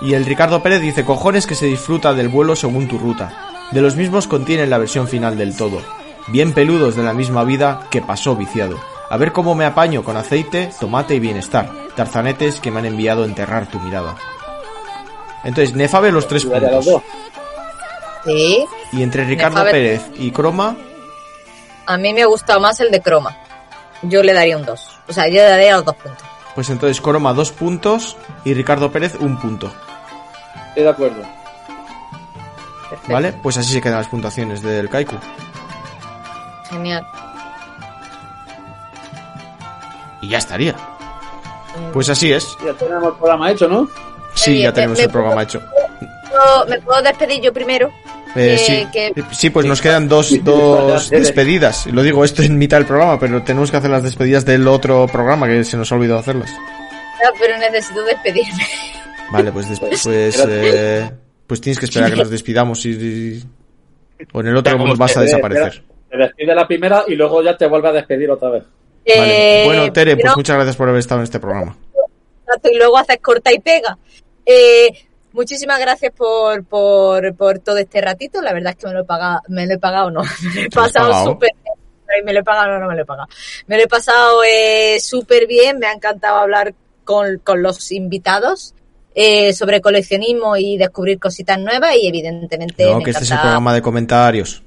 [0.00, 3.32] Y el Ricardo Pérez dice, cojones que se disfruta del vuelo según tu ruta.
[3.72, 5.82] De los mismos contienen la versión final del todo.
[6.30, 8.78] Bien peludos de la misma vida que pasó viciado.
[9.10, 11.70] A ver cómo me apaño con aceite, tomate y bienestar.
[11.96, 14.14] Tarzanetes que me han enviado a enterrar tu mirada.
[15.44, 17.02] Entonces, Nefabe los tres puntos.
[18.24, 20.76] Sí, Y entre Ricardo Nefabe- Pérez y Croma,
[21.86, 23.34] a mí me ha gustado más el de croma.
[24.02, 24.88] Yo le daría un 2.
[25.08, 26.22] O sea, yo le daría los dos puntos.
[26.54, 29.72] pues entonces Croma dos puntos y Ricardo Pérez un punto.
[30.68, 31.22] Estoy de acuerdo.
[32.90, 33.12] Perfecto.
[33.12, 33.32] ¿Vale?
[33.32, 35.16] Pues así se quedan las puntuaciones del Kaiku.
[36.70, 37.06] Genial.
[40.20, 40.74] Y ya estaría.
[41.92, 42.56] Pues así es.
[42.64, 43.88] Ya tenemos el programa hecho, ¿no?
[44.34, 45.60] Sí, ya tenemos el programa hecho.
[46.30, 47.90] ¿Puedo- ¿Me puedo despedir yo primero?
[48.36, 49.12] Eh, que- sí.
[49.14, 51.86] que- sí, pues nos quedan dos, dos despedidas.
[51.86, 55.06] Lo digo esto en mitad del programa, pero tenemos que hacer las despedidas del otro
[55.06, 56.50] programa que se nos ha olvidado hacerlas.
[56.50, 58.66] No, pero necesito despedirme.
[59.32, 61.10] Vale, pues después, pues, eh,
[61.46, 63.44] pues tienes que esperar a que nos despidamos y, y-
[64.32, 65.84] o en el otro vas a Espera, desaparecer.
[66.10, 68.64] Te despide la primera y luego ya te vuelve a despedir otra vez.
[69.06, 69.62] Vale.
[69.62, 71.76] Eh, Bueno, Tere, pues muchas gracias por haber estado en este programa.
[72.64, 73.98] Y luego haces corta y pega.
[74.44, 74.88] Eh,
[75.32, 78.40] muchísimas gracias por, por, por todo este ratito.
[78.40, 80.22] La verdad es que me lo he pagado, me lo he pagado, no.
[80.42, 81.50] Me lo he ¿Te lo has pasado súper
[82.24, 83.28] Me lo he pagado, no, no me lo he pagado.
[83.66, 85.78] Me lo he pasado eh, súper bien.
[85.78, 86.74] Me ha encantado hablar
[87.04, 88.74] con, con los invitados
[89.14, 93.40] eh, sobre coleccionismo y descubrir cositas nuevas y evidentemente No, me que este es el
[93.40, 94.62] programa de comentarios.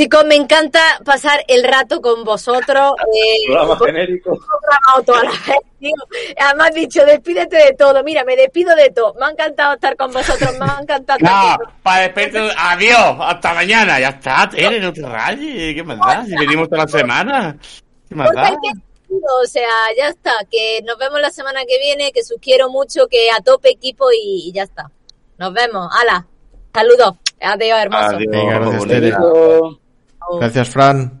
[0.00, 2.94] Chicos, me encanta pasar el rato con vosotros.
[3.00, 4.30] Eh, Programa genérico.
[4.30, 5.94] grabado toda la vez, tío.
[6.38, 8.02] Además dicho, despídete de todo.
[8.02, 9.12] Mira, me despido de todo.
[9.20, 14.00] Me ha encantado estar con vosotros, me ha encantado No, para despedirte, adiós, hasta mañana,
[14.00, 16.24] ya está, Tere, no te rayes, ¿qué más da?
[16.24, 17.58] Si venimos toda la semana,
[18.08, 18.56] ¿qué y pega,
[19.42, 19.68] O sea,
[19.98, 20.32] ya está.
[20.50, 24.10] Que nos vemos la semana que viene, que os quiero mucho, que a tope equipo
[24.12, 24.90] y, y ya está.
[25.36, 25.90] Nos vemos.
[25.94, 26.26] Hala.
[26.72, 27.16] Saludos.
[27.38, 28.16] Adiós, hermoso.
[28.16, 29.79] Adiós, Venga,
[30.38, 30.68] gracias.
[30.70, 30.72] Tere.
[30.72, 31.20] Pues Fran.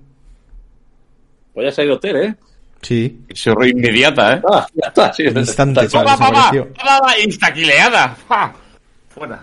[1.66, 2.34] ya se ha ido ¿eh?
[2.82, 4.42] Sí, es inmediata, ¿eh?
[4.50, 5.24] Ah, ya está, sí.
[5.24, 6.68] instante, Está- chaval.
[7.24, 8.16] ¡Instaquileada!
[8.28, 8.54] ¡Ja!
[9.08, 9.42] Fuera.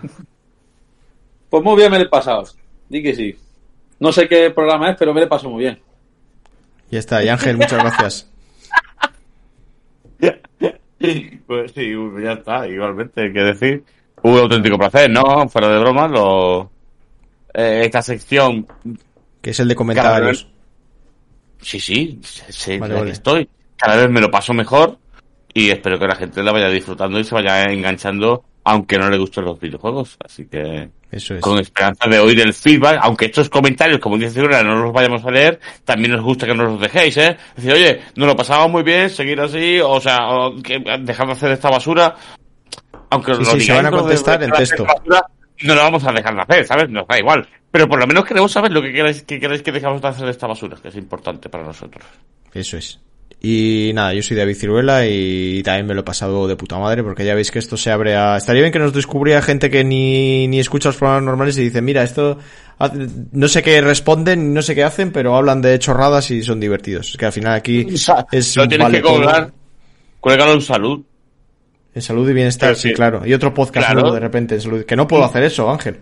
[1.49, 2.43] Pues muy bien me lo he pasado.
[2.89, 3.37] Di que sí.
[3.99, 5.79] No sé qué programa es, pero me lo he pasado muy bien.
[6.89, 8.29] Ya está, y Ángel, muchas gracias.
[11.45, 13.83] Pues sí, ya está, igualmente, hay que decir.
[14.23, 15.47] Un auténtico placer, ¿no?
[15.47, 16.71] Fuera de broma, lo...
[17.53, 18.65] eh, esta sección,
[19.47, 20.45] Que es el de comentarios.
[21.61, 23.11] sí, sí, sí, Vale, vale.
[23.11, 23.47] estoy.
[23.77, 24.97] Cada vez me lo paso mejor
[25.53, 29.17] y espero que la gente la vaya disfrutando y se vaya enganchando, aunque no le
[29.17, 30.17] gusten los videojuegos.
[30.21, 31.39] Así que, Eso es.
[31.39, 35.23] con esperanza de oír el feedback, aunque estos comentarios, como dice Figura, no los vayamos
[35.23, 37.37] a leer, también nos gusta que nos los dejéis, ¿eh?
[37.55, 41.31] Decir, oye, nos lo pasamos muy bien, seguir así, o sea, o que, dejar de
[41.31, 42.13] hacer esta basura,
[43.11, 44.83] aunque Sí, lo sí, se van a contestar en texto.
[44.83, 45.21] basura,
[45.63, 46.89] no lo vamos a dejar de hacer, ¿sabes?
[46.89, 47.47] Nos da igual.
[47.71, 50.27] Pero por lo menos queremos saber lo que queréis que, queréis que dejamos de hacer
[50.29, 52.05] esta basura, que es importante para nosotros.
[52.53, 52.99] Eso es.
[53.39, 57.03] Y nada, yo soy David Ciruela y también me lo he pasado de puta madre
[57.03, 58.35] porque ya veis que esto se abre a...
[58.37, 61.81] Estaría bien que nos descubriera gente que ni, ni escucha los programas normales y dice,
[61.81, 62.39] mira, esto...
[63.31, 67.11] No sé qué responden, no sé qué hacen, pero hablan de chorradas y son divertidos.
[67.11, 67.85] Es que al final aquí
[68.31, 69.51] es Lo tienes vale que cobrar.
[70.19, 71.03] Cuélgalo en salud.
[71.93, 72.93] En salud y bienestar, sí, sí.
[72.95, 73.25] claro.
[73.25, 74.11] Y otro podcast Claro.
[74.13, 74.83] de repente en salud.
[74.85, 75.97] Que no puedo hacer eso, Ángel.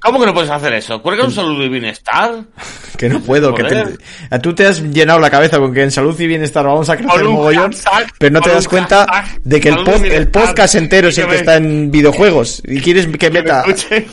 [0.00, 1.02] ¿Cómo que no puedes hacer eso?
[1.02, 2.44] Cuélgalo en salud y bienestar.
[2.96, 3.52] Que no puedo.
[3.54, 3.98] Que te- Joder.
[4.30, 6.96] a tú te has llenado la cabeza con que en salud y bienestar vamos a
[6.96, 10.10] crecer un mogollón, hashtag, pero no te das un cuenta hashtag, de que el, pod-
[10.10, 12.62] el podcast entero es el que que me- está en videojuegos.
[12.64, 13.64] Y quieres que Que me, meta...
[13.66, 14.06] escuchen,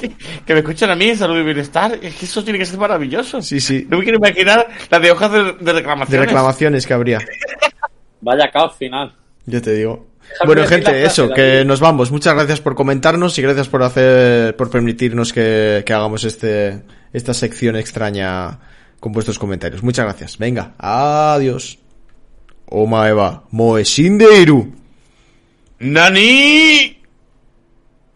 [0.45, 1.97] que me escuchen a mí en salud y bienestar.
[2.01, 3.41] Es que eso tiene que ser maravilloso.
[3.41, 3.87] Sí, sí.
[3.89, 6.25] No me quiero imaginar la de hojas de, de De reclamaciones.
[6.27, 7.19] reclamaciones que habría.
[8.19, 9.15] Vaya caos final.
[9.45, 10.07] Yo te digo.
[10.45, 12.11] Bueno, gente, eso, que nos vamos.
[12.11, 17.33] Muchas gracias por comentarnos y gracias por hacer, por permitirnos que, que hagamos este, esta
[17.33, 18.59] sección extraña
[18.99, 19.83] con vuestros comentarios.
[19.83, 20.37] Muchas gracias.
[20.37, 21.79] Venga, adiós.
[22.65, 24.73] Omaeva, moe shindeiru.
[25.79, 27.02] ¡Nani!